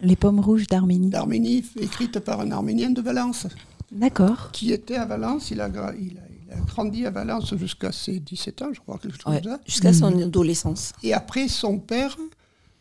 Les 0.00 0.14
pommes 0.14 0.38
rouges 0.38 0.68
d'Arménie. 0.68 1.10
D'Arménie, 1.10 1.64
écrite 1.80 2.20
par 2.20 2.40
un 2.40 2.52
Arménien 2.52 2.90
de 2.90 3.02
Valence, 3.02 3.48
D'accord. 3.90 4.50
qui 4.52 4.72
était 4.72 4.94
à 4.94 5.04
Valence. 5.04 5.50
Il 5.50 5.60
a, 5.60 5.68
gra- 5.68 5.96
il 6.00 6.16
a, 6.18 6.22
il 6.48 6.54
a 6.54 6.60
grandi 6.60 7.06
à 7.06 7.10
Valence 7.10 7.54
jusqu'à 7.56 7.92
ses 7.92 8.20
17 8.20 8.62
ans, 8.62 8.68
je 8.72 8.80
crois, 8.80 8.98
quelque 8.98 9.20
chose 9.20 9.32
Ouais, 9.32 9.42
comme 9.42 9.52
ça. 9.52 9.60
Jusqu'à 9.66 9.92
son 9.92 10.18
adolescence. 10.20 10.92
Et 11.02 11.12
après, 11.12 11.48
son 11.48 11.78
père, 11.78 12.16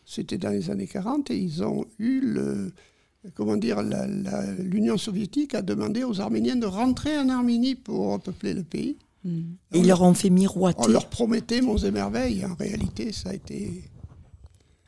c'était 0.06 0.38
dans 0.38 0.50
les 0.50 0.70
années 0.70 0.88
40, 0.88 1.32
et 1.32 1.38
ils 1.38 1.64
ont 1.64 1.86
eu 2.00 2.22
le. 2.22 2.72
Comment 3.36 3.58
dire, 3.58 3.82
l'Union 4.60 4.98
soviétique 4.98 5.54
a 5.54 5.62
demandé 5.62 6.06
aux 6.06 6.22
Arméniens 6.22 6.56
de 6.56 6.66
rentrer 6.66 7.18
en 7.18 7.28
Arménie 7.28 7.76
pour 7.76 8.22
peupler 8.22 8.54
le 8.54 8.64
pays. 8.64 8.96
Mm. 9.26 9.42
Et 9.74 9.80
ils 9.80 9.88
leur 9.88 10.02
ont 10.02 10.14
fait 10.14 10.30
miroiter. 10.30 10.80
On 10.84 10.88
leur 10.88 11.10
promettait 11.10 11.60
monts 11.60 11.78
et 11.78 11.92
merveilles. 11.92 12.46
En 12.46 12.56
réalité, 12.56 13.12
ça 13.12 13.32
a 13.32 13.34
été. 13.34 13.84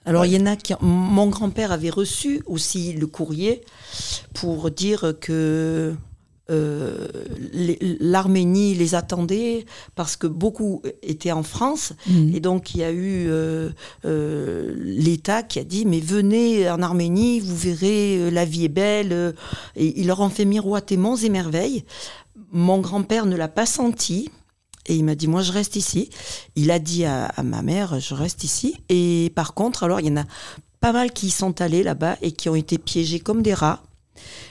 Alors, 0.05 0.25
il 0.25 0.31
y 0.31 0.41
en 0.41 0.45
a 0.45 0.55
qui. 0.55 0.73
Mon 0.79 1.27
grand-père 1.27 1.73
avait 1.73 1.89
reçu 1.89 2.41
aussi 2.45 2.93
le 2.93 3.07
courrier 3.07 3.61
pour 4.33 4.71
dire 4.71 5.13
que 5.19 5.97
euh, 6.49 7.07
l'Arménie 7.99 8.73
les 8.73 8.95
attendait 8.95 9.65
parce 9.95 10.15
que 10.15 10.27
beaucoup 10.27 10.81
étaient 11.03 11.31
en 11.31 11.43
France. 11.43 11.93
Mm. 12.07 12.35
Et 12.35 12.39
donc, 12.39 12.73
il 12.73 12.81
y 12.81 12.83
a 12.83 12.91
eu 12.91 13.27
euh, 13.29 13.69
euh, 14.05 14.73
l'État 14.77 15.43
qui 15.43 15.59
a 15.59 15.63
dit 15.63 15.85
Mais 15.85 15.99
venez 15.99 16.69
en 16.69 16.81
Arménie, 16.81 17.39
vous 17.39 17.55
verrez, 17.55 18.31
la 18.31 18.45
vie 18.45 18.65
est 18.65 18.69
belle. 18.69 19.33
Et 19.75 19.99
ils 19.99 20.07
leur 20.07 20.19
ont 20.21 20.29
fait 20.29 20.45
miroiter 20.45 20.97
monts 20.97 21.17
et 21.17 21.29
merveilles. 21.29 21.83
Mon 22.51 22.79
grand-père 22.79 23.25
ne 23.25 23.35
l'a 23.35 23.49
pas 23.49 23.65
senti. 23.65 24.29
Et 24.87 24.95
il 24.95 25.03
m'a 25.03 25.13
dit, 25.13 25.27
moi, 25.27 25.43
je 25.43 25.51
reste 25.51 25.75
ici. 25.75 26.09
Il 26.55 26.71
a 26.71 26.79
dit 26.79 27.05
à, 27.05 27.25
à 27.25 27.43
ma 27.43 27.61
mère, 27.61 27.99
je 27.99 28.15
reste 28.15 28.43
ici. 28.43 28.75
Et 28.89 29.31
par 29.35 29.53
contre, 29.53 29.83
alors, 29.83 29.99
il 29.99 30.07
y 30.07 30.11
en 30.11 30.17
a 30.17 30.25
pas 30.79 30.93
mal 30.93 31.11
qui 31.11 31.29
sont 31.29 31.61
allés 31.61 31.83
là-bas 31.83 32.17
et 32.21 32.31
qui 32.31 32.49
ont 32.49 32.55
été 32.55 32.77
piégés 32.77 33.19
comme 33.19 33.41
des 33.41 33.53
rats, 33.53 33.83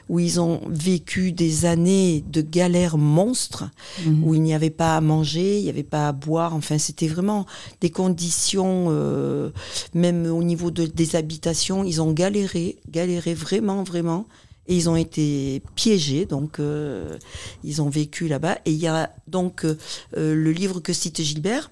où 0.09 0.19
ils 0.19 0.41
ont 0.41 0.61
vécu 0.69 1.33
des 1.33 1.65
années 1.65 2.25
de 2.31 2.41
galères 2.41 2.99
monstres, 2.99 3.65
Mm. 4.07 4.25
où 4.25 4.35
il 4.35 4.43
n'y 4.43 4.55
avait 4.55 4.71
pas 4.71 4.97
à 4.97 5.01
manger, 5.01 5.59
il 5.59 5.65
n'y 5.65 5.71
avait 5.71 5.83
pas 5.83 6.09
à 6.09 6.13
boire. 6.13 6.55
Enfin, 6.55 6.79
c'était 6.79 7.09
vraiment 7.09 7.47
des 7.81 7.91
conditions, 7.91 8.87
euh, 8.91 9.51
même 9.95 10.27
au 10.27 10.43
niveau 10.43 10.71
de- 10.71 10.87
des 10.87 11.17
habitations, 11.17 11.85
ils 11.85 12.01
ont 12.03 12.13
galéré, 12.13 12.79
galéré 12.91 13.35
vraiment, 13.35 13.83
vraiment. 13.83 14.27
Et 14.71 14.77
ils 14.77 14.91
ont 14.91 14.97
été 14.97 15.63
piégés, 15.77 16.27
donc 16.27 16.59
euh, 16.61 17.17
ils 17.65 17.81
ont 17.81 17.89
vécu 17.89 18.29
là-bas. 18.29 18.59
Et 18.67 18.73
il 18.73 18.79
y 18.79 18.87
a 18.87 19.11
donc 19.27 19.65
euh, 19.65 19.77
le 20.15 20.53
livre 20.53 20.81
que 20.81 20.93
cite 20.93 21.23
Gilbert. 21.23 21.71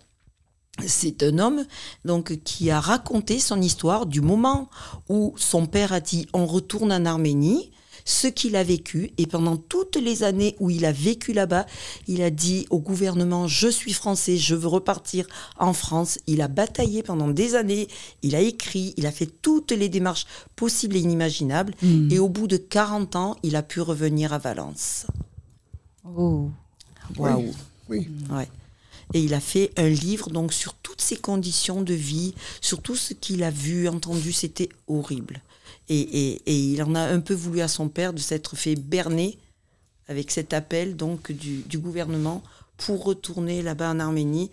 C'est 0.86 1.22
un 1.22 1.38
homme 1.38 1.64
donc 2.04 2.38
qui 2.44 2.70
a 2.70 2.80
raconté 2.80 3.38
son 3.38 3.60
histoire 3.62 4.04
du 4.06 4.20
moment 4.20 4.68
où 5.08 5.34
son 5.36 5.66
père 5.66 5.92
a 5.94 6.00
dit 6.00 6.26
on 6.34 6.44
retourne 6.46 6.92
en 6.92 7.04
Arménie, 7.06 7.70
ce 8.06 8.28
qu'il 8.28 8.56
a 8.56 8.64
vécu 8.64 9.10
et 9.18 9.26
pendant 9.26 9.58
toutes 9.58 9.96
les 9.96 10.22
années 10.22 10.56
où 10.60 10.70
il 10.70 10.86
a 10.86 10.92
vécu 10.92 11.34
là-bas, 11.34 11.66
il 12.06 12.22
a 12.22 12.30
dit 12.30 12.66
au 12.70 12.78
gouvernement 12.78 13.46
je 13.48 13.68
suis 13.68 13.92
français, 13.92 14.38
je 14.38 14.54
veux 14.54 14.68
repartir 14.68 15.26
en 15.58 15.74
France. 15.74 16.18
Il 16.26 16.40
a 16.40 16.48
bataillé 16.48 17.02
pendant 17.02 17.28
des 17.28 17.54
années, 17.54 17.88
il 18.22 18.34
a 18.34 18.40
écrit, 18.40 18.94
il 18.96 19.06
a 19.06 19.12
fait 19.12 19.26
toutes 19.26 19.72
les 19.72 19.90
démarches 19.90 20.26
possibles 20.56 20.96
et 20.96 21.00
inimaginables 21.00 21.74
Mm. 21.82 22.12
et 22.12 22.18
au 22.18 22.28
bout 22.28 22.46
de 22.46 22.56
40 22.56 23.16
ans, 23.16 23.36
il 23.42 23.56
a 23.56 23.62
pu 23.62 23.80
revenir 23.80 24.32
à 24.32 24.38
Valence. 24.38 25.06
Oh. 26.16 26.50
Waouh. 27.16 27.52
Oui. 27.88 28.08
Ouais. 28.30 28.48
Et 29.14 29.20
il 29.22 29.34
a 29.34 29.40
fait 29.40 29.72
un 29.76 29.88
livre 29.88 30.30
donc 30.30 30.52
sur 30.52 30.74
toutes 30.74 31.00
ses 31.00 31.16
conditions 31.16 31.82
de 31.82 31.94
vie, 31.94 32.34
sur 32.60 32.82
tout 32.82 32.96
ce 32.96 33.14
qu'il 33.14 33.42
a 33.42 33.50
vu, 33.50 33.88
entendu, 33.88 34.32
c'était 34.32 34.68
horrible. 34.88 35.42
Et, 35.88 36.00
et- 36.00 36.42
et 36.46 36.58
il 36.72 36.82
en 36.82 36.94
a 36.94 37.00
un 37.00 37.20
peu 37.20 37.34
voulu 37.34 37.60
à 37.60 37.68
son 37.68 37.88
père 37.88 38.12
de 38.12 38.18
s'être 38.18 38.56
fait 38.56 38.74
berner 38.74 39.38
avec 40.08 40.30
cet 40.30 40.52
appel 40.52 40.96
donc 40.96 41.30
du, 41.32 41.58
du 41.62 41.78
gouvernement 41.78 42.42
pour 42.76 43.04
retourner 43.04 43.62
là-bas 43.62 43.90
en 43.92 44.00
Arménie 44.00 44.50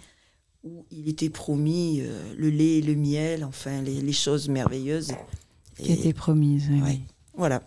où 0.64 0.86
il 0.92 1.10
était 1.10 1.30
promis 1.30 2.02
euh, 2.02 2.34
le 2.38 2.50
lait 2.50 2.78
et 2.78 2.82
le 2.82 2.96
miel, 2.96 3.44
enfin 3.44 3.82
les, 3.82 4.00
les 4.00 4.14
choses 4.14 4.48
merveilleuses. 4.48 5.12
Qui 5.78 5.92
Et 5.92 5.94
était 5.94 6.14
promise. 6.14 6.68
oui, 6.70 6.82
Ouais. 6.82 6.88
oui. 6.90 7.02
Voilà. 7.36 7.64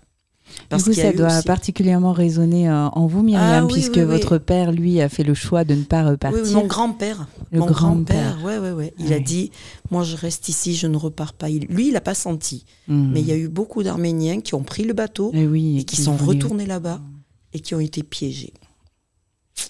Du 0.71 0.83
coup, 0.83 0.91
a 0.91 0.95
ça 0.95 1.13
doit 1.13 1.39
aussi- 1.39 1.47
particulièrement 1.47 2.13
résonner 2.13 2.69
euh, 2.69 2.89
en 2.89 3.07
vous, 3.07 3.23
Myriam, 3.23 3.65
Ah 3.65 3.67
oui, 3.67 3.73
puisque 3.73 3.95
oui, 3.97 4.01
oui. 4.03 4.07
votre 4.07 4.39
père, 4.39 4.73
lui, 4.73 5.01
a 5.01 5.09
fait 5.09 5.23
le 5.23 5.35
choix 5.35 5.65
de 5.65 5.75
ne 5.75 5.83
pas 5.83 6.03
repartir. 6.05 6.43
oui, 6.43 6.53
mon 6.55 6.67
grand-père. 6.67 7.27
Le 7.53 7.61
mon 7.61 7.67
grand-père. 7.67 8.39
ouais, 8.45 8.59
ouais, 8.59 8.73
ouais. 8.73 8.95
Il 8.99 9.13
a 9.13 9.17
Ouais. 9.17 9.21
dit, 9.21 9.51
moi 9.91 10.03
je 10.03 10.17
reste 10.17 10.49
ici, 10.49 10.75
je 10.75 10.87
ne 10.87 10.97
repars 10.97 11.33
pas. 11.35 11.51
Il- 11.51 11.67
lui, 11.67 11.89
il 11.89 11.93
n'a 11.93 12.01
pas 12.01 12.15
senti. 12.15 12.65
Mm. 12.89 13.13
Mais 13.13 13.21
il 13.21 13.27
y 13.27 13.33
a 13.33 13.37
eu 13.37 13.49
beaucoup 13.49 13.83
d'Arméniens 13.83 14.41
qui 14.41 14.55
ont 14.55 14.63
pris 14.65 14.85
le 14.85 14.93
bateau 14.95 15.31
Eh 15.35 15.45
et 15.79 15.85
qui 15.85 15.97
sont 15.97 16.17
voulaient- 16.17 16.39
retournés 16.39 16.67
là-bas 16.67 17.01
et 17.53 17.61
qui 17.61 17.75
ont 17.75 17.81
été 17.81 18.03
piégés. 18.03 18.53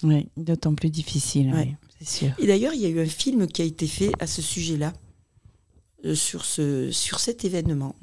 Oui, 0.03 0.27
d'autant 0.37 0.73
plus 0.73 0.89
difficile, 0.89 1.53
Ouais. 1.53 1.67
oui, 1.69 1.75
c'est 2.01 2.17
sûr. 2.19 2.29
Et 2.39 2.47
d'ailleurs, 2.47 2.73
il 2.73 2.81
y 2.81 2.85
a 2.85 2.89
eu 2.89 2.99
un 3.01 3.05
film 3.05 3.47
qui 3.47 3.61
a 3.61 3.65
été 3.65 3.87
fait 3.87 4.11
à 4.19 4.27
ce 4.27 4.41
sujet-là, 4.41 4.93
euh, 6.05 6.13
sur, 6.15 6.45
ce, 6.45 6.91
sur 6.91 7.19
cet 7.19 7.45
événement. 7.45 7.95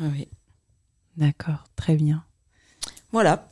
Ah 0.00 0.04
oui. 0.12 0.28
D'accord, 1.18 1.64
très 1.74 1.96
bien. 1.96 2.22
Voilà. 3.10 3.44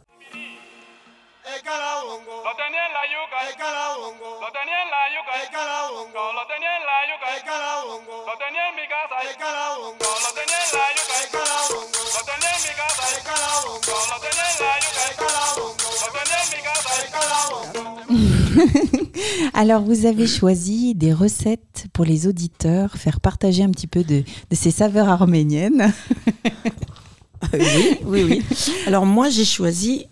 Alors, 19.54 19.82
vous 19.82 20.06
avez 20.06 20.28
choisi 20.28 20.94
des 20.94 21.12
recettes 21.12 21.86
pour 21.92 22.04
les 22.04 22.28
auditeurs, 22.28 22.92
faire 22.92 23.20
partager 23.20 23.64
un 23.64 23.70
petit 23.70 23.88
peu 23.88 24.04
de, 24.04 24.22
de 24.22 24.54
ces 24.54 24.70
saveurs 24.70 25.08
arméniennes. 25.08 25.92
oui, 27.52 27.98
oui, 28.04 28.22
oui. 28.24 28.42
Alors 28.86 29.06
moi, 29.06 29.28
j'ai 29.30 29.44
choisi, 29.44 30.06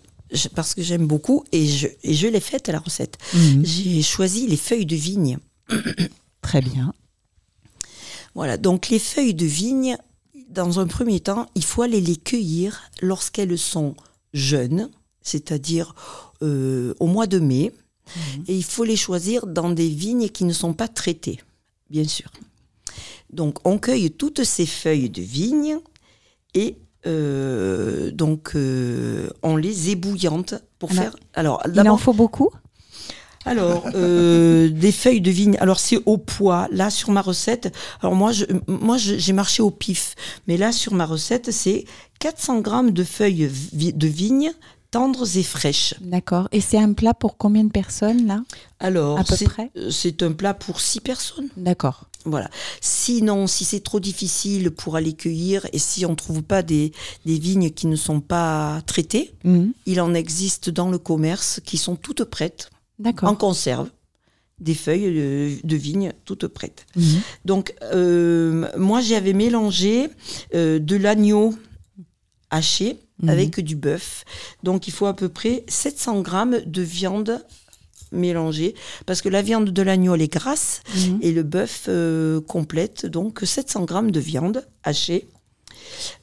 parce 0.55 0.73
que 0.73 0.81
j'aime 0.81 1.07
beaucoup, 1.07 1.43
et 1.51 1.67
je, 1.67 1.87
et 2.03 2.13
je 2.13 2.27
l'ai 2.27 2.39
faite, 2.39 2.67
la 2.69 2.79
recette, 2.79 3.17
Mhm. 3.33 3.65
j'ai 3.65 4.01
choisi 4.01 4.47
les 4.47 4.57
feuilles 4.57 4.85
de 4.85 4.95
vigne. 4.95 5.37
Très 6.41 6.61
bien. 6.61 6.93
Voilà, 8.33 8.57
donc 8.57 8.89
les 8.89 8.99
feuilles 8.99 9.33
de 9.33 9.45
vigne, 9.45 9.97
dans 10.49 10.79
un 10.79 10.87
premier 10.87 11.19
temps, 11.19 11.47
il 11.55 11.63
faut 11.63 11.81
aller 11.81 12.01
les 12.01 12.17
cueillir 12.17 12.83
lorsqu'elles 13.01 13.57
sont 13.57 13.95
jeunes, 14.33 14.89
c'est-à-dire 15.21 15.95
euh, 16.41 16.93
au 16.99 17.07
mois 17.07 17.27
de 17.27 17.39
mai, 17.39 17.71
et 18.47 18.55
il 18.55 18.63
faut 18.63 18.83
les 18.83 18.95
choisir 18.97 19.47
dans 19.47 19.71
des 19.71 19.87
vignes 19.89 20.29
qui 20.29 20.43
ne 20.43 20.53
sont 20.53 20.73
pas 20.73 20.87
traitées, 20.87 21.39
bien 21.89 22.03
sûr. 22.07 22.29
Donc 23.31 23.65
on 23.65 23.79
cueille 23.79 24.11
toutes 24.11 24.43
ces 24.43 24.65
feuilles 24.67 25.09
de 25.09 25.21
vigne 25.21 25.77
et 26.53 26.75
euh, 27.05 28.11
donc 28.11 28.51
euh, 28.55 29.29
on 29.43 29.55
les 29.57 29.89
ébouillante 29.91 30.55
pour 30.79 30.91
Alors, 30.91 31.03
faire. 31.03 31.15
Alors 31.33 31.61
Il 31.73 31.89
en 31.89 31.97
faut 31.97 32.13
beaucoup 32.13 32.49
alors, 33.47 33.85
euh, 33.93 34.69
des 34.73 34.91
feuilles 34.91 35.21
de 35.21 35.29
vigne. 35.29 35.55
Alors, 35.59 35.79
c'est 35.79 35.99
au 36.07 36.17
poids. 36.17 36.67
Là, 36.71 36.89
sur 36.89 37.11
ma 37.11 37.21
recette, 37.21 37.71
alors 38.01 38.15
moi, 38.15 38.31
je, 38.31 38.45
moi, 38.67 38.97
j'ai 38.97 39.33
marché 39.33 39.61
au 39.61 39.69
pif. 39.69 40.15
Mais 40.47 40.57
là, 40.57 40.71
sur 40.71 40.95
ma 40.95 41.05
recette, 41.05 41.51
c'est 41.51 41.85
400 42.17 42.61
grammes 42.61 42.89
de 42.89 43.03
feuilles 43.03 43.45
vi- 43.47 43.93
de 43.93 44.07
vigne 44.07 44.51
tendres 44.89 45.37
et 45.37 45.43
fraîches. 45.43 45.93
D'accord. 46.01 46.47
Et 46.53 46.59
c'est 46.61 46.79
un 46.79 46.93
plat 46.93 47.13
pour 47.13 47.37
combien 47.37 47.63
de 47.63 47.69
personnes, 47.71 48.25
là? 48.25 48.41
Alors, 48.79 49.19
À 49.19 49.23
peu 49.23 49.35
c'est- 49.35 49.45
près? 49.45 49.69
euh, 49.77 49.91
c'est 49.91 50.23
un 50.23 50.31
plat 50.31 50.55
pour 50.55 50.81
six 50.81 50.99
personnes. 50.99 51.49
D'accord. 51.55 52.05
Voilà. 52.25 52.49
Sinon, 52.81 53.47
si 53.47 53.63
c'est 53.65 53.79
trop 53.81 53.99
difficile 53.99 54.71
pour 54.71 54.95
aller 54.95 55.13
cueillir 55.13 55.67
et 55.73 55.79
si 55.79 56.05
on 56.05 56.11
ne 56.11 56.15
trouve 56.15 56.41
pas 56.43 56.63
des, 56.63 56.91
des 57.25 57.37
vignes 57.39 57.69
qui 57.69 57.87
ne 57.87 57.95
sont 57.95 58.19
pas 58.19 58.81
traitées, 58.85 59.33
Mhm. 59.43 59.73
il 59.85 60.01
en 60.01 60.13
existe 60.13 60.69
dans 60.69 60.89
le 60.89 60.97
commerce 60.97 61.61
qui 61.63 61.77
sont 61.77 61.95
toutes 61.95 62.23
prêtes, 62.25 62.69
en 63.21 63.35
conserve, 63.35 63.89
des 64.59 64.73
feuilles 64.73 65.13
de, 65.13 65.67
de 65.67 65.75
vigne 65.75 66.13
toutes 66.25 66.47
prêtes. 66.47 66.85
Mhm. 66.95 67.21
Donc, 67.45 67.75
euh, 67.83 68.67
moi, 68.77 69.01
j'avais 69.01 69.33
mélangé 69.33 70.09
euh, 70.55 70.79
de 70.79 70.95
l'agneau 70.95 71.53
haché 72.49 72.99
Mhm. 73.21 73.29
avec 73.29 73.59
du 73.61 73.77
bœuf. 73.77 74.25
Donc 74.61 74.87
il 74.89 74.91
faut 74.91 75.05
à 75.05 75.13
peu 75.15 75.29
près 75.29 75.63
700 75.69 76.19
grammes 76.21 76.59
de 76.65 76.81
viande 76.81 77.41
mélangée 78.15 78.73
parce 79.05 79.21
que 79.21 79.29
la 79.29 79.41
viande 79.41 79.69
de 79.69 79.81
l'agneau 79.81 80.15
elle 80.15 80.21
est 80.21 80.31
grasse 80.31 80.81
Mhm. 80.95 81.19
et 81.21 81.31
le 81.31 81.43
bœuf 81.43 81.85
euh, 81.87 82.41
complète 82.41 83.05
donc 83.05 83.41
700 83.43 83.85
grammes 83.85 84.11
de 84.11 84.19
viande 84.19 84.65
hachée. 84.83 85.27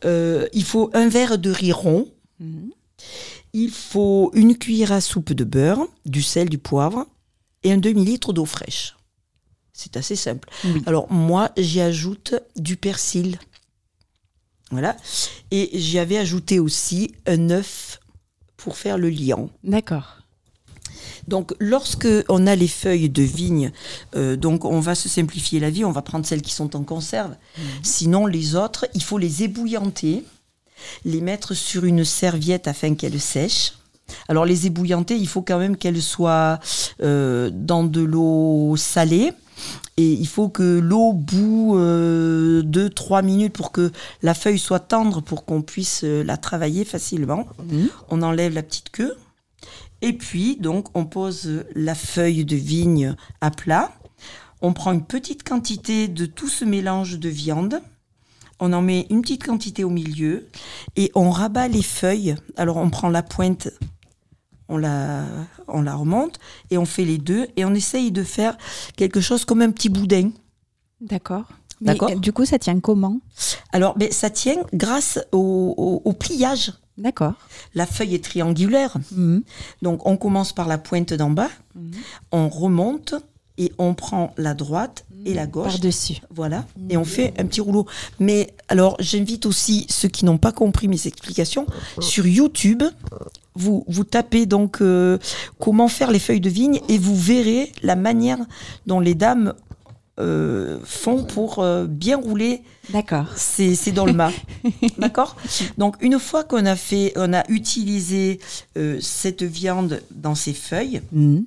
Euh, 0.04 0.48
il 0.52 0.64
faut 0.64 0.90
un 0.94 1.08
verre 1.08 1.38
de 1.38 1.50
riz 1.50 1.72
rond. 1.72 2.08
Mhm. 2.40 2.70
Il 3.52 3.70
faut 3.70 4.30
une 4.34 4.56
cuillère 4.56 4.92
à 4.92 5.00
soupe 5.00 5.32
de 5.32 5.44
beurre, 5.44 5.86
du 6.06 6.22
sel, 6.22 6.48
du 6.48 6.58
poivre 6.58 7.06
et 7.62 7.72
un 7.72 7.76
demi-litre 7.76 8.32
d'eau 8.32 8.46
fraîche. 8.46 8.96
C'est 9.74 9.96
assez 9.96 10.16
simple. 10.16 10.48
Oui. 10.64 10.82
Alors 10.86 11.10
moi, 11.12 11.50
j'y 11.56 11.80
ajoute 11.80 12.34
du 12.56 12.76
persil. 12.76 13.38
Voilà. 14.70 14.96
Et 15.50 15.70
j'y 15.78 15.98
avais 15.98 16.16
ajouté 16.18 16.58
aussi 16.58 17.12
un 17.26 17.50
œuf 17.50 18.00
pour 18.56 18.76
faire 18.76 18.96
le 18.96 19.10
liant. 19.10 19.50
D'accord. 19.64 20.18
Donc, 21.28 21.54
lorsque 21.60 22.08
on 22.28 22.46
a 22.46 22.56
les 22.56 22.68
feuilles 22.68 23.08
de 23.08 23.22
vigne, 23.22 23.72
euh, 24.16 24.36
donc 24.36 24.64
on 24.64 24.80
va 24.80 24.94
se 24.94 25.08
simplifier 25.08 25.60
la 25.60 25.70
vie, 25.70 25.84
on 25.84 25.92
va 25.92 26.02
prendre 26.02 26.26
celles 26.26 26.42
qui 26.42 26.52
sont 26.52 26.74
en 26.76 26.82
conserve. 26.82 27.34
Sinon, 27.82 28.26
les 28.26 28.56
autres, 28.56 28.86
il 28.94 29.02
faut 29.02 29.18
les 29.18 29.42
ébouillanter, 29.44 30.24
les 31.04 31.20
mettre 31.20 31.54
sur 31.54 31.84
une 31.84 32.04
serviette 32.04 32.66
afin 32.66 32.94
qu'elles 32.94 33.20
sèchent. 33.20 33.74
Alors, 34.28 34.44
les 34.44 34.66
ébouillanter, 34.66 35.16
il 35.16 35.28
faut 35.28 35.42
quand 35.42 35.58
même 35.58 35.76
qu'elles 35.76 36.02
soient 36.02 36.58
euh, 37.02 37.50
dans 37.52 37.84
de 37.84 38.00
l'eau 38.00 38.74
salée. 38.76 39.32
Et 39.96 40.10
il 40.12 40.26
faut 40.26 40.48
que 40.48 40.80
l'eau 40.80 41.12
boue 41.12 41.76
2-3 41.76 43.22
minutes 43.22 43.52
pour 43.52 43.72
que 43.72 43.92
la 44.22 44.34
feuille 44.34 44.58
soit 44.58 44.80
tendre 44.80 45.20
pour 45.20 45.44
qu'on 45.44 45.62
puisse 45.62 46.00
euh, 46.02 46.24
la 46.24 46.36
travailler 46.36 46.84
facilement. 46.84 47.46
Mhm. 47.62 47.88
On 48.08 48.22
enlève 48.22 48.54
la 48.54 48.62
petite 48.62 48.90
queue. 48.90 49.14
Et 50.02 50.12
puis, 50.12 50.56
donc, 50.56 50.88
on 50.94 51.04
pose 51.06 51.64
la 51.74 51.94
feuille 51.94 52.44
de 52.44 52.56
vigne 52.56 53.14
à 53.40 53.50
plat. 53.50 53.92
On 54.60 54.72
prend 54.72 54.92
une 54.92 55.04
petite 55.04 55.42
quantité 55.48 56.08
de 56.08 56.26
tout 56.26 56.48
ce 56.48 56.64
mélange 56.64 57.18
de 57.18 57.28
viande. 57.28 57.80
On 58.60 58.72
en 58.72 58.82
met 58.82 59.06
une 59.10 59.22
petite 59.22 59.44
quantité 59.44 59.82
au 59.84 59.90
milieu 59.90 60.46
et 60.96 61.10
on 61.14 61.30
rabat 61.30 61.68
les 61.68 61.82
feuilles. 61.82 62.34
Alors, 62.56 62.76
on 62.76 62.90
prend 62.90 63.08
la 63.08 63.22
pointe, 63.22 63.68
on 64.68 64.76
la, 64.76 65.24
on 65.66 65.82
la 65.82 65.94
remonte 65.94 66.38
et 66.70 66.78
on 66.78 66.84
fait 66.84 67.04
les 67.04 67.18
deux 67.18 67.46
et 67.56 67.64
on 67.64 67.74
essaye 67.74 68.12
de 68.12 68.22
faire 68.22 68.56
quelque 68.96 69.20
chose 69.20 69.44
comme 69.44 69.62
un 69.62 69.70
petit 69.70 69.88
boudin. 69.88 70.30
D'accord. 71.00 71.44
D'accord. 71.80 72.14
Du 72.20 72.32
coup, 72.32 72.44
ça 72.44 72.60
tient 72.60 72.78
comment? 72.78 73.18
Alors, 73.72 73.98
ben, 73.98 74.12
ça 74.12 74.30
tient 74.30 74.62
grâce 74.72 75.18
au, 75.32 75.74
au- 75.76 76.02
au 76.08 76.12
pliage. 76.12 76.72
D'accord. 77.02 77.34
La 77.74 77.86
feuille 77.86 78.14
est 78.14 78.24
triangulaire. 78.24 78.96
Mhm. 79.12 79.42
Donc 79.82 80.06
on 80.06 80.16
commence 80.16 80.52
par 80.52 80.68
la 80.68 80.78
pointe 80.78 81.12
d'en 81.12 81.30
bas, 81.30 81.50
on 82.30 82.48
remonte 82.48 83.14
et 83.58 83.72
on 83.78 83.94
prend 83.94 84.32
la 84.36 84.54
droite 84.54 85.04
et 85.24 85.34
la 85.34 85.46
gauche. 85.46 85.72
Par-dessus. 85.72 86.20
Voilà, 86.30 86.64
et 86.88 86.96
on 86.96 87.04
fait 87.04 87.34
un 87.38 87.46
petit 87.46 87.60
rouleau. 87.60 87.86
Mais 88.18 88.54
alors, 88.68 88.96
j'invite 88.98 89.46
aussi 89.46 89.86
ceux 89.88 90.08
qui 90.08 90.24
n'ont 90.24 90.38
pas 90.38 90.52
compris 90.52 90.88
mes 90.88 91.06
explications 91.06 91.66
sur 92.00 92.26
YouTube. 92.26 92.82
Vous, 93.54 93.84
vous 93.86 94.04
tapez 94.04 94.46
donc 94.46 94.80
euh, 94.80 95.18
comment 95.60 95.88
faire 95.88 96.10
les 96.10 96.18
feuilles 96.18 96.40
de 96.40 96.48
vigne 96.48 96.80
et 96.88 96.96
vous 96.96 97.14
verrez 97.14 97.70
la 97.82 97.96
manière 97.96 98.38
dont 98.86 98.98
les 98.98 99.14
dames 99.14 99.52
euh, 100.20 100.78
font 100.84 101.24
pour 101.24 101.60
euh, 101.60 101.86
bien 101.86 102.16
rouler 102.18 102.62
D'accord. 102.90 103.26
ces, 103.36 103.74
ces 103.74 103.92
dolmas. 103.92 104.30
D'accord? 104.98 105.36
Donc, 105.78 105.96
une 106.00 106.18
fois 106.18 106.44
qu'on 106.44 106.66
a 106.66 106.76
fait, 106.76 107.12
on 107.16 107.32
a 107.32 107.44
utilisé 107.48 108.38
euh, 108.76 108.98
cette 109.00 109.42
viande 109.42 110.02
dans 110.10 110.34
ces 110.34 110.52
feuilles, 110.52 111.00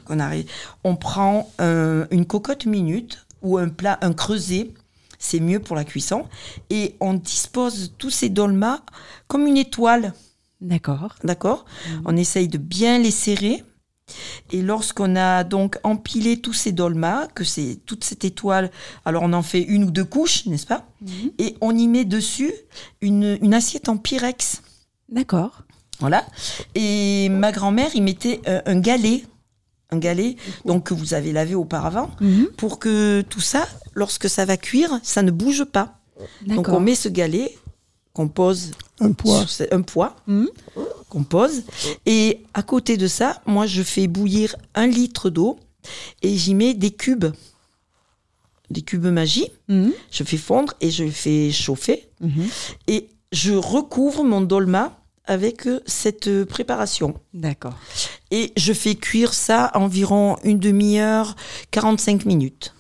a, 0.09 0.28
ré- 0.28 0.47
on 0.84 0.95
prend 0.95 1.49
euh, 1.61 2.05
une 2.11 2.26
cocotte 2.26 2.66
minute 2.66 3.26
ou 3.43 3.57
un 3.57 3.70
plat, 3.70 3.99
un 4.01 4.13
creuset, 4.13 4.72
c'est 5.20 5.39
mieux 5.39 5.59
pour 5.59 5.76
la 5.76 5.84
cuisson, 5.84 6.26
et 6.70 6.95
on 6.99 7.13
dispose 7.13 7.93
tous 7.97 8.09
ces 8.09 8.30
dolmas 8.30 8.82
comme 9.28 9.45
une 9.45 9.57
étoile, 9.57 10.13
D'accord. 10.61 11.16
d'accord? 11.24 11.66
On 12.05 12.16
essaye 12.18 12.47
de 12.47 12.57
bien 12.57 12.97
les 12.97 13.11
serrer. 13.11 13.63
Et 14.51 14.61
lorsqu'on 14.61 15.15
a 15.15 15.43
donc 15.43 15.77
empilé 15.83 16.37
tous 16.39 16.53
ces 16.53 16.71
dolmas, 16.71 17.27
que 17.33 17.43
c'est 17.43 17.79
toute 17.85 18.03
cette 18.03 18.23
étoile, 18.23 18.71
alors 19.03 19.23
on 19.23 19.33
en 19.33 19.41
fait 19.41 19.61
une 19.61 19.85
ou 19.85 19.91
deux 19.91 20.05
couches, 20.05 20.45
n'est-ce 20.45 20.67
pas 20.67 20.85
Et 21.39 21.55
on 21.61 21.75
y 21.75 21.87
met 21.87 22.05
dessus 22.05 22.53
une, 23.01 23.37
une 23.41 23.53
assiette 23.53 23.89
en 23.89 23.97
pyrex. 23.97 24.61
D'accord. 25.09 25.63
Voilà. 25.99 26.25
Et 26.75 27.29
ma 27.29 27.51
grand-mère, 27.51 27.95
y 27.95 28.01
mettait 28.01 28.41
euh, 28.47 28.61
un 28.65 28.79
galet, 28.79 29.23
un 29.91 29.97
galet 29.97 30.35
donc 30.65 30.85
que 30.87 30.93
vous 30.93 31.13
avez 31.13 31.31
lavé 31.31 31.55
auparavant, 31.55 32.11
Mhm. 32.21 32.47
pour 32.57 32.79
que 32.79 33.21
tout 33.21 33.41
ça, 33.41 33.67
lorsque 33.93 34.29
ça 34.29 34.45
va 34.45 34.57
cuire, 34.57 34.99
ça 35.03 35.23
ne 35.23 35.31
bouge 35.31 35.63
pas. 35.63 35.99
Donc 36.45 36.67
on 36.69 36.79
met 36.79 36.95
ce 36.95 37.09
galet 37.09 37.57
qu'on 38.13 38.27
pose 38.29 38.71
Un 38.99 39.11
poids. 39.11 39.39
sur 39.39 39.49
ce- 39.49 39.73
un 39.73 39.81
poids 39.81 40.15
Mhm. 40.27 40.47
Qu'on 41.16 41.24
pose, 41.24 41.63
et 42.05 42.41
à 42.53 42.61
côté 42.61 42.97
de 42.97 43.07
ça, 43.07 43.41
moi 43.45 43.66
je 43.68 43.82
fais 43.84 44.07
bouillir 44.07 44.57
un 44.76 44.86
litre 44.86 45.30
d'eau 45.30 45.57
et 46.22 46.36
j'y 46.36 46.53
mets 46.53 46.74
des 46.74 46.91
cubes, 46.91 47.28
des 48.70 48.82
cubes 48.82 49.05
magie. 49.05 49.47
Mhm. 49.70 49.93
Je 50.11 50.24
fais 50.26 50.36
fondre 50.36 50.74
et 50.82 50.91
je 50.91 51.07
fais 51.09 51.51
chauffer 51.51 52.09
Mhm. 52.20 52.47
et 52.88 53.07
je 53.32 53.53
recouvre 53.53 54.26
mon 54.26 54.41
dolma 54.41 54.99
avec 55.26 55.68
euh, 55.68 55.80
cette 55.86 56.28
euh, 56.28 56.45
préparation. 56.45 57.16
D'accord. 57.34 57.76
Et 58.32 58.51
je 58.57 58.74
fais 58.74 58.95
cuire 58.95 59.34
ça 59.34 59.72
environ 59.74 60.36
une 60.43 60.59
demi-heure, 60.59 61.36
45 61.72 62.26
minutes. 62.26 62.74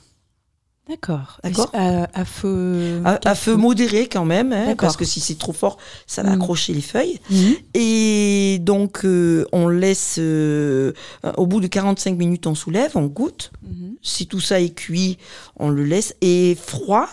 D'accord. 0.87 1.39
D'accord. 1.43 1.69
À, 1.73 2.07
à 2.13 2.25
feu. 2.25 3.01
À, 3.05 3.19
à 3.27 3.33
feu 3.35 3.55
modéré 3.55 4.07
quand 4.07 4.23
même, 4.25 4.53
hein, 4.53 4.75
parce 4.77 4.95
que 4.95 5.03
si 5.05 5.19
c'est 5.19 5.37
trop 5.37 5.51
fort, 5.53 5.77
ça 6.05 6.21
va 6.21 6.29
Mm. 6.29 6.33
accrocher 6.41 6.73
les 6.73 6.81
feuilles. 6.81 7.19
Mhm. 7.31 7.55
Et 7.73 8.57
donc, 8.61 9.03
euh, 9.03 9.45
on 9.51 9.67
laisse, 9.67 10.17
euh, 10.19 10.93
au 11.37 11.47
bout 11.47 11.59
de 11.59 11.67
45 11.67 12.15
minutes, 12.15 12.45
on 12.45 12.53
soulève, 12.53 12.91
on 12.95 13.07
goûte. 13.07 13.51
Mhm. 13.63 13.95
Si 14.03 14.27
tout 14.27 14.39
ça 14.39 14.59
est 14.61 14.75
cuit, 14.75 15.17
on 15.57 15.69
le 15.69 15.83
laisse. 15.83 16.15
Et 16.21 16.55
froid, 16.55 17.07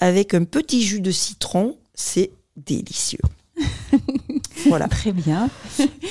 avec 0.00 0.32
un 0.32 0.44
petit 0.44 0.82
jus 0.82 1.00
de 1.02 1.10
citron, 1.10 1.76
c'est 1.94 2.30
délicieux. 2.56 3.20
voilà. 4.68 4.88
Très 4.88 5.12
bien. 5.12 5.48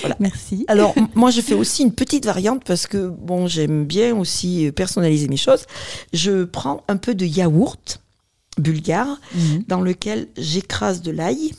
Voilà. 0.01 0.15
Merci. 0.19 0.65
Alors, 0.67 0.95
moi, 1.15 1.31
je 1.31 1.41
fais 1.41 1.53
aussi 1.53 1.83
une 1.83 1.93
petite 1.93 2.25
variante 2.25 2.63
parce 2.63 2.87
que, 2.87 3.07
bon, 3.09 3.47
j'aime 3.47 3.85
bien 3.85 4.15
aussi 4.15 4.67
euh, 4.67 4.71
personnaliser 4.71 5.27
mes 5.27 5.37
choses. 5.37 5.65
Je 6.13 6.43
prends 6.43 6.83
un 6.87 6.97
peu 6.97 7.15
de 7.15 7.25
yaourt 7.25 8.01
bulgare 8.57 9.19
Mhm. 9.35 9.63
dans 9.67 9.81
lequel 9.81 10.27
j'écrase 10.37 11.01
de 11.01 11.11
l'ail. 11.11 11.53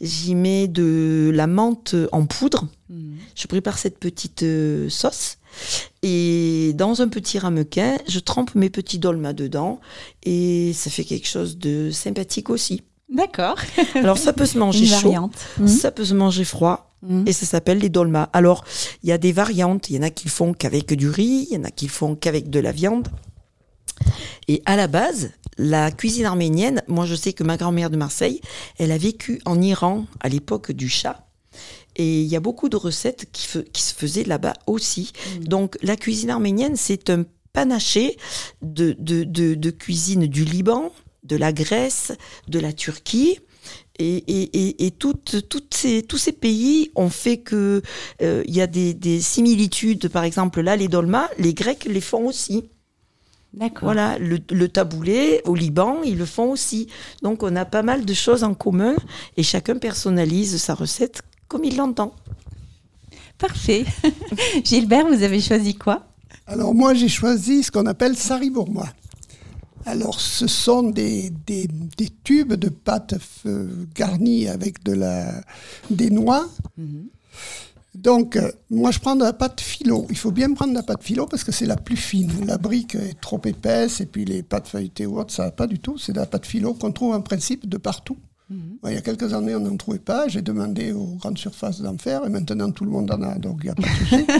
J'y 0.00 0.34
mets 0.34 0.68
de 0.68 1.30
la 1.34 1.46
menthe 1.46 1.94
en 2.12 2.26
poudre. 2.26 2.68
Mhm. 2.90 3.16
Je 3.34 3.46
prépare 3.46 3.78
cette 3.78 3.98
petite 3.98 4.42
euh, 4.42 4.88
sauce. 4.90 5.38
Et 6.02 6.72
dans 6.74 7.02
un 7.02 7.08
petit 7.08 7.38
ramequin, 7.38 7.98
je 8.08 8.18
trempe 8.18 8.54
mes 8.54 8.70
petits 8.70 8.98
dolmas 8.98 9.32
dedans. 9.34 9.80
Et 10.24 10.72
ça 10.74 10.90
fait 10.90 11.04
quelque 11.04 11.28
chose 11.28 11.58
de 11.58 11.90
sympathique 11.90 12.48
aussi. 12.50 12.82
D'accord. 13.12 13.56
Alors, 13.94 14.18
ça 14.18 14.32
peut 14.32 14.46
se 14.46 14.58
manger 14.58 14.80
Une 14.86 14.90
chaud. 14.90 15.08
variante. 15.10 15.34
Ça 15.66 15.90
peut 15.90 16.04
se 16.04 16.14
manger 16.14 16.44
froid. 16.44 16.88
Mhm. 17.02 17.24
Et 17.26 17.32
ça 17.32 17.46
s'appelle 17.46 17.78
les 17.78 17.88
dolmas. 17.88 18.28
Alors, 18.32 18.64
il 19.02 19.08
y 19.08 19.12
a 19.12 19.18
des 19.18 19.32
variantes. 19.32 19.90
Il 19.90 19.96
y 19.96 19.98
en 19.98 20.02
a 20.02 20.10
qui 20.10 20.26
le 20.26 20.30
font 20.30 20.54
qu'avec 20.54 20.92
du 20.94 21.08
riz, 21.10 21.48
il 21.50 21.56
y 21.56 21.60
en 21.60 21.64
a 21.64 21.70
qui 21.70 21.86
le 21.86 21.90
font 21.90 22.14
qu'avec 22.14 22.48
de 22.48 22.58
la 22.60 22.72
viande. 22.72 23.08
Et 24.48 24.62
à 24.66 24.76
la 24.76 24.86
base, 24.86 25.30
la 25.58 25.90
cuisine 25.90 26.24
arménienne, 26.26 26.82
moi 26.88 27.04
je 27.06 27.14
sais 27.14 27.32
que 27.32 27.44
ma 27.44 27.56
grand-mère 27.56 27.90
de 27.90 27.96
Marseille, 27.96 28.40
elle 28.78 28.90
a 28.92 28.98
vécu 28.98 29.40
en 29.44 29.60
Iran 29.60 30.06
à 30.20 30.28
l'époque 30.28 30.72
du 30.72 30.88
Shah. 30.88 31.26
Et 31.96 32.22
il 32.22 32.26
y 32.26 32.36
a 32.36 32.40
beaucoup 32.40 32.68
de 32.68 32.76
recettes 32.76 33.26
qui, 33.32 33.46
fe- 33.46 33.64
qui 33.70 33.82
se 33.82 33.94
faisaient 33.94 34.24
là-bas 34.24 34.54
aussi. 34.66 35.12
Donc 35.42 35.76
la 35.82 35.96
cuisine 35.96 36.30
arménienne, 36.30 36.76
c'est 36.76 37.10
un 37.10 37.24
panaché 37.52 38.16
de, 38.62 38.96
de, 38.98 39.24
de, 39.24 39.54
de 39.54 39.70
cuisine 39.70 40.26
du 40.26 40.44
Liban, 40.44 40.90
de 41.22 41.36
la 41.36 41.52
Grèce, 41.52 42.12
de 42.48 42.58
la 42.58 42.72
Turquie. 42.72 43.38
Et, 43.98 44.16
et, 44.16 44.42
et, 44.66 44.86
et 44.86 44.90
toutes, 44.90 45.48
toutes 45.48 45.74
ces, 45.74 46.02
tous 46.02 46.18
ces 46.18 46.32
pays 46.32 46.90
ont 46.96 47.10
fait 47.10 47.38
que 47.38 47.82
euh, 48.20 48.42
il 48.46 48.54
y 48.56 48.60
a 48.60 48.66
des, 48.66 48.94
des 48.94 49.20
similitudes. 49.20 50.08
Par 50.08 50.24
exemple, 50.24 50.60
là, 50.60 50.76
les 50.76 50.88
dolmas, 50.88 51.28
les 51.38 51.54
Grecs 51.54 51.84
les 51.84 52.00
font 52.00 52.26
aussi. 52.26 52.64
D'accord. 53.54 53.82
Voilà, 53.82 54.18
le, 54.18 54.38
le 54.50 54.68
taboulé 54.68 55.42
au 55.44 55.54
Liban, 55.54 56.02
ils 56.02 56.16
le 56.16 56.24
font 56.24 56.50
aussi. 56.50 56.88
Donc, 57.22 57.42
on 57.42 57.54
a 57.54 57.66
pas 57.66 57.82
mal 57.82 58.04
de 58.04 58.14
choses 58.14 58.44
en 58.44 58.54
commun 58.54 58.96
et 59.36 59.42
chacun 59.42 59.76
personnalise 59.76 60.56
sa 60.56 60.74
recette 60.74 61.22
comme 61.48 61.64
il 61.64 61.76
l'entend. 61.76 62.14
Parfait. 63.38 63.84
Gilbert, 64.64 65.06
vous 65.06 65.22
avez 65.22 65.40
choisi 65.40 65.74
quoi? 65.74 66.06
Alors 66.46 66.74
moi, 66.74 66.94
j'ai 66.94 67.08
choisi 67.08 67.62
ce 67.62 67.70
qu'on 67.70 67.86
appelle 67.86 68.16
sari 68.16 68.50
bourmois. 68.50 68.88
Alors, 69.86 70.20
ce 70.20 70.46
sont 70.46 70.82
des, 70.84 71.30
des- 71.46 71.68
des 71.96 72.08
tubes 72.24 72.54
de 72.54 72.68
pâte 72.68 73.14
garnis 73.94 74.48
avec 74.48 74.82
de 74.84 74.92
la, 74.92 75.32
des 75.90 76.10
noix. 76.10 76.48
Donc, 77.94 78.36
euh, 78.36 78.50
moi, 78.70 78.90
je 78.90 78.98
prends 79.00 79.16
de 79.16 79.22
la 79.24 79.34
pâte 79.34 79.60
philo. 79.60 80.06
Il 80.08 80.16
faut 80.16 80.30
bien 80.30 80.52
prendre 80.54 80.70
de 80.72 80.76
la 80.76 80.82
pâte 80.82 81.02
philo 81.02 81.26
parce 81.26 81.44
que 81.44 81.52
c'est 81.52 81.66
la 81.66 81.76
plus 81.76 81.96
fine. 81.96 82.30
La 82.46 82.56
brique 82.56 82.94
est 82.94 83.20
trop 83.20 83.40
épaisse 83.44 84.00
et 84.00 84.06
puis 84.06 84.24
les 84.24 84.42
pâtes 84.42 84.66
feuilletées 84.68 85.04
ou 85.04 85.18
autres, 85.18 85.34
ça 85.34 85.44
va 85.44 85.50
pas 85.50 85.66
du 85.66 85.78
tout. 85.78 85.98
C'est 85.98 86.12
de 86.12 86.18
la 86.18 86.24
pâte 86.26 86.46
philo 86.46 86.72
qu'on 86.72 86.90
trouve 86.92 87.14
en 87.14 87.20
principe 87.20 87.68
de 87.68 87.76
partout. 87.76 88.16
Ouais, 88.82 88.92
il 88.92 88.94
y 88.96 88.98
a 88.98 89.00
quelques 89.00 89.32
années, 89.32 89.54
on 89.54 89.60
n'en 89.60 89.76
trouvait 89.78 89.98
pas. 89.98 90.28
J'ai 90.28 90.42
demandé 90.42 90.92
aux 90.92 91.16
grandes 91.18 91.38
surfaces 91.38 91.80
d'en 91.80 91.96
faire 91.96 92.26
et 92.26 92.28
maintenant, 92.28 92.70
tout 92.70 92.84
le 92.84 92.90
monde 92.90 93.10
en 93.10 93.22
a. 93.22 93.34
Donc, 93.38 93.60
il 93.62 93.64
n'y 93.66 93.70
a 93.70 93.74
pas 93.74 93.82
de 93.82 93.88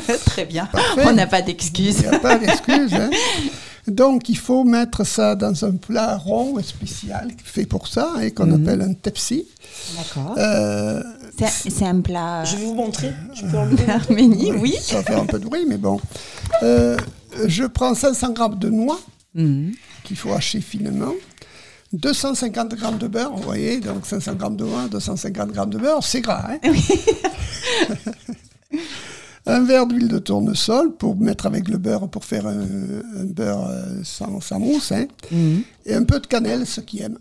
souci. 0.04 0.20
Très 0.26 0.44
bien. 0.44 0.66
Parfait. 0.66 1.02
On 1.06 1.12
n'a 1.14 1.26
pas 1.26 1.40
Il 1.40 1.46
d'excuses. 1.46 2.00
n'y 2.00 2.06
a 2.06 2.18
pas 2.18 2.36
d'excuse. 2.36 2.92
hein. 2.94 3.08
Donc, 3.88 4.28
il 4.28 4.38
faut 4.38 4.62
mettre 4.64 5.04
ça 5.04 5.34
dans 5.34 5.64
un 5.64 5.72
plat 5.72 6.16
rond 6.16 6.58
et 6.58 6.62
spécial 6.62 7.28
fait 7.42 7.66
pour 7.66 7.88
ça 7.88 8.14
et 8.22 8.30
qu'on 8.30 8.52
appelle 8.54 8.80
un 8.82 8.94
tepsi. 8.94 9.46
D'accord. 9.96 10.34
Euh, 10.38 11.02
C'est 11.36 11.84
un 11.86 12.00
plat 12.00 12.44
Je 12.44 12.56
vais 12.56 12.64
vous 12.64 12.74
montrer. 12.74 13.12
Je 13.34 13.44
peux 13.46 13.58
enlever 13.58 13.84
d'Arménie, 13.86 14.52
oui. 14.52 14.76
Ça 14.80 14.96
va 14.96 15.02
faire 15.02 15.20
un 15.20 15.26
peu 15.26 15.38
de 15.40 15.46
bruit, 15.46 15.64
mais 15.68 15.78
bon. 15.78 16.00
Euh, 16.62 16.96
je 17.46 17.64
prends 17.64 17.94
500 17.94 18.32
grammes 18.32 18.58
de 18.58 18.68
noix 18.68 19.00
Mhm. 19.34 19.72
qu'il 20.04 20.16
faut 20.16 20.32
hacher 20.32 20.60
finement. 20.60 21.12
250 21.94 22.74
grammes 22.74 22.98
de 22.98 23.08
beurre, 23.08 23.34
vous 23.34 23.42
voyez, 23.42 23.80
donc 23.80 24.06
500 24.06 24.34
grammes 24.34 24.56
de 24.56 24.64
noix, 24.64 24.88
250 24.90 25.50
grammes 25.52 25.70
de 25.70 25.78
beurre, 25.78 26.04
c'est 26.04 26.20
gras. 26.20 26.48
Hein 26.50 26.58
un 29.46 29.64
verre 29.64 29.86
d'huile 29.86 30.08
de 30.08 30.18
tournesol 30.18 30.92
pour 30.96 31.16
mettre 31.16 31.46
avec 31.46 31.68
le 31.68 31.78
beurre, 31.78 32.08
pour 32.08 32.24
faire 32.24 32.46
un, 32.46 32.60
un 32.60 33.24
beurre 33.24 33.66
euh, 33.68 34.00
sans, 34.04 34.40
sans 34.40 34.58
mousse. 34.60 34.92
hein. 34.92 35.06
Mhm. 35.30 35.62
Et 35.86 35.94
un 35.94 36.04
peu 36.04 36.20
de 36.20 36.26
cannelle, 36.26 36.66
ceux 36.66 36.82
qui 36.82 37.00
aiment. 37.02 37.18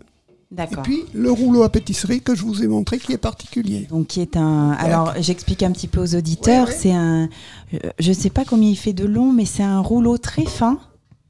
Et 0.58 0.76
puis 0.82 0.98
le 1.14 1.30
rouleau 1.32 1.62
à 1.62 1.70
pâtisserie 1.72 2.20
que 2.20 2.34
je 2.34 2.42
vous 2.44 2.62
ai 2.62 2.66
montré 2.66 2.98
qui 2.98 3.12
est 3.12 3.18
particulier. 3.18 3.86
Donc, 3.88 4.08
qui 4.08 4.20
est 4.20 4.36
un. 4.36 4.72
Alors, 4.72 5.14
j'explique 5.18 5.62
un 5.62 5.70
petit 5.70 5.88
peu 5.88 6.00
aux 6.02 6.14
auditeurs. 6.14 6.66
Ouais, 6.66 6.72
ouais. 6.72 6.78
C'est 6.78 6.92
un. 6.92 7.28
euh, 7.72 7.78
Je 7.98 8.10
ne 8.10 8.14
sais 8.14 8.28
pas 8.28 8.44
combien 8.44 8.68
il 8.68 8.76
fait 8.76 8.92
de 8.92 9.06
long, 9.06 9.32
mais 9.32 9.46
c'est 9.46 9.62
un 9.62 9.80
rouleau 9.80 10.18
très 10.18 10.44
fin, 10.44 10.78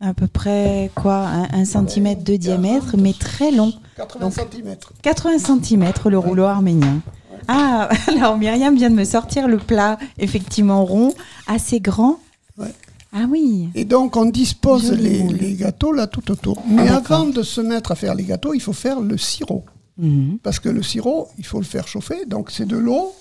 à 0.01 0.13
peu 0.13 0.27
près 0.27 0.91
quoi, 0.97 1.19
un, 1.29 1.49
un 1.53 1.65
centimètre 1.65 2.25
de 2.25 2.35
diamètre, 2.35 2.97
mais 2.99 3.13
très 3.13 3.53
long. 3.53 3.73
80 3.97 4.21
Donc- 4.27 4.33
cm. 4.35 4.75
80 5.03 5.39
cm 5.39 5.93
le 6.11 6.19
rouleau 6.19 6.43
arménien. 6.45 7.01
Ah, 7.49 7.89
alors 8.17 8.37
Myriam 8.39 8.75
vient 8.77 8.91
de 8.91 8.95
me 8.95 9.05
sortir 9.05 9.49
le 9.49 9.59
plat, 9.59 9.99
effectivement 10.19 10.85
rond, 10.85 11.15
assez 11.47 11.81
grand. 11.81 12.19
Ouais. 12.59 12.75
Ah 13.13 13.27
oui. 13.29 13.69
Et 13.75 13.85
donc, 13.85 14.17
on 14.17 14.25
dispose 14.25 14.91
les, 14.93 15.55
gâteaux 15.55 15.93
là 15.93 16.07
tout 16.07 16.31
autour. 16.31 16.63
Mais 16.67 16.89
d'accord. 16.89 17.21
avant 17.21 17.27
de 17.27 17.43
se 17.43 17.61
mettre 17.61 17.93
à 17.93 17.95
faire 17.95 18.15
les 18.15 18.25
gâteaux, 18.25 18.55
il 18.55 18.61
faut 18.61 18.73
faire 18.73 19.01
le 19.01 19.19
sirop. 19.19 19.65
Mhm. 19.99 20.39
Parce 20.43 20.59
que 20.59 20.71
le 20.71 20.83
sirop, 20.83 21.29
il 21.37 21.45
faut 21.45 21.59
le 21.59 21.65
faire 21.67 21.87
chauffer. 21.87 22.25
Donc, 22.27 22.51
c'est 22.51 22.65
de 22.65 22.77
l'eau, 22.77 23.13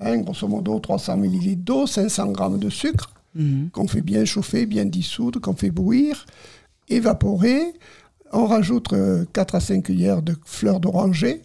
hein, 0.00 0.16
grosso 0.18 0.48
modo 0.48 0.78
300 0.78 1.18
ml 1.22 1.56
d'eau, 1.56 1.86
500 1.86 2.32
g 2.34 2.58
de 2.58 2.70
sucre, 2.70 3.10
Mhm. 3.34 3.68
qu'on 3.70 3.86
fait 3.86 4.00
bien 4.00 4.24
chauffer, 4.24 4.64
bien 4.64 4.86
dissoudre, 4.86 5.40
qu'on 5.40 5.54
fait 5.54 5.70
bouillir, 5.70 6.24
évaporer. 6.88 7.60
On 8.32 8.46
rajoute 8.46 8.92
euh, 8.94 9.24
4 9.34 9.54
à 9.56 9.60
5 9.60 9.84
cuillères 9.84 10.22
de 10.22 10.34
fleurs 10.44 10.80
d'oranger, 10.80 11.42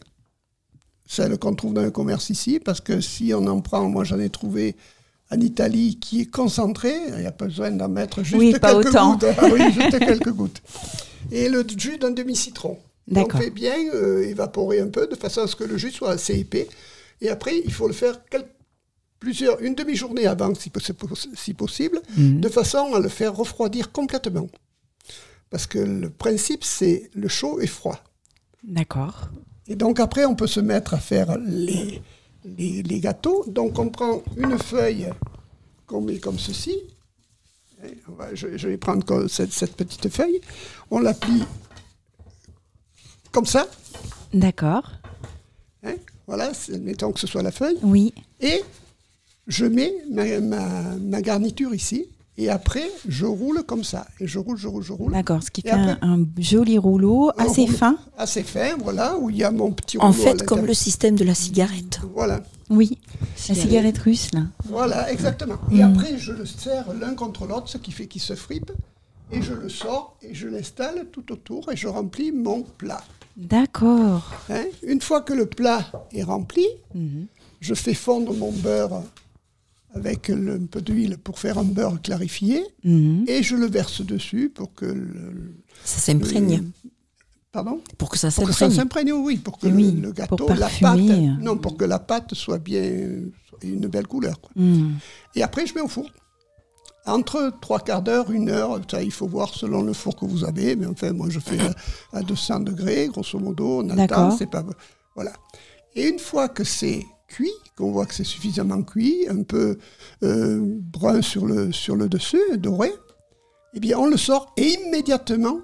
celles 1.13 1.37
qu'on 1.37 1.55
trouve 1.55 1.73
dans 1.73 1.83
le 1.83 1.91
commerce 1.91 2.29
ici, 2.29 2.59
parce 2.59 2.81
que 2.81 3.01
si 3.01 3.33
on 3.33 3.45
en 3.47 3.61
prend, 3.61 3.87
moi 3.89 4.03
j'en 4.03 4.19
ai 4.19 4.29
trouvé 4.29 4.75
en 5.31 5.39
Italie 5.39 5.97
qui 5.99 6.21
est 6.21 6.25
concentré, 6.31 6.93
il 7.09 7.15
n'y 7.21 7.25
a 7.25 7.31
pas 7.31 7.45
besoin 7.45 7.71
d'en 7.71 7.89
mettre 7.89 8.23
juste 8.23 8.37
Oui, 8.39 8.53
pas 8.59 8.73
quelques 8.73 8.87
autant. 8.89 9.13
gouttes. 9.13 9.25
Ah 9.37 9.47
oui, 9.51 9.61
juste 9.71 9.99
quelques 9.99 10.31
gouttes. 10.31 10.61
Et 11.31 11.49
le 11.49 11.65
jus 11.77 11.97
d'un 11.97 12.11
demi-citron. 12.11 12.77
On 13.13 13.29
fait 13.29 13.49
bien 13.49 13.75
euh, 13.93 14.23
évaporer 14.27 14.79
un 14.79 14.87
peu 14.87 15.07
de 15.07 15.15
façon 15.15 15.41
à 15.41 15.47
ce 15.47 15.55
que 15.55 15.63
le 15.63 15.77
jus 15.77 15.91
soit 15.91 16.11
assez 16.11 16.35
épais. 16.39 16.67
Et 17.21 17.29
après, 17.29 17.59
il 17.65 17.71
faut 17.71 17.87
le 17.87 17.93
faire 17.93 18.19
plusieurs, 19.19 19.61
une 19.61 19.75
demi-journée 19.75 20.25
avant, 20.27 20.53
si 20.55 20.69
possible, 21.53 22.01
Mhm. 22.17 22.41
de 22.41 22.49
façon 22.49 22.93
à 22.93 22.99
le 22.99 23.09
faire 23.09 23.35
refroidir 23.35 23.91
complètement. 23.91 24.47
Parce 25.49 25.67
que 25.67 25.79
le 25.79 26.09
principe, 26.09 26.63
c'est 26.63 27.09
le 27.13 27.27
chaud 27.27 27.59
et 27.61 27.67
froid. 27.67 27.99
D'accord. 28.63 29.29
Et 29.67 29.75
donc 29.75 29.99
après, 29.99 30.25
on 30.25 30.35
peut 30.35 30.47
se 30.47 30.59
mettre 30.59 30.93
à 30.93 30.99
faire 30.99 31.37
les, 31.37 32.01
les, 32.43 32.83
les 32.83 32.99
gâteaux. 32.99 33.45
Donc 33.47 33.79
on 33.79 33.89
prend 33.89 34.21
une 34.37 34.57
feuille 34.57 35.09
qu'on 35.87 36.01
met 36.01 36.19
comme 36.19 36.39
ceci. 36.39 36.75
Va- 38.07 38.33
je, 38.33 38.57
je 38.57 38.67
vais 38.69 38.77
prendre 38.77 39.03
comme 39.05 39.27
cette, 39.27 39.51
cette 39.51 39.75
petite 39.75 40.09
feuille. 40.09 40.39
On 40.91 40.99
la 40.99 41.13
plie 41.13 41.43
comme 43.31 43.45
ça. 43.45 43.67
D'accord. 44.33 44.91
hein. 45.83 45.95
Voilà, 46.27 46.51
mettons 46.79 47.11
que 47.11 47.19
ce 47.19 47.27
soit 47.27 47.43
la 47.43 47.51
feuille. 47.51 47.77
Oui. 47.83 48.13
Et 48.39 48.61
je 49.47 49.65
mets 49.65 49.93
ma, 50.09 50.39
ma- 50.39 50.95
ma 50.95 51.21
garniture 51.21 51.73
ici. 51.75 52.07
Et 52.37 52.49
après, 52.49 52.89
je 53.07 53.25
roule 53.25 53.63
comme 53.63 53.83
ça. 53.83 54.07
Et 54.19 54.25
je 54.27 54.39
roule, 54.39 54.57
je 54.57 54.67
roule, 54.67 54.83
je 54.83 54.91
roule. 54.93 55.11
D'accord. 55.13 55.43
Ce 55.43 55.51
qui 55.51 55.61
Et 55.61 55.69
fait 55.69 55.75
un, 55.75 55.87
après- 55.89 56.07
un 56.07 56.25
joli 56.39 56.77
rouleau 56.79 57.31
Un 57.37 57.45
assez 57.45 57.61
rouleau 57.61 57.77
fin. 57.77 57.97
Assez 58.17 58.43
fin, 58.43 58.75
voilà, 58.83 59.17
où 59.17 59.29
il 59.29 59.37
y 59.37 59.43
a 59.43 59.51
mon 59.51 59.71
petit 59.71 59.97
rouleau. 59.97 60.09
En 60.09 60.13
à 60.13 60.17
fait, 60.17 60.43
comme 60.45 60.65
le 60.65 60.73
système 60.73 61.15
de 61.15 61.23
la 61.23 61.35
cigarette. 61.35 61.99
Voilà. 62.15 62.41
Oui. 62.69 62.97
La 63.49 63.55
cigarette 63.55 63.97
russe, 63.99 64.33
là. 64.33 64.41
Voilà, 64.65 65.11
exactement. 65.11 65.57
Et 65.71 65.83
après, 65.83 66.17
je 66.17 66.31
le 66.31 66.45
serre 66.45 66.85
l'un 66.99 67.13
contre 67.13 67.45
l'autre, 67.45 67.69
ce 67.69 67.77
qui 67.77 67.91
fait 67.91 68.07
qu'il 68.07 68.21
se 68.21 68.33
fripe. 68.35 68.71
Et 69.31 69.41
je 69.41 69.53
le 69.53 69.69
sors 69.69 70.15
et 70.21 70.33
je 70.33 70.47
l'installe 70.47 71.05
tout 71.11 71.31
autour 71.31 71.71
et 71.71 71.75
je 71.75 71.87
remplis 71.87 72.31
mon 72.31 72.63
plat. 72.63 73.03
D'accord. 73.37 74.31
hein. 74.49 74.65
Une 74.83 75.01
fois 75.01 75.21
que 75.21 75.33
le 75.33 75.45
plat 75.47 75.85
est 76.13 76.23
rempli, 76.23 76.65
je 77.59 77.73
fais 77.73 77.93
fondre 77.93 78.33
mon 78.33 78.51
beurre 78.51 79.01
avec 79.93 80.27
le- 80.29 80.55
un 80.55 80.65
peu 80.65 80.81
d'huile 80.81 81.17
pour 81.17 81.39
faire 81.39 81.57
un 81.57 81.63
beurre 81.63 82.01
clarifié 82.01 82.63
Mhm. 82.83 83.25
et 83.27 83.43
je 83.43 83.55
le 83.55 83.67
verse 83.67 84.01
dessus 84.01 84.49
pour 84.53 84.73
que 84.73 84.85
le, 84.85 85.53
Ça 85.83 85.99
s'imprègne. 85.99 86.71
pardon? 87.51 87.79
Pour 87.97 88.09
que 88.09 88.17
ça 88.17 88.31
s'imprègne. 88.31 89.11
oui 89.13 89.37
pour 89.37 89.59
que 89.59 89.67
Oui, 89.67 89.91
le, 89.91 90.11
gâteau 90.11 90.47
la 90.49 90.67
pâte 90.69 90.99
non 91.41 91.57
pour 91.57 91.77
que 91.77 91.85
la 91.85 91.99
pâte 91.99 92.33
soit 92.33 92.57
bien 92.57 92.83
soit 93.47 93.59
une 93.63 93.87
belle 93.87 94.07
couleur 94.07 94.39
quoi. 94.41 94.51
Mhm. 94.55 94.93
Et 95.35 95.43
après, 95.43 95.65
je 95.67 95.73
mets 95.75 95.81
au 95.81 95.87
four. 95.87 96.09
Entre 97.05 97.51
trois 97.61 97.79
quarts 97.81 98.01
d'heure, 98.01 98.31
une 98.31 98.49
heure, 98.49 98.79
ça, 98.89 99.03
il 99.03 99.11
faut 99.11 99.27
voir 99.27 99.53
selon 99.53 99.81
le 99.83 99.91
four 99.91 100.15
que 100.15 100.23
vous 100.25 100.45
avez. 100.45 100.77
Mais 100.77 100.85
enfin, 100.85 101.11
moi, 101.11 101.27
je 101.29 101.39
fais 101.39 101.59
à, 101.59 102.19
à 102.19 102.21
200 102.23 102.61
degrés, 102.61 103.09
grosso 103.09 103.37
modo. 103.39 103.79
On 103.81 103.89
a 103.89 103.91
le 103.91 103.97
D'accord. 103.97 104.29
temps, 104.29 104.37
c'est 104.37 104.49
pas... 104.49 104.63
Voilà. 105.13 105.33
Et 105.95 106.07
une 106.07 106.17
fois 106.17 106.47
que 106.47 106.63
c'est 106.63 107.05
cuit, 107.35 107.51
qu'on 107.75 107.91
voit 107.91 108.05
que 108.05 108.13
c'est 108.13 108.23
suffisamment 108.23 108.81
cuit, 108.83 109.27
un 109.29 109.43
peu 109.43 109.77
euh, 110.23 110.59
brun 110.95 111.21
sur 111.21 111.45
le, 111.45 111.71
sur 111.71 111.95
le 111.95 112.07
dessus, 112.09 112.57
doré, 112.57 112.91
eh 113.73 113.79
bien, 113.79 113.97
on 113.97 114.07
le 114.07 114.17
sort 114.17 114.53
et 114.57 114.73
immédiatement, 114.85 115.59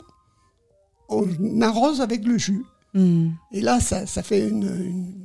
on 1.09 1.61
arrose 1.61 2.01
avec 2.01 2.25
le 2.25 2.37
jus. 2.37 2.63
Mhm. 2.93 3.33
Et 3.51 3.61
là, 3.61 3.79
ça, 3.79 4.05
ça 4.07 4.23
fait 4.23 4.47
une, 4.47 4.63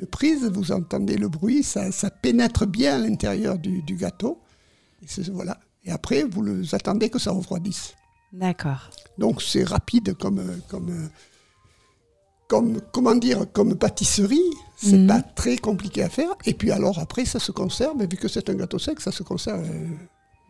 une 0.01 0.07
prise, 0.07 0.45
vous 0.45 0.71
entendez 0.73 1.17
le 1.17 1.29
bruit, 1.29 1.63
ça, 1.63 1.91
ça 1.93 2.11
pénètre 2.11 2.67
bien 2.67 2.97
à 2.97 2.99
l'intérieur 2.99 3.59
du, 3.59 3.83
du 3.83 3.97
gâteau. 3.97 4.41
Et, 5.03 5.07
c'est- 5.09 5.31
voilà. 5.31 5.59
et 5.85 5.91
après, 5.91 6.25
vous 6.25 6.43
le- 6.43 6.63
attendez 6.75 7.09
que 7.09 7.19
ça 7.19 7.31
refroidisse. 7.33 7.95
D'accord. 8.33 8.91
Donc 9.19 9.41
c'est 9.43 9.65
rapide 9.65 10.15
comme, 10.15 10.43
comme, 10.69 11.09
comme, 12.49 12.81
comment 12.93 13.15
dire, 13.15 13.47
comme 13.53 13.75
pâtisserie. 13.77 14.41
C'est 14.77 14.97
Mhm. 14.99 15.07
pas 15.07 15.23
très 15.23 15.57
compliqué 15.57 16.03
à 16.03 16.09
faire. 16.09 16.29
Et 16.45 16.53
puis 16.53 16.71
alors 16.71 16.99
après, 16.99 17.25
ça 17.25 17.39
se 17.39 17.53
conserve. 17.53 18.03
Et 18.03 18.07
vu 18.07 18.17
que 18.17 18.29
c'est 18.29 18.49
un 18.51 18.55
gâteau 18.55 18.79
sec, 18.79 19.01
ça 19.01 19.13
se 19.13 19.23
conserve. 19.23 19.61
euh, 19.65 19.87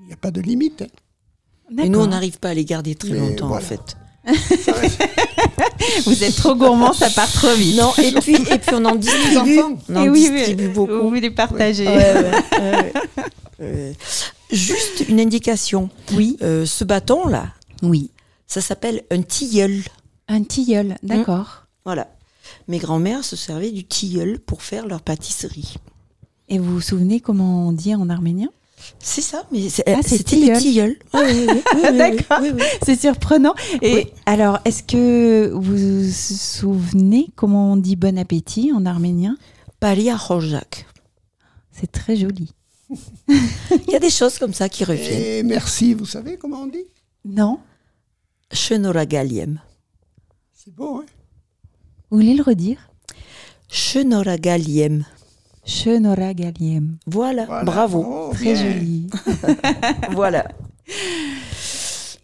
Il 0.01 0.07
n'y 0.07 0.13
a 0.13 0.17
pas 0.17 0.31
de 0.33 0.41
limite. 0.41 0.83
hein. 0.83 1.83
Et 1.85 1.89
nous, 1.89 2.01
on 2.01 2.07
n'arrive 2.09 2.39
pas 2.39 2.49
à 2.51 2.55
les 2.55 2.65
garder 2.65 2.95
très 2.95 3.11
Mais 3.11 3.19
longtemps, 3.21 3.49
voilà. 3.49 3.65
en 3.65 3.69
fait. 3.69 3.97
Vous 6.07 6.25
êtes 6.25 6.37
trop 6.37 6.55
gourmand, 6.55 6.93
ça 6.93 7.11
part 7.11 7.31
trop 7.31 7.55
vite. 7.55 7.77
Non, 7.77 7.93
et 8.03 8.13
puis, 8.13 8.35
et 8.37 8.59
puis 8.59 8.75
on 8.75 8.85
en 8.85 8.95
distribue. 8.97 9.59
enfants. 9.61 9.79
On 9.89 9.97
en 9.97 10.09
oui, 10.09 10.29
oui, 10.31 10.37
distribue 10.39 10.69
beaucoup. 10.69 11.09
Vous 11.09 11.15
les 11.15 11.31
partagez. 11.31 11.87
Ouais, 11.87 11.97
ouais, 11.97 12.31
ouais, 12.59 12.71
ouais. 12.71 12.93
Euh, 13.61 13.93
juste 14.51 15.05
une 15.09 15.21
indication. 15.21 15.89
Oui. 16.15 16.37
Euh, 16.43 16.67
ce 16.67 16.85
bâton-là, 16.85 17.49
Oui. 17.83 18.11
ça 18.47 18.61
s'appelle 18.61 19.03
un 19.11 19.23
tilleul. 19.23 19.83
Un 20.29 20.43
tilleul, 20.43 20.97
d'accord. 21.03 21.64
Voilà. 21.85 22.09
Mes 22.69 22.79
grands-mères 22.79 23.25
se 23.25 23.37
servaient 23.37 23.71
du 23.73 23.85
tilleul 23.85 24.39
pour 24.39 24.63
faire 24.63 24.87
leur 24.87 25.01
pâtisserie. 25.03 25.77
Et 26.49 26.59
vous 26.59 26.75
vous 26.75 26.81
souvenez 26.81 27.21
comment 27.21 27.69
on 27.69 27.73
dit 27.73 27.95
en 27.95 28.09
arménien? 28.11 28.49
C'est 28.99 29.23
ça, 29.23 29.47
mais 29.51 29.71
c'est- 29.71 29.85
Ah, 29.87 30.01
les 30.05 30.53
tilleul. 30.59 30.97
Oui, 31.15 31.21
oui, 31.49 31.63
oui, 31.77 31.83
D'accord. 31.97 32.41
C'est 32.85 33.01
surprenant. 33.01 33.55
Et 33.81 33.95
Oui. 33.95 34.07
alors, 34.27 34.59
est-ce 34.67 34.83
que 34.83 35.49
vous 35.55 36.03
vous 36.03 36.11
souvenez 36.13 37.29
comment 37.35 37.73
on 37.73 37.77
dit 37.77 37.97
bon 37.97 38.19
appétit 38.19 38.73
en 38.73 38.85
arménien? 38.85 39.37
Palia 39.81 40.17
Rojak. 40.17 40.87
C'est 41.73 41.91
très 41.91 42.17
joli. 42.17 42.53
Il 43.31 43.91
y 43.91 43.95
a 43.95 43.99
des 43.99 44.11
choses 44.11 44.39
comme 44.39 44.53
ça 44.53 44.69
qui 44.69 44.85
reviennent. 44.85 45.23
Et 45.23 45.43
merci, 45.43 45.95
vous 45.95 46.05
savez 46.07 46.37
comment 46.37 46.61
on 46.63 46.67
dit? 46.67 46.85
Non 47.25 47.59
Chenoragaliem. 48.53 49.61
C'est 50.53 50.75
beau, 50.75 50.99
hein? 50.99 51.07
Vous 52.15 52.21
voulez 52.21 52.35
le 52.37 52.45
redire? 52.45 52.79
Chenora 53.69 54.37
Galiem. 54.39 55.05
Chenora 55.67 56.33
Galiem. 56.33 56.97
Voilà, 57.09 57.45
Voilà, 57.47 57.65
bravo. 57.65 58.03
bravo, 58.05 58.33
Très 58.35 58.53
bien. 58.55 58.73
joli. 58.73 59.07
Voilà. 60.13 60.47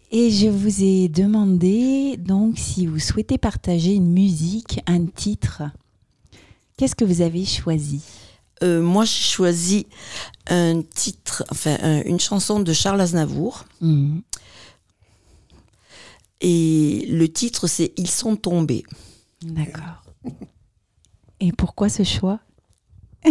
Et 0.09 0.31
je 0.31 0.47
vous 0.47 0.81
ai 0.81 1.09
demandé 1.09 2.15
donc 2.17 2.57
si 2.57 2.85
vous 2.85 2.99
souhaitez 2.99 3.37
partager 3.37 3.93
une 3.95 4.09
musique, 4.13 4.79
un 4.87 5.05
titre. 5.07 5.63
Qu'est-ce 6.77 6.95
que 6.95 7.03
vous 7.03 7.19
avez 7.21 7.43
choisi? 7.43 7.99
Euh, 8.63 8.81
moi, 8.81 9.03
j'ai 9.03 9.21
choisi 9.23 9.87
un 10.47 10.83
titre, 10.83 11.43
enfin, 11.51 11.75
un- 11.81 12.01
une 12.03 12.21
chanson 12.21 12.61
de 12.61 12.71
Charles 12.71 13.01
Aznavour. 13.01 13.65
Mhm. 13.81 14.21
Et 16.39 17.07
le 17.09 17.27
titre, 17.27 17.67
c'est 17.67 17.91
Ils 17.97 18.09
sont 18.09 18.37
tombés. 18.37 18.83
D'accord. 19.43 20.03
Et 21.39 21.51
pourquoi 21.51 21.89
ce 21.89 22.03
choix? 22.03 22.39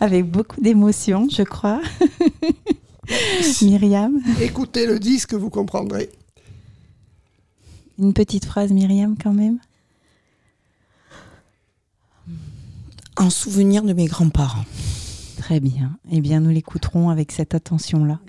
Avec 0.00 0.26
beaucoup 0.30 0.60
d'émotion, 0.60 1.28
je 1.30 1.42
crois. 1.42 1.80
Myriam, 3.62 4.20
Écoutez 4.40 4.86
le 4.86 4.98
disque, 5.00 5.34
vous 5.34 5.50
comprendrez. 5.50 6.10
une 7.98 8.12
petite 8.12 8.44
phrase, 8.44 8.70
Myriam, 8.72 9.16
quand 9.20 9.32
même? 9.32 9.58
En 13.16 13.28
souvenir 13.28 13.82
de 13.82 13.92
mes 13.92 14.06
grands-parents. 14.06 14.64
Très 15.52 15.60
bien. 15.60 15.98
Eh 16.10 16.22
bien, 16.22 16.40
nous 16.40 16.48
l'écouterons 16.48 17.10
avec 17.10 17.30
cette 17.30 17.54
attention-là. 17.54 18.20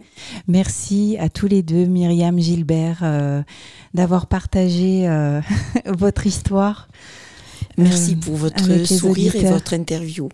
Merci 0.50 1.16
à 1.18 1.30
tous 1.30 1.48
les 1.48 1.64
deux, 1.64 1.86
Myriam, 1.86 2.38
Gilbert, 2.38 3.00
euh, 3.02 3.44
d'avoir 3.94 4.28
partagé 4.28 5.08
euh, 5.08 5.40
votre 5.86 6.28
histoire. 6.28 6.90
Merci 7.78 8.14
Euh, 8.14 8.26
pour 8.26 8.36
votre 8.36 8.86
sourire 8.86 9.36
et 9.36 9.44
votre 9.44 9.74
interview. 9.74 10.30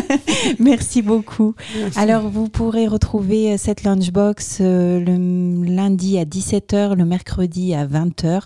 Merci 0.58 1.02
beaucoup. 1.02 1.54
Merci. 1.76 1.98
Alors, 1.98 2.28
vous 2.28 2.48
pourrez 2.48 2.86
retrouver 2.86 3.52
euh, 3.52 3.56
cette 3.56 3.82
lunchbox 3.82 4.58
euh, 4.60 5.00
le 5.00 5.64
lundi 5.64 6.18
à 6.18 6.24
17h, 6.24 6.94
le 6.94 7.04
mercredi 7.04 7.74
à 7.74 7.86
20h 7.86 8.42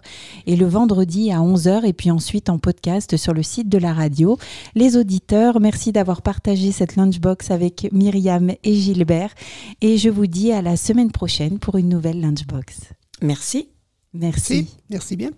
et 0.47 0.57
le 0.57 0.67
vendredi 0.67 1.33
à 1.33 1.39
11h 1.39 1.85
et 1.85 1.93
puis 1.93 2.11
ensuite 2.11 2.49
en 2.49 2.59
podcast 2.59 3.17
sur 3.17 3.35
le 3.35 3.43
site 3.43 3.69
de 3.69 3.79
la 3.79 3.93
radio. 3.93 4.39
Les 4.75 4.97
auditeurs, 4.97 5.61
merci 5.61 5.93
d'avoir 5.93 6.23
partagé 6.23 6.73
cette 6.73 6.97
lunchbox 6.97 7.51
avec 7.51 7.89
Myriam 7.93 8.53
et 8.63 8.75
Gilbert 8.75 9.35
et 9.81 9.99
je 9.99 10.09
vous 10.09 10.27
dis 10.27 10.53
à 10.53 10.63
la 10.63 10.77
semaine 10.77 11.11
prochaine 11.11 11.59
pour 11.59 11.77
une 11.77 11.89
nouvelle 11.89 12.21
lunchbox. 12.21 12.77
Merci. 13.23 13.69
Merci. 14.13 14.55
Merci, 14.55 14.77
merci 14.89 15.17
bien. 15.17 15.31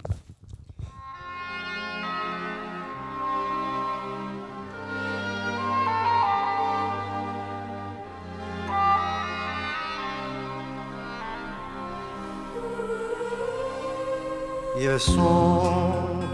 Ils 14.81 15.01
sont 15.01 15.62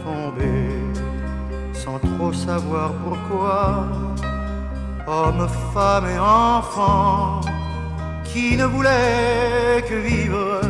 tombés 0.04 0.68
sans 1.72 1.98
trop 1.98 2.32
savoir 2.32 2.92
pourquoi. 3.02 3.86
Hommes, 5.06 5.48
femmes 5.72 6.08
et 6.14 6.18
enfants 6.18 7.40
qui 8.24 8.56
ne 8.56 8.66
voulaient 8.66 9.82
que 9.88 9.94
vivre 9.94 10.60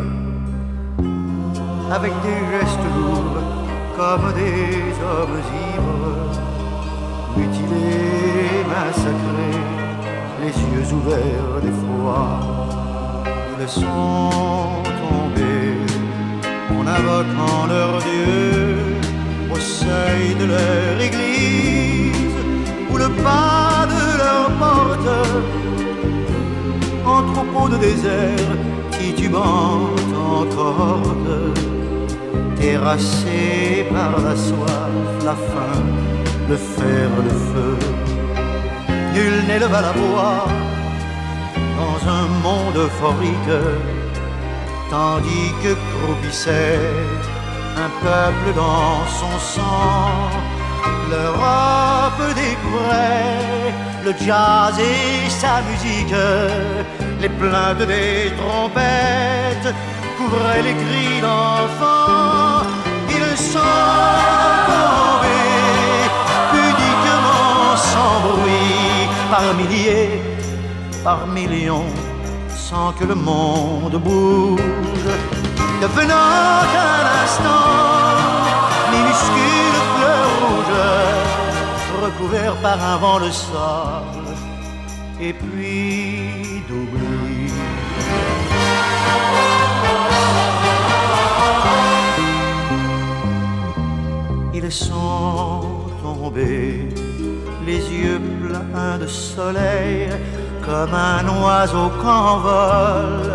avec 1.91 2.13
des 2.23 2.41
gestes 2.53 2.89
lourds 2.97 3.43
comme 3.97 4.33
des 4.35 4.95
hommes 5.09 5.41
ivres, 5.73 6.33
mutilés, 7.37 8.65
massacrés, 8.69 9.63
les 10.43 10.55
yeux 10.71 10.95
ouverts 10.95 11.61
d'effroi. 11.63 12.41
Ils 13.61 13.69
sont 13.69 14.83
tombés 15.01 15.74
en 16.85 16.89
invoquant 16.89 17.67
leur 17.67 17.99
Dieu 17.99 18.77
au 19.53 19.59
seuil 19.59 20.35
de 20.39 20.45
leur 20.45 21.01
église 21.01 22.37
ou 22.91 22.97
le 22.97 23.09
pas 23.23 23.87
de 23.95 24.19
leur 24.23 24.51
porte 24.63 25.09
en 27.07 27.23
troupeau 27.33 27.69
de 27.69 27.77
désert 27.79 28.51
titubant 28.91 29.91
encore 30.41 31.17
terrassé 32.57 33.87
par 33.93 34.13
la 34.21 34.37
soif, 34.37 35.25
la 35.25 35.35
faim, 35.35 35.83
le 36.49 36.57
fer, 36.57 37.09
le 37.29 37.35
feu. 37.51 37.77
Nul 39.15 39.47
n'éleva 39.47 39.81
la 39.83 39.93
voix 39.93 40.47
dans 41.81 41.99
un 42.19 42.27
monde 42.43 42.77
euphorique 42.77 43.94
tandis 44.95 45.51
que 45.63 45.73
croupissait 45.91 46.79
un 47.85 47.91
peuple 48.07 48.49
dans 48.63 48.97
son 49.21 49.35
sang. 49.55 50.31
L'Europe 51.11 52.25
découvrait 52.45 53.73
le 54.07 54.13
jazz 54.25 54.77
et 54.79 55.29
sa 55.43 55.55
musique, 55.69 56.19
les 57.23 57.33
plaintes 57.41 57.87
des 57.95 58.21
trompettes 58.41 59.71
couvraient 60.19 60.65
les 60.69 60.77
cris 60.83 61.19
d'enfants. 61.27 62.63
Ils 63.19 63.39
sont 63.53 63.81
tombés 64.71 66.07
pudiquement 66.55 67.77
sans 67.91 68.15
bruit 68.27 69.09
par 69.33 69.47
milliers, 69.59 70.15
par 71.07 71.21
millions 71.37 71.91
sans 72.71 72.93
que 72.99 73.05
le 73.05 73.15
monde 73.15 73.97
bouge, 74.07 75.09
devenant 75.83 76.61
un 76.95 77.05
instant 77.23 77.71
minuscule 78.93 79.81
fleur 79.95 80.27
rouge, 80.41 80.83
recouvert 82.05 82.55
par 82.67 82.79
un 82.93 82.97
vent 82.97 83.21
de 83.21 83.31
sable 83.31 84.31
et 85.21 85.35
puis 85.35 86.63
d'oubli. 86.69 87.53
Ils 94.55 94.73
sont 94.73 95.61
tombés, 96.03 96.89
les 97.67 97.83
yeux 97.91 98.21
pleins 98.43 98.99
de 98.99 99.07
soleil, 99.07 100.09
comme 100.63 100.95
un 100.95 101.25
oiseau 101.43 101.91
qu'envole. 102.01 103.33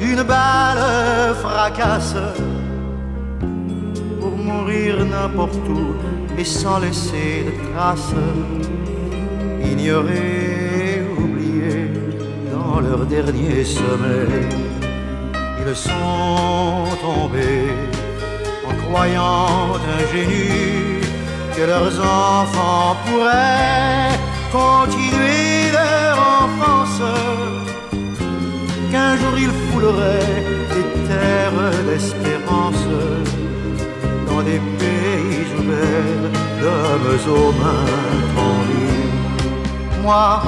Une 0.00 0.22
balle 0.22 1.34
fracasse. 1.42 2.16
Pour 4.20 4.36
mourir 4.36 5.04
n'importe 5.04 5.68
où 5.68 5.94
et 6.38 6.44
sans 6.44 6.78
laisser 6.78 7.44
de 7.46 7.72
traces, 7.72 8.14
ignorés, 9.64 11.02
oubliés 11.18 11.90
dans 12.52 12.80
leur 12.80 13.06
dernier 13.06 13.64
sommeil. 13.64 14.46
Ils 15.68 15.74
sont 15.74 16.84
tombés 17.02 17.72
en 18.68 18.74
croyant 18.84 19.74
ingénus 19.98 20.85
que 21.56 21.62
leurs 21.62 21.98
enfants 22.00 22.96
pourraient 23.06 24.12
continuer 24.52 25.72
leur 25.72 26.18
enfance, 26.42 27.02
qu'un 28.90 29.16
jour 29.16 29.34
ils 29.38 29.56
fouleraient 29.70 30.44
des 30.74 30.86
terres 31.08 31.84
d'espérance 31.88 32.86
dans 34.28 34.42
des 34.42 34.60
pays 34.80 35.46
ouverts 35.58 36.30
d'hommes 36.60 37.36
aux 37.38 37.52
mains 37.62 37.92
tendues. 38.36 39.08
Moi, 40.02 40.42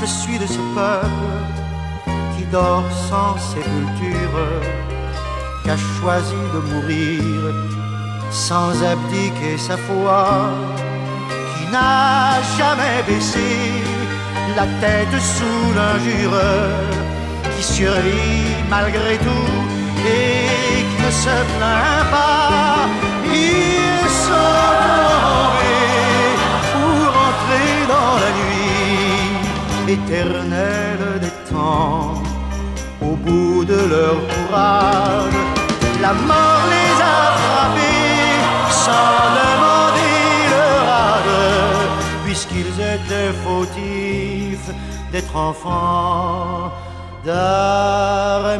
je 0.00 0.06
suis 0.06 0.38
de 0.38 0.46
ce 0.46 0.60
peuple 0.74 1.36
qui 2.36 2.44
dort 2.50 2.90
sans 3.08 3.36
sépulture, 3.38 4.40
qui 5.62 5.70
a 5.70 5.76
choisi 5.76 6.34
de 6.54 6.60
mourir 6.70 7.77
sans 8.30 8.82
abdiquer 8.82 9.56
sa 9.58 9.76
foi, 9.76 10.50
qui 11.54 11.72
n'a 11.72 12.40
jamais 12.58 13.02
baissé 13.06 13.48
la 14.56 14.66
tête 14.82 15.16
sous 15.20 15.64
l'injure, 15.76 16.40
qui 17.56 17.62
survit 17.62 18.54
malgré 18.68 19.16
tout 19.18 19.54
et 20.06 20.84
qui 20.88 21.02
ne 21.06 21.10
se 21.10 21.36
plaint 21.56 22.04
pas. 22.10 22.88
Ils 23.24 24.08
sont 24.26 24.62
tombés 24.88 26.34
pour 26.72 27.08
entrer 27.28 27.72
dans 27.94 28.14
la 28.24 28.30
nuit 28.40 29.96
éternelle 29.96 31.06
des 31.20 31.34
temps 31.50 32.14
au 33.00 33.14
bout 33.24 33.64
de 33.64 33.80
leur 33.94 34.16
courage. 34.32 35.38
La 36.00 36.12
mort 36.12 36.64
les 36.74 36.92
a 37.02 37.18
frappés 37.42 38.17
puisqu'ils 42.24 42.74
étaient 42.94 43.32
fautifs 43.44 44.70
d'être 45.10 45.34
enfants 45.36 46.70
d'Arménie. 47.24 48.58